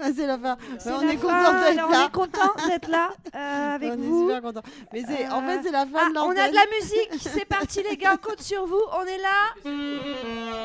Ah, 0.00 0.08
c'est 0.16 0.26
la 0.26 0.38
fin. 0.38 0.56
on 0.86 1.00
est 1.08 1.16
fin. 1.16 1.28
content 1.28 1.60
d'être 1.60 1.76
là. 1.76 1.86
On 1.88 2.06
est 2.06 2.12
content 2.12 2.68
d'être 2.68 2.88
là 2.88 3.10
euh, 3.34 3.74
avec 3.74 3.92
on 3.92 3.96
vous. 3.96 4.30
est 4.30 4.34
super 4.34 4.42
content. 4.42 4.62
Mais 4.92 5.02
c'est, 5.06 5.28
en 5.28 5.42
fait, 5.42 5.60
c'est 5.62 5.70
la 5.70 5.86
fin 5.86 5.98
Ah, 6.00 6.12
de 6.12 6.18
on 6.18 6.28
l'antenne. 6.28 6.38
a 6.38 6.48
de 6.48 6.54
la 6.54 6.66
musique, 6.80 7.10
c'est 7.20 7.44
parti 7.44 7.82
les 7.88 7.96
gars, 7.96 8.14
on 8.14 8.28
compte 8.28 8.40
sur 8.40 8.66
vous, 8.66 8.80
on 8.98 9.04
est 9.04 9.18
là. 9.18 9.54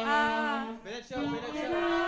Ah, 0.08 0.64
on 1.16 1.20
est 1.20 1.70
là. 1.70 2.03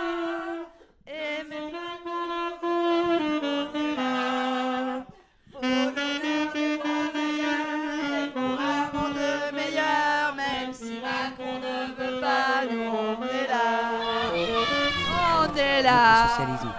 Socialisme. 16.36 16.72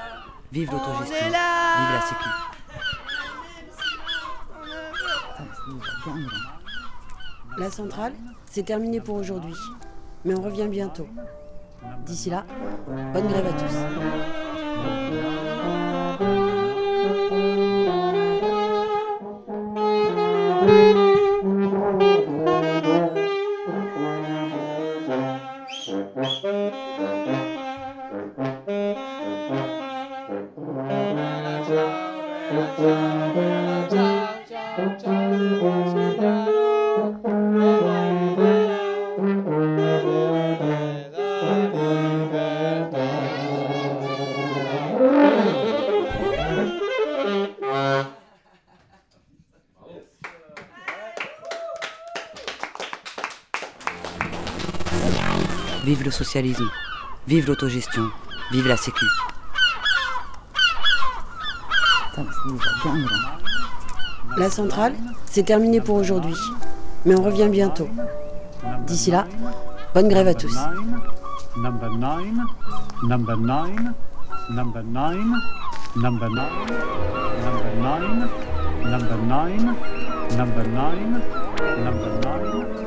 Vive 0.52 0.70
On 0.70 0.74
l'autogestion. 0.74 1.26
Vive 1.26 1.34
la 1.34 2.02
sécu. 2.02 2.30
La 7.58 7.72
centrale, 7.72 8.14
c'est 8.46 8.64
terminé 8.64 9.02
pour 9.02 9.16
aujourd'hui. 9.16 9.56
Mais 10.26 10.36
on 10.36 10.42
revient 10.42 10.68
bientôt. 10.68 11.08
D'ici 12.06 12.30
là, 12.30 12.46
bonne 13.14 13.28
grève 13.28 13.48
à 13.48 13.54
tous. 13.54 14.37
Socialisme. 56.38 56.70
Vive 57.28 57.48
l'autogestion. 57.48 58.04
Vive 58.52 58.68
la 58.68 58.78
sécu. 58.78 59.06
La 64.38 64.50
centrale, 64.50 64.94
c'est 65.26 65.44
terminé 65.44 65.82
pour 65.82 65.96
aujourd'hui. 65.96 66.36
Mais 67.06 67.16
on 67.16 67.24
revient 67.24 67.50
bientôt. 67.50 67.90
D'ici 68.86 69.10
là, 69.10 69.26
bonne 69.96 70.10
grève 70.10 70.28
à 70.28 70.36
tous. 70.36 70.56
Number 71.58 71.90
nine, 71.90 72.44
number 73.04 73.38
nine, 73.38 73.94
number 74.52 74.84
nine, 74.84 75.42
number 75.96 76.30
nine, 76.30 76.50
number 77.34 77.74
nine, 77.82 78.30
number 78.86 79.18
nine, 79.26 79.76
number 80.38 80.68
nine, 80.68 81.22
number 81.84 82.10
nine. 82.22 82.87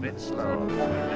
Bit 0.00 0.20
slower. 0.20 1.07